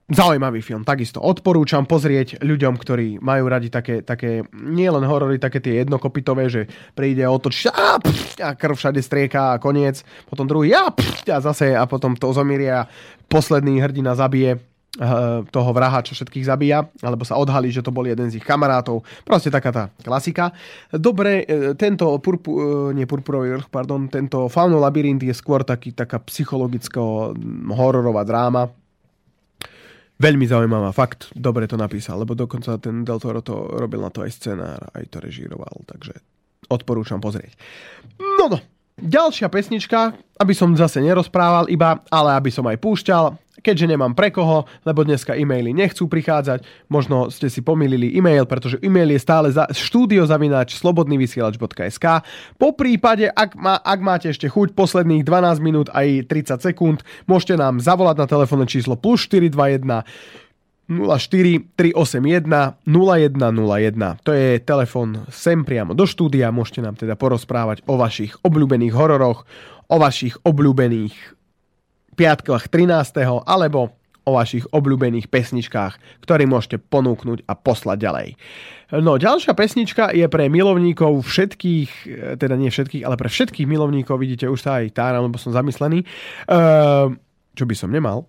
Zaujímavý 0.09 0.65
film, 0.65 0.89
takisto 0.89 1.21
odporúčam 1.21 1.85
pozrieť 1.85 2.41
ľuďom, 2.41 2.81
ktorí 2.81 3.21
majú 3.21 3.45
radi 3.45 3.69
také, 3.69 4.01
také 4.01 4.41
nielen 4.57 5.05
horory, 5.05 5.37
také 5.37 5.61
tie 5.61 5.85
jednokopitové, 5.85 6.49
že 6.49 6.65
príde 6.97 7.29
otoč 7.29 7.69
a, 7.69 8.01
a 8.41 8.49
krv 8.57 8.73
všade 8.73 9.05
strieka 9.05 9.53
a 9.53 9.61
koniec, 9.61 10.01
potom 10.25 10.49
druhý 10.49 10.73
a, 10.73 10.89
a 11.29 11.39
zase 11.45 11.77
a 11.77 11.85
potom 11.85 12.17
to 12.17 12.33
zomíria 12.33 12.89
a 12.89 12.89
posledný 13.29 13.85
hrdina 13.85 14.17
zabije 14.17 14.57
eh, 14.57 14.61
toho 15.45 15.71
vraha, 15.77 16.01
čo 16.01 16.17
všetkých 16.17 16.49
zabíja, 16.49 16.89
alebo 17.05 17.29
sa 17.29 17.37
odhalí, 17.37 17.69
že 17.69 17.85
to 17.85 17.93
bol 17.93 18.09
jeden 18.09 18.33
z 18.33 18.41
ich 18.41 18.49
kamarátov. 18.49 19.05
Proste 19.29 19.53
taká 19.53 19.77
tá 19.77 19.85
klasika. 20.01 20.57
Dobre, 20.89 21.45
eh, 21.45 21.77
tento 21.77 22.17
purpu, 22.25 22.51
eh, 22.57 22.97
nie 22.97 23.05
purpurový 23.05 23.61
pardon, 23.69 24.09
tento 24.09 24.49
Fauno 24.49 24.81
labyrint 24.81 25.21
je 25.21 25.37
skôr 25.37 25.69
taký, 25.69 25.93
taká 25.93 26.17
psychologicko 26.25 27.37
hororová 27.77 28.25
dráma, 28.25 28.73
Veľmi 30.19 30.51
zaujímavá, 30.51 30.91
fakt 30.91 31.31
dobre 31.39 31.71
to 31.71 31.79
napísal, 31.79 32.27
lebo 32.27 32.35
dokonca 32.35 32.75
ten 32.83 33.07
Del 33.07 33.23
Toro 33.23 33.39
to 33.39 33.55
robil 33.79 34.03
na 34.03 34.11
to 34.11 34.27
aj 34.27 34.35
scenár, 34.35 34.91
aj 34.91 35.05
to 35.15 35.23
režíroval, 35.23 35.87
takže 35.87 36.19
odporúčam 36.67 37.23
pozrieť. 37.23 37.55
No 38.19 38.51
no, 38.51 38.59
ďalšia 39.03 39.49
pesnička, 39.51 40.15
aby 40.39 40.55
som 40.55 40.75
zase 40.75 41.03
nerozprával 41.03 41.71
iba, 41.71 42.03
ale 42.11 42.35
aby 42.39 42.51
som 42.51 42.67
aj 42.67 42.79
púšťal, 42.79 43.25
keďže 43.63 43.91
nemám 43.91 44.15
pre 44.15 44.31
koho, 44.31 44.65
lebo 44.87 45.03
dneska 45.03 45.35
e-maily 45.35 45.75
nechcú 45.75 46.07
prichádzať, 46.07 46.63
možno 46.87 47.29
ste 47.29 47.51
si 47.51 47.61
pomýlili 47.61 48.15
e-mail, 48.15 48.47
pretože 48.47 48.79
e-mail 48.83 49.11
je 49.11 49.21
stále 49.21 49.51
za 49.51 49.67
štúdiozavináč 49.71 50.79
slobodnyvysielač.sk. 50.79 52.07
Po 52.55 52.69
prípade, 52.75 53.27
ak, 53.29 53.59
má, 53.59 53.83
ak 53.83 53.99
máte 53.99 54.27
ešte 54.31 54.47
chuť 54.47 54.79
posledných 54.79 55.27
12 55.27 55.59
minút 55.59 55.89
aj 55.91 56.31
30 56.31 56.63
sekúnd, 56.63 56.99
môžete 57.27 57.59
nám 57.59 57.83
zavolať 57.83 58.17
na 58.23 58.27
telefónne 58.31 58.67
číslo 58.71 58.95
plus 58.95 59.27
421 59.27 60.07
04 60.89 61.77
381 61.77 62.81
0101. 62.89 64.25
To 64.25 64.33
je 64.33 64.57
telefon 64.65 65.29
sem 65.29 65.61
priamo 65.61 65.93
do 65.93 66.09
štúdia. 66.09 66.49
Môžete 66.49 66.81
nám 66.81 66.97
teda 66.97 67.13
porozprávať 67.13 67.85
o 67.85 68.01
vašich 68.01 68.41
obľúbených 68.41 68.97
hororoch, 68.97 69.45
o 69.93 69.97
vašich 70.01 70.41
obľúbených 70.49 71.13
piatkách 72.17 72.73
13. 72.73 73.21
alebo 73.45 73.93
o 74.29 74.31
vašich 74.37 74.69
obľúbených 74.69 75.33
pesničkách, 75.33 76.25
ktoré 76.25 76.45
môžete 76.45 76.77
ponúknuť 76.77 77.49
a 77.49 77.57
poslať 77.57 77.97
ďalej. 77.97 78.29
No, 79.01 79.17
ďalšia 79.17 79.57
pesnička 79.57 80.13
je 80.13 80.29
pre 80.29 80.53
milovníkov 80.53 81.25
všetkých, 81.25 81.91
teda 82.37 82.55
nie 82.61 82.69
všetkých, 82.69 83.05
ale 83.09 83.17
pre 83.17 83.33
všetkých 83.33 83.65
milovníkov, 83.65 84.21
vidíte, 84.21 84.49
už 84.49 84.61
sa 84.61 84.85
aj 84.85 84.93
táram, 84.93 85.29
lebo 85.29 85.41
som 85.41 85.57
zamyslený, 85.57 86.05
uh, 86.49 87.09
čo 87.57 87.65
by 87.65 87.75
som 87.77 87.89
nemal, 87.89 88.29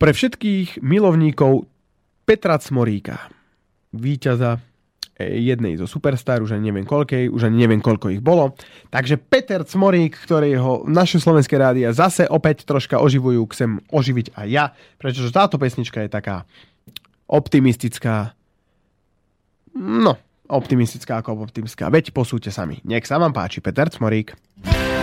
pre 0.00 0.16
všetkých 0.16 0.80
milovníkov 0.80 1.68
Petra 2.24 2.56
Cmoríka, 2.56 3.28
víťaza 3.92 4.64
jednej 5.20 5.76
zo 5.76 5.84
Superstar, 5.84 6.40
už 6.40 6.56
ani 6.56 6.72
neviem 6.72 6.88
koľkej, 6.88 7.28
už 7.28 7.52
ani 7.52 7.68
neviem 7.68 7.84
koľko 7.84 8.08
ich 8.08 8.24
bolo. 8.24 8.56
Takže 8.88 9.20
Peter 9.20 9.60
Cmorík, 9.68 10.16
ktorého 10.16 10.88
naše 10.88 11.20
slovenské 11.20 11.60
rádia 11.60 11.92
zase 11.92 12.24
opäť 12.24 12.64
troška 12.64 12.96
oživujú, 12.96 13.44
chcem 13.52 13.84
oživiť 13.92 14.32
aj 14.32 14.48
ja, 14.48 14.72
pretože 14.96 15.28
táto 15.28 15.60
pesnička 15.60 16.00
je 16.00 16.08
taká 16.08 16.48
optimistická. 17.28 18.32
No, 19.76 20.16
optimistická 20.48 21.20
ako 21.20 21.44
optimistická. 21.44 21.92
Veď 21.92 22.16
posúďte 22.16 22.48
sami. 22.48 22.80
Nech 22.88 23.04
sa 23.04 23.20
vám 23.20 23.36
páči, 23.36 23.60
Peter 23.60 23.92
Cmorík. 23.92 24.32
Popolník 24.64 24.99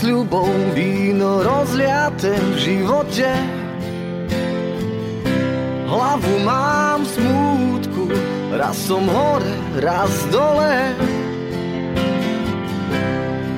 plný 0.00 0.24
sľubov, 0.24 0.48
víno 0.74 1.42
rozliate 1.44 2.32
v 2.32 2.56
živote. 2.56 3.28
Hlavu 5.88 6.34
mám 6.44 7.04
smútku, 7.04 8.08
raz 8.56 8.76
som 8.76 9.04
hore, 9.04 9.54
raz 9.82 10.10
dole. 10.32 10.96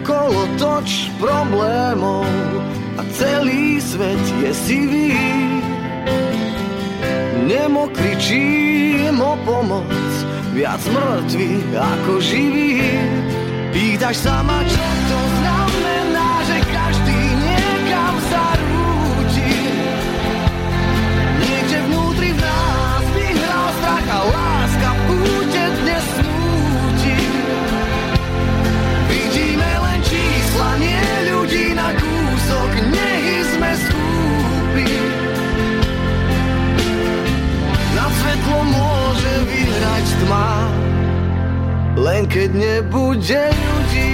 Kolo 0.03 0.49
toč 0.59 1.11
problémov 1.20 2.26
a 2.99 3.03
celý 3.14 3.78
svet 3.78 4.22
je 4.43 4.51
sivý. 4.51 5.14
Nemo 7.47 7.86
kričím 7.90 9.20
o 9.20 9.38
pomoc, 9.45 10.11
viac 10.55 10.80
mŕtvy 10.90 11.74
ako 11.74 12.12
živých 12.22 13.32
Pýtaš 13.72 14.16
sa 14.28 14.45
ma, 14.45 14.61
čo 14.68 15.01
len 41.97 42.24
keď 42.24 42.51
nebude 42.57 43.43
ľudí. 43.53 44.12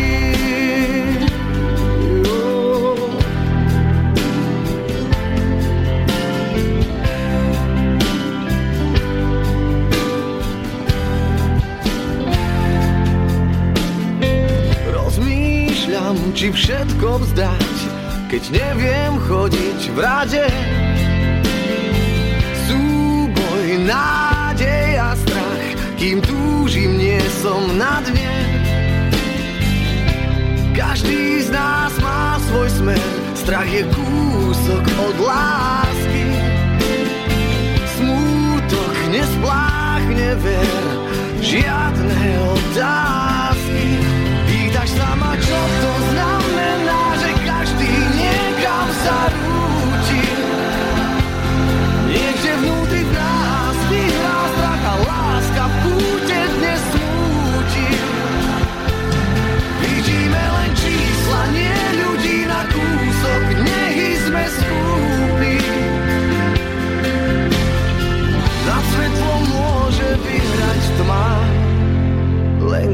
Rozmýšľam, 14.91 16.18
či 16.35 16.51
všetko 16.51 17.09
vzdať, 17.22 17.76
keď 18.26 18.43
neviem 18.51 19.12
chodiť 19.22 19.81
v 19.95 19.99
rade. 20.03 20.47
Súboj, 22.66 23.66
nádej 23.87 24.09
a 24.09 24.28
strach, 24.28 24.28
kým 26.69 26.93
túžim, 26.93 27.01
nie 27.01 27.21
som 27.41 27.64
na 27.81 28.05
dne. 28.05 28.37
Každý 30.77 31.41
z 31.41 31.49
nás 31.49 31.97
má 31.97 32.37
svoj 32.45 32.69
smer, 32.69 33.09
strach 33.33 33.69
je 33.73 33.89
kúsok 33.89 34.85
od 35.01 35.16
lásky. 35.16 36.25
Smútok 37.97 38.95
nespláchne 39.09 40.37
ver, 40.45 40.85
žiadne 41.41 42.29
otázky. 42.53 43.89
Pýtaš 44.45 44.89
sa 44.93 45.16
ma, 45.16 45.33
čo 45.41 45.61
to 45.81 45.93
znamená, 46.12 47.01
že 47.16 47.31
každý 47.49 47.93
niekam 48.12 48.87
sa 49.09 49.19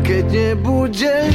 keď 0.05 0.25
nebude 0.29 1.33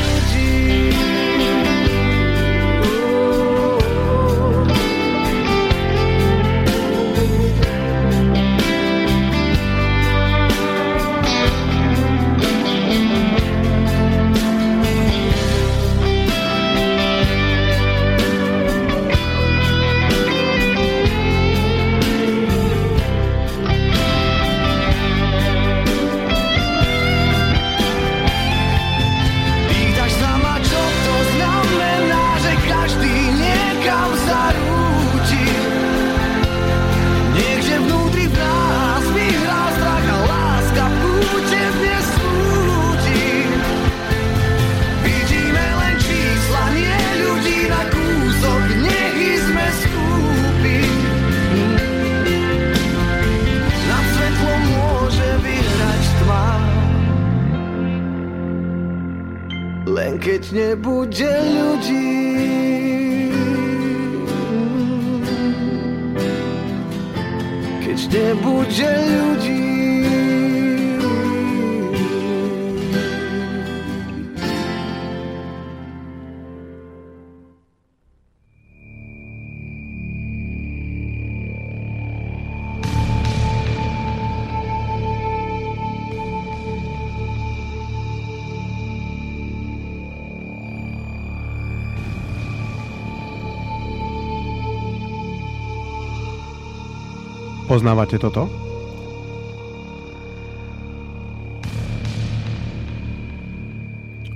Poznávate 97.80 98.20
toto? 98.20 98.52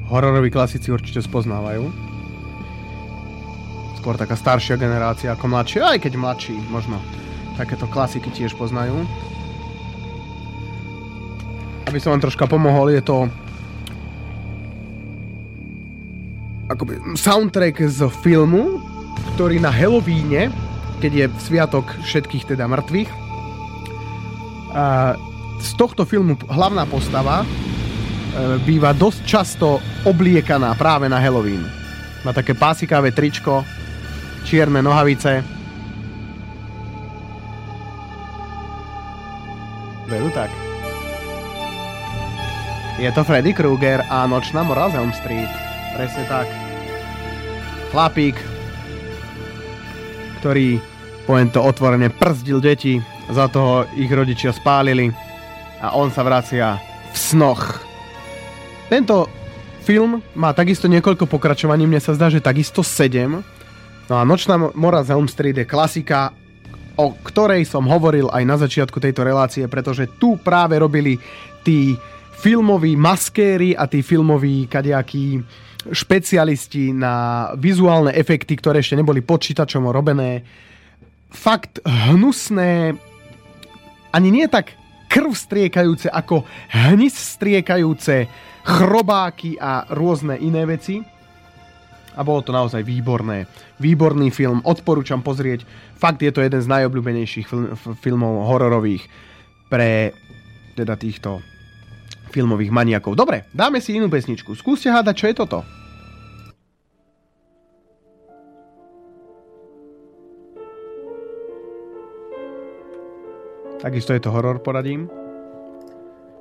Hororoví 0.07 0.47
klasici 0.47 0.87
určite 0.87 1.19
spoznávajú. 1.19 1.91
Skôr 3.99 4.15
taká 4.15 4.39
staršia 4.39 4.79
generácia 4.79 5.35
ako 5.35 5.51
mladšia, 5.51 5.91
aj 5.91 6.07
keď 6.07 6.23
mladší 6.23 6.55
možno 6.71 7.03
takéto 7.59 7.83
klasiky 7.91 8.31
tiež 8.31 8.55
poznajú. 8.55 9.03
Aby 11.91 11.99
som 11.99 12.15
vám 12.15 12.23
troška 12.23 12.47
pomohol, 12.47 12.95
je 12.95 13.03
to 13.03 13.27
akoby 16.71 16.95
soundtrack 17.19 17.91
z 17.91 18.07
filmu, 18.23 18.79
ktorý 19.35 19.59
na 19.59 19.67
Halloweene, 19.67 20.47
keď 21.03 21.11
je 21.11 21.25
sviatok 21.43 21.91
všetkých 22.07 22.55
teda 22.55 22.71
mŕtvych, 22.71 23.22
z 25.63 25.71
tohto 25.79 26.03
filmu 26.03 26.35
hlavná 26.49 26.83
postava 26.89 27.41
e, 27.41 27.47
býva 28.67 28.91
dosť 28.91 29.21
často 29.23 29.79
obliekaná 30.03 30.75
práve 30.75 31.07
na 31.07 31.21
Halloween. 31.21 31.63
Má 32.27 32.35
také 32.35 32.51
pásikavé 32.57 33.15
tričko, 33.15 33.63
čierne 34.43 34.83
nohavice. 34.83 35.43
Veru 40.11 40.29
tak. 40.35 40.51
Je 43.01 43.09
to 43.11 43.25
Freddy 43.25 43.55
Krueger 43.55 44.05
a 44.05 44.27
Nočná 44.29 44.61
mora 44.61 44.91
z 44.91 44.99
Elm 45.01 45.11
Street. 45.15 45.49
Presne 45.97 46.23
tak. 46.29 46.47
Chlapík, 47.89 48.37
ktorý, 50.41 50.81
poviem 51.25 51.49
to 51.49 51.61
otvorene, 51.61 52.09
przdil 52.09 52.61
deti, 52.61 53.01
za 53.29 53.47
toho 53.47 53.87
ich 53.95 54.11
rodičia 54.11 54.51
spálili 54.51 55.11
a 55.83 55.95
on 55.95 56.11
sa 56.11 56.23
vracia 56.23 56.79
v 57.11 57.17
snoch. 57.17 57.79
Tento 58.87 59.27
film 59.83 60.23
má 60.39 60.55
takisto 60.55 60.87
niekoľko 60.87 61.27
pokračovaní, 61.27 61.83
mne 61.83 61.99
sa 61.99 62.15
zdá, 62.15 62.31
že 62.31 62.43
takisto 62.43 62.83
7. 62.83 63.43
No 64.07 64.13
a 64.19 64.23
Nočná 64.27 64.55
mora 64.75 65.03
z 65.03 65.15
Elm 65.15 65.27
Street 65.27 65.59
je 65.59 65.67
klasika, 65.67 66.31
o 66.95 67.15
ktorej 67.19 67.65
som 67.65 67.87
hovoril 67.89 68.29
aj 68.29 68.43
na 68.43 68.55
začiatku 68.59 68.99
tejto 68.99 69.25
relácie, 69.25 69.65
pretože 69.67 70.07
tu 70.19 70.37
práve 70.37 70.77
robili 70.77 71.17
tí 71.65 71.97
filmoví 72.43 72.99
maskéri 72.99 73.71
a 73.73 73.87
tí 73.87 74.03
filmoví 74.03 74.67
kadejakí 74.67 75.39
špecialisti 75.91 76.95
na 76.95 77.47
vizuálne 77.59 78.15
efekty, 78.15 78.55
ktoré 78.55 78.79
ešte 78.79 78.99
neboli 78.99 79.19
počítačom 79.19 79.91
robené. 79.91 80.43
Fakt 81.33 81.83
hnusné, 81.83 82.95
ani 84.13 84.29
nie 84.29 84.45
tak 84.45 84.77
krv 85.09 85.33
striekajúce, 85.33 86.07
ako 86.09 86.45
hnis 86.69 87.13
striekajúce 87.13 88.29
chrobáky 88.63 89.59
a 89.59 89.89
rôzne 89.91 90.39
iné 90.39 90.63
veci. 90.69 91.01
A 92.13 92.21
bolo 92.21 92.45
to 92.45 92.53
naozaj 92.53 92.85
výborné. 92.85 93.49
Výborný 93.81 94.29
film, 94.29 94.61
odporúčam 94.69 95.25
pozrieť. 95.25 95.65
Fakt 95.97 96.21
je 96.21 96.29
to 96.29 96.45
jeden 96.45 96.61
z 96.61 96.69
najobľúbenejších 96.69 97.45
film, 97.49 97.73
filmov 97.97 98.45
hororových 98.45 99.09
pre 99.65 100.13
teda 100.77 100.93
týchto 100.93 101.41
filmových 102.29 102.69
maniakov. 102.69 103.17
Dobre, 103.17 103.49
dáme 103.49 103.81
si 103.81 103.97
inú 103.97 104.09
pesničku. 104.09 104.53
Skúste 104.53 104.93
hádať, 104.93 105.15
čo 105.17 105.25
je 105.29 105.35
toto. 105.37 105.59
Takisto 113.83 114.15
je 114.15 114.23
to 114.23 114.31
horor, 114.31 114.63
poradím. 114.63 115.11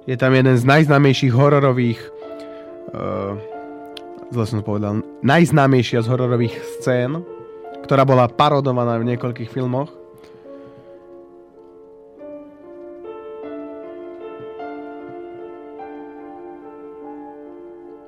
Je 0.06 0.14
tam 0.14 0.30
jeden 0.30 0.54
z 0.54 0.62
najznámejších 0.62 1.34
hororových 1.34 1.98
uh, 2.94 3.34
zle 4.32 4.44
som 4.48 4.58
to 4.60 4.64
povedal, 4.64 5.04
najznámejšia 5.20 6.00
z 6.00 6.08
hororových 6.08 6.56
scén, 6.80 7.20
ktorá 7.84 8.08
bola 8.08 8.32
parodovaná 8.32 8.96
v 8.96 9.12
niekoľkých 9.12 9.52
filmoch. 9.52 9.92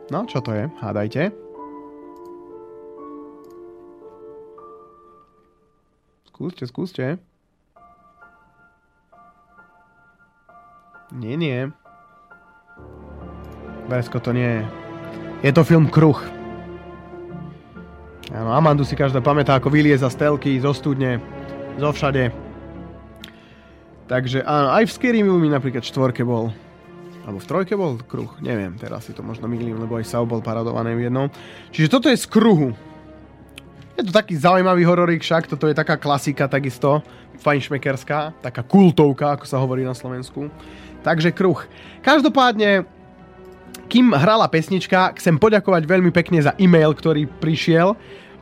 No, 0.09 0.25
čo 0.31 0.41
to 0.41 0.55
je? 0.55 0.65
Hádajte. 0.81 1.33
Skúste, 6.31 6.65
skúste. 6.71 7.34
Nie, 11.15 11.39
nie. 11.39 11.71
Bresko 13.87 14.19
to 14.19 14.35
nie 14.35 14.47
je. 14.47 14.63
Je 15.47 15.53
to 15.55 15.63
film 15.63 15.87
Kruh. 15.87 16.19
Áno, 18.35 18.51
Amandu 18.51 18.83
si 18.83 18.99
každá 18.99 19.23
pamätá, 19.23 19.55
ako 19.55 19.71
vylieza 19.71 20.11
z 20.11 20.27
telky, 20.27 20.59
zo 20.59 20.75
studne, 20.75 21.23
zo 21.79 21.93
všade. 21.95 22.35
Takže 24.11 24.43
áno, 24.43 24.75
aj 24.75 24.91
v 24.91 24.95
Scary 24.97 25.23
Movie 25.23 25.53
napríklad 25.53 25.87
štvorke 25.87 26.27
bol. 26.27 26.51
Alebo 27.25 27.41
v 27.41 27.49
trojke 27.49 27.73
bol 27.79 27.97
kruh, 28.05 28.29
neviem, 28.45 28.77
teraz 28.77 29.09
si 29.09 29.17
to 29.17 29.25
možno 29.25 29.49
mýlim, 29.49 29.81
lebo 29.81 29.97
aj 29.97 30.05
Saw 30.11 30.29
bol 30.29 30.45
paradovaný 30.45 30.99
v 30.99 31.05
jednom. 31.09 31.27
Čiže 31.73 31.89
toto 31.89 32.11
je 32.13 32.21
z 32.21 32.27
kruhu. 32.29 32.77
Je 33.95 34.03
to 34.03 34.11
taký 34.11 34.35
zaujímavý 34.35 34.83
hororík 34.83 35.23
však, 35.23 35.47
toto 35.47 35.71
je 35.71 35.75
taká 35.75 35.95
klasika 35.95 36.51
takisto, 36.51 36.99
fajnšmekerská, 37.39 38.43
taká 38.43 38.63
kultovka, 38.67 39.39
ako 39.39 39.47
sa 39.47 39.63
hovorí 39.63 39.87
na 39.87 39.95
Slovensku. 39.95 40.51
Takže 41.07 41.31
kruh. 41.31 41.63
Každopádne, 42.03 42.91
kým 43.87 44.11
hrala 44.11 44.51
pesnička, 44.51 45.15
chcem 45.15 45.39
poďakovať 45.39 45.87
veľmi 45.87 46.11
pekne 46.11 46.43
za 46.43 46.59
e-mail, 46.59 46.91
ktorý 46.91 47.31
prišiel. 47.39 47.95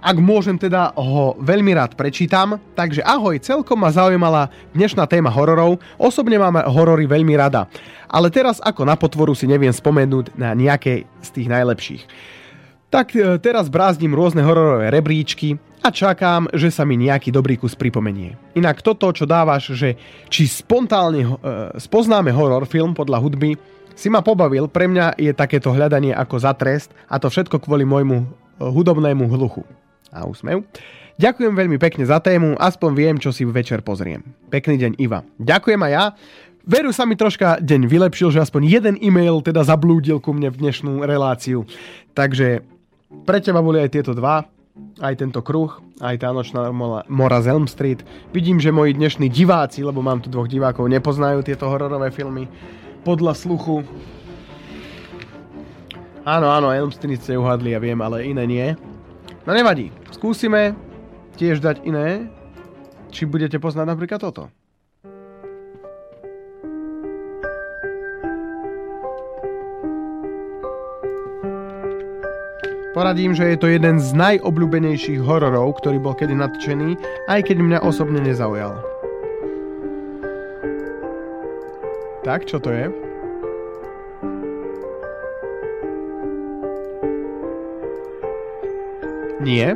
Ak 0.03 0.19
môžem 0.19 0.59
teda 0.59 0.97
ho 0.99 1.39
veľmi 1.39 1.79
rád 1.79 1.95
prečítam. 1.95 2.59
Takže 2.75 3.05
ahoj, 3.07 3.39
celkom 3.39 3.79
ma 3.79 3.93
zaujímala 3.93 4.51
dnešná 4.75 5.07
téma 5.07 5.31
hororov. 5.31 5.79
Osobne 5.95 6.41
mám 6.41 6.59
horory 6.59 7.07
veľmi 7.07 7.37
rada. 7.39 7.71
Ale 8.09 8.33
teraz 8.33 8.59
ako 8.65 8.89
na 8.89 8.99
potvoru 8.99 9.37
si 9.37 9.47
neviem 9.47 9.71
spomenúť 9.71 10.35
na 10.35 10.57
nejaké 10.59 11.07
z 11.23 11.29
tých 11.31 11.47
najlepších. 11.47 12.03
Tak 12.93 13.17
e, 13.17 13.41
teraz 13.41 13.73
brázdim 13.73 14.13
rôzne 14.13 14.45
hororové 14.45 14.93
rebríčky 14.93 15.57
a 15.81 15.89
čakám, 15.89 16.53
že 16.53 16.69
sa 16.69 16.85
mi 16.85 17.01
nejaký 17.01 17.33
dobrý 17.33 17.57
kus 17.57 17.73
pripomenie. 17.73 18.37
Inak 18.53 18.85
toto, 18.85 19.09
čo 19.17 19.25
dávaš, 19.25 19.73
že 19.73 19.97
či 20.29 20.45
spontálne 20.45 21.25
e, 21.25 21.29
spoznáme 21.81 22.29
horor 22.37 22.69
film 22.69 22.93
podľa 22.93 23.25
hudby, 23.25 23.57
si 23.97 24.13
ma 24.13 24.21
pobavil, 24.21 24.69
pre 24.69 24.93
mňa 24.93 25.17
je 25.17 25.33
takéto 25.33 25.73
hľadanie 25.73 26.13
ako 26.13 26.37
za 26.37 26.53
trest 26.53 26.93
a 27.09 27.17
to 27.17 27.33
všetko 27.33 27.65
kvôli 27.65 27.89
môjmu 27.89 28.17
e, 28.21 28.27
hudobnému 28.61 29.25
hluchu. 29.25 29.65
A 30.13 30.29
úsmev. 30.29 30.61
Ďakujem 31.17 31.57
veľmi 31.57 31.81
pekne 31.81 32.05
za 32.05 32.21
tému, 32.21 32.61
aspoň 32.61 32.91
viem, 32.93 33.17
čo 33.17 33.33
si 33.33 33.49
večer 33.49 33.81
pozriem. 33.81 34.21
Pekný 34.53 34.77
deň 34.77 34.93
Iva. 35.01 35.25
Ďakujem 35.41 35.81
aj 35.81 35.93
ja. 35.97 36.05
Veru 36.69 36.93
sa 36.93 37.09
mi 37.09 37.17
troška 37.17 37.57
deň 37.59 37.89
vylepšil, 37.89 38.37
že 38.37 38.45
aspoň 38.45 38.63
jeden 38.69 38.95
e-mail 39.01 39.41
teda 39.41 39.65
zablúdil 39.65 40.21
ku 40.21 40.37
mne 40.37 40.53
v 40.53 40.61
dnešnú 40.63 41.03
reláciu. 41.03 41.67
Takže 42.15 42.72
pre 43.23 43.39
teba 43.39 43.63
boli 43.63 43.79
aj 43.79 43.93
tieto 43.95 44.13
dva, 44.17 44.45
aj 45.05 45.15
tento 45.21 45.45
kruh, 45.45 45.69
aj 46.01 46.17
tá 46.23 46.33
nočná 46.33 46.73
mora 47.07 47.39
z 47.45 47.53
Elm 47.53 47.69
Street. 47.69 48.01
Vidím, 48.33 48.59
že 48.59 48.73
moji 48.73 48.97
dnešní 48.97 49.29
diváci, 49.29 49.85
lebo 49.85 50.01
mám 50.01 50.25
tu 50.25 50.33
dvoch 50.33 50.49
divákov, 50.49 50.89
nepoznajú 50.89 51.45
tieto 51.45 51.69
hororové 51.69 52.09
filmy 52.11 52.49
podľa 53.05 53.37
sluchu. 53.37 53.85
Áno, 56.23 56.49
áno, 56.49 56.71
Elm 56.71 56.95
Street 56.95 57.21
ste 57.21 57.37
uhadli, 57.37 57.75
ja 57.75 57.83
viem, 57.83 57.99
ale 57.99 58.25
iné 58.25 58.45
nie. 58.47 58.67
No 59.43 59.51
nevadí, 59.53 59.91
skúsime 60.15 60.79
tiež 61.35 61.59
dať 61.59 61.83
iné, 61.83 62.31
či 63.11 63.27
budete 63.27 63.59
poznať 63.59 63.87
napríklad 63.91 64.23
toto. 64.23 64.49
Poradím, 73.03 73.35
že 73.35 73.51
je 73.51 73.59
to 73.59 73.67
jeden 73.67 73.99
z 73.99 74.15
najobľúbenejších 74.15 75.27
hororov, 75.27 75.75
ktorý 75.83 75.99
bol 75.99 76.15
kedy 76.15 76.39
nadčený, 76.39 76.95
aj 77.27 77.51
keď 77.51 77.59
mňa 77.59 77.79
osobne 77.83 78.23
nezaujal. 78.23 78.79
Tak, 82.23 82.47
čo 82.47 82.63
to 82.63 82.71
je? 82.71 82.87
Nie. 89.43 89.75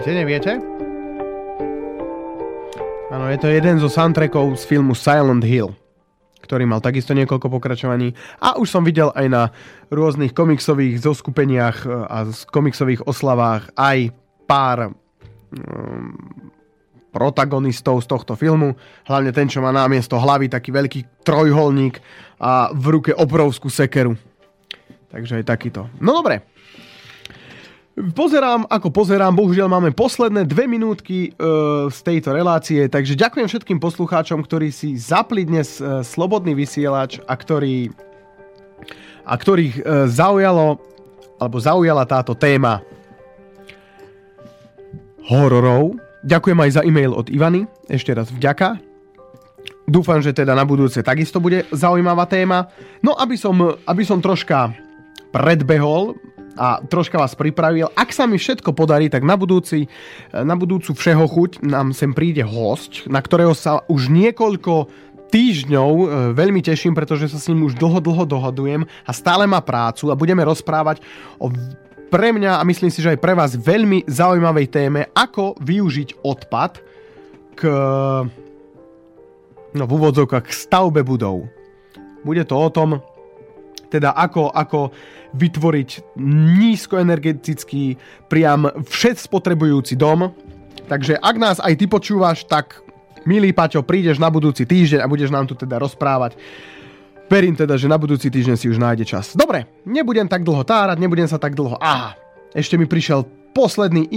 Viete, 0.00 0.16
neviete? 0.16 0.52
Áno, 3.12 3.28
je 3.28 3.36
to 3.36 3.52
jeden 3.52 3.76
zo 3.76 3.92
soundtrackov 3.92 4.56
z 4.56 4.64
filmu 4.64 4.96
Silent 4.96 5.44
Hill 5.44 5.76
ktorý 6.40 6.66
mal 6.66 6.82
takisto 6.82 7.14
niekoľko 7.14 7.46
pokračovaní. 7.46 8.10
A 8.42 8.58
už 8.58 8.74
som 8.74 8.82
videl 8.82 9.14
aj 9.14 9.26
na 9.30 9.54
rôznych 9.86 10.34
komiksových 10.34 10.98
zoskupeniach 10.98 11.86
e, 11.86 11.88
a 11.94 12.26
komiksových 12.26 13.06
oslavách 13.06 13.70
aj 13.78 14.10
pár 14.50 14.90
um, 14.90 16.10
protagonistov 17.14 18.02
z 18.02 18.10
tohto 18.10 18.34
filmu. 18.34 18.74
Hlavne 19.06 19.30
ten, 19.30 19.46
čo 19.46 19.62
má 19.62 19.70
namiesto 19.70 20.18
hlavy 20.18 20.50
taký 20.50 20.74
veľký 20.74 21.22
trojholník 21.22 22.02
a 22.42 22.74
v 22.74 22.98
ruke 22.98 23.14
obrovskú 23.14 23.70
sekeru. 23.70 24.18
Takže 25.14 25.38
aj 25.38 25.54
takýto. 25.54 25.86
No 26.02 26.18
dobre, 26.18 26.50
Pozerám, 28.00 28.64
ako 28.64 28.88
pozerám, 28.88 29.36
bohužiaľ 29.36 29.68
máme 29.68 29.90
posledné 29.92 30.48
dve 30.48 30.64
minútky 30.64 31.18
e, 31.28 31.30
z 31.92 31.98
tejto 32.00 32.32
relácie, 32.32 32.88
takže 32.88 33.12
ďakujem 33.12 33.44
všetkým 33.44 33.76
poslucháčom, 33.76 34.40
ktorí 34.40 34.72
si 34.72 34.96
zapli 34.96 35.44
dnes 35.44 35.76
e, 35.76 36.00
slobodný 36.00 36.56
vysielač 36.56 37.20
a 37.28 37.36
ktorí 37.36 37.92
a 39.28 39.34
ktorých 39.36 39.74
e, 39.76 39.82
zaujalo 40.08 40.80
alebo 41.36 41.56
zaujala 41.60 42.08
táto 42.08 42.32
téma 42.32 42.80
hororov. 45.28 46.00
Ďakujem 46.24 46.56
aj 46.56 46.70
za 46.80 46.82
e-mail 46.88 47.12
od 47.12 47.28
Ivany, 47.28 47.68
ešte 47.84 48.16
raz 48.16 48.32
vďaka. 48.32 48.80
Dúfam, 49.84 50.24
že 50.24 50.32
teda 50.32 50.56
na 50.56 50.64
budúce 50.64 51.04
takisto 51.04 51.36
bude 51.36 51.68
zaujímavá 51.68 52.24
téma. 52.24 52.72
No, 53.04 53.12
aby 53.12 53.36
som, 53.36 53.76
aby 53.84 54.02
som 54.08 54.24
troška 54.24 54.72
predbehol 55.30 56.16
a 56.58 56.82
troška 56.82 57.18
vás 57.18 57.34
pripravil. 57.38 57.90
Ak 57.94 58.10
sa 58.10 58.26
mi 58.26 58.38
všetko 58.38 58.74
podarí, 58.74 59.06
tak 59.06 59.22
na, 59.22 59.38
budúci, 59.38 59.86
na 60.32 60.54
budúcu 60.58 60.94
všeho 60.94 61.24
chuť 61.26 61.50
nám 61.62 61.94
sem 61.94 62.10
príde 62.10 62.42
host, 62.42 63.06
na 63.06 63.22
ktorého 63.22 63.54
sa 63.54 63.82
už 63.86 64.10
niekoľko 64.10 64.90
týždňov 65.30 65.90
e, 65.94 66.06
veľmi 66.34 66.60
teším, 66.60 66.92
pretože 66.92 67.30
sa 67.30 67.38
s 67.38 67.46
ním 67.46 67.62
už 67.70 67.78
dlho, 67.78 68.02
dlho 68.02 68.26
dohodujem 68.26 68.82
a 69.06 69.10
stále 69.14 69.46
má 69.46 69.62
prácu 69.62 70.10
a 70.10 70.18
budeme 70.18 70.42
rozprávať 70.42 71.00
o 71.38 71.54
pre 72.10 72.34
mňa 72.34 72.58
a 72.58 72.66
myslím 72.66 72.90
si, 72.90 72.98
že 72.98 73.14
aj 73.14 73.22
pre 73.22 73.38
vás 73.38 73.54
veľmi 73.54 74.10
zaujímavej 74.10 74.66
téme, 74.66 75.06
ako 75.14 75.54
využiť 75.62 76.26
odpad 76.26 76.82
k 77.54 77.62
no 79.70 79.84
v 79.86 79.92
úvodzovkách 79.94 80.44
k 80.50 80.50
stavbe 80.50 81.06
budov. 81.06 81.46
Bude 82.26 82.42
to 82.42 82.58
o 82.58 82.68
tom, 82.68 82.98
teda 83.90 84.14
ako, 84.14 84.54
ako 84.54 84.94
vytvoriť 85.34 86.16
nízkoenergetický, 86.22 87.98
priam 88.30 88.70
všet 88.86 89.18
spotrebujúci 89.26 89.98
dom, 89.98 90.30
Takže 90.90 91.22
ak 91.22 91.36
nás 91.38 91.62
aj 91.62 91.78
ty 91.78 91.86
počúvaš, 91.86 92.42
tak 92.42 92.82
milý 93.22 93.54
Paťo, 93.54 93.86
prídeš 93.86 94.18
na 94.18 94.26
budúci 94.26 94.66
týždeň 94.66 95.06
a 95.06 95.10
budeš 95.10 95.30
nám 95.30 95.46
tu 95.46 95.54
teda 95.54 95.78
rozprávať. 95.78 96.34
Verím 97.30 97.54
teda, 97.54 97.78
že 97.78 97.86
na 97.86 97.94
budúci 97.94 98.26
týždeň 98.26 98.58
si 98.58 98.66
už 98.66 98.82
nájde 98.82 99.06
čas. 99.06 99.38
Dobre, 99.38 99.70
nebudem 99.86 100.26
tak 100.26 100.42
dlho 100.42 100.66
tárať, 100.66 100.98
nebudem 100.98 101.30
sa 101.30 101.38
tak 101.38 101.54
dlho... 101.54 101.78
Aha, 101.78 102.18
ešte 102.50 102.74
mi 102.74 102.90
prišiel 102.90 103.22
posledný 103.54 104.10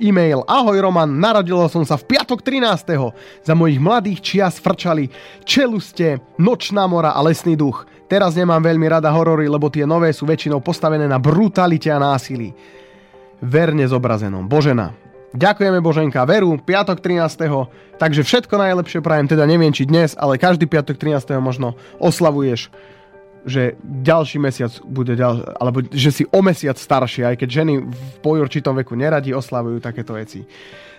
e-mail. 0.00 0.48
Ahoj 0.48 0.80
Roman, 0.80 1.12
narodil 1.12 1.60
som 1.68 1.84
sa 1.84 2.00
v 2.00 2.08
piatok 2.08 2.40
13. 2.40 3.44
Za 3.44 3.52
mojich 3.52 3.76
mladých 3.76 4.24
čias 4.24 4.56
frčali 4.56 5.12
čeluste, 5.44 6.24
nočná 6.40 6.88
mora 6.88 7.12
a 7.12 7.20
lesný 7.20 7.52
duch. 7.52 7.84
Teraz 8.08 8.32
nemám 8.32 8.64
veľmi 8.64 8.88
rada 8.88 9.12
horory, 9.12 9.46
lebo 9.52 9.68
tie 9.68 9.84
nové 9.84 10.16
sú 10.16 10.24
väčšinou 10.24 10.64
postavené 10.64 11.04
na 11.04 11.20
brutalite 11.20 11.92
a 11.92 12.00
násilí. 12.00 12.56
Verne 13.44 13.84
zobrazenom. 13.84 14.48
Božena. 14.48 14.96
Ďakujeme 15.36 15.84
Boženka, 15.84 16.24
veru, 16.24 16.56
piatok 16.56 17.04
13. 17.04 18.00
Takže 18.00 18.24
všetko 18.24 18.54
najlepšie 18.56 19.04
prajem, 19.04 19.28
teda 19.28 19.44
neviem 19.44 19.68
či 19.76 19.84
dnes, 19.84 20.16
ale 20.16 20.40
každý 20.40 20.64
piatok 20.64 20.96
13. 20.96 21.36
možno 21.38 21.76
oslavuješ 22.00 22.72
že 23.48 23.80
ďalší 23.80 24.36
mesiac 24.42 24.72
bude 24.84 25.16
ďal, 25.16 25.56
alebo 25.56 25.80
že 25.88 26.10
si 26.12 26.24
o 26.28 26.44
mesiac 26.44 26.76
staršie, 26.76 27.24
aj 27.24 27.36
keď 27.40 27.48
ženy 27.64 27.80
v 27.80 28.02
pojurčitom 28.20 28.76
veku 28.82 28.92
neradi 28.98 29.32
oslavujú 29.32 29.80
takéto 29.80 30.18
veci. 30.18 30.44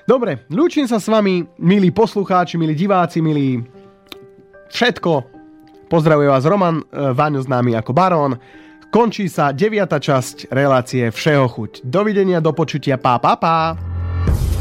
Dobre, 0.08 0.50
ľúčim 0.50 0.90
sa 0.90 0.98
s 0.98 1.06
vami, 1.06 1.46
milí 1.62 1.94
poslucháči, 1.94 2.58
milí 2.58 2.74
diváci, 2.74 3.22
milí 3.22 3.62
všetko. 4.74 5.39
Pozdravuje 5.90 6.30
vás 6.30 6.46
Roman, 6.46 6.86
e, 6.86 7.12
Váňo 7.18 7.42
známy 7.42 7.74
ako 7.74 7.92
Barón. 7.98 8.38
Končí 8.94 9.26
sa 9.26 9.50
deviata 9.50 9.98
časť 9.98 10.54
relácie 10.54 11.10
Všeho 11.10 11.50
chuť. 11.50 11.82
Dovidenia, 11.82 12.38
do 12.42 12.54
počutia, 12.54 13.02
pá, 13.02 13.18
pá, 13.18 13.38
pá. 13.38 13.74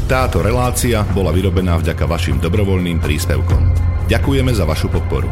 Táto 0.09 0.41
relácia 0.41 1.05
bola 1.13 1.29
vyrobená 1.29 1.77
vďaka 1.77 2.09
vašim 2.09 2.41
dobrovoľným 2.41 2.97
príspevkom. 2.97 3.61
Ďakujeme 4.09 4.49
za 4.57 4.65
vašu 4.65 4.89
podporu. 4.89 5.29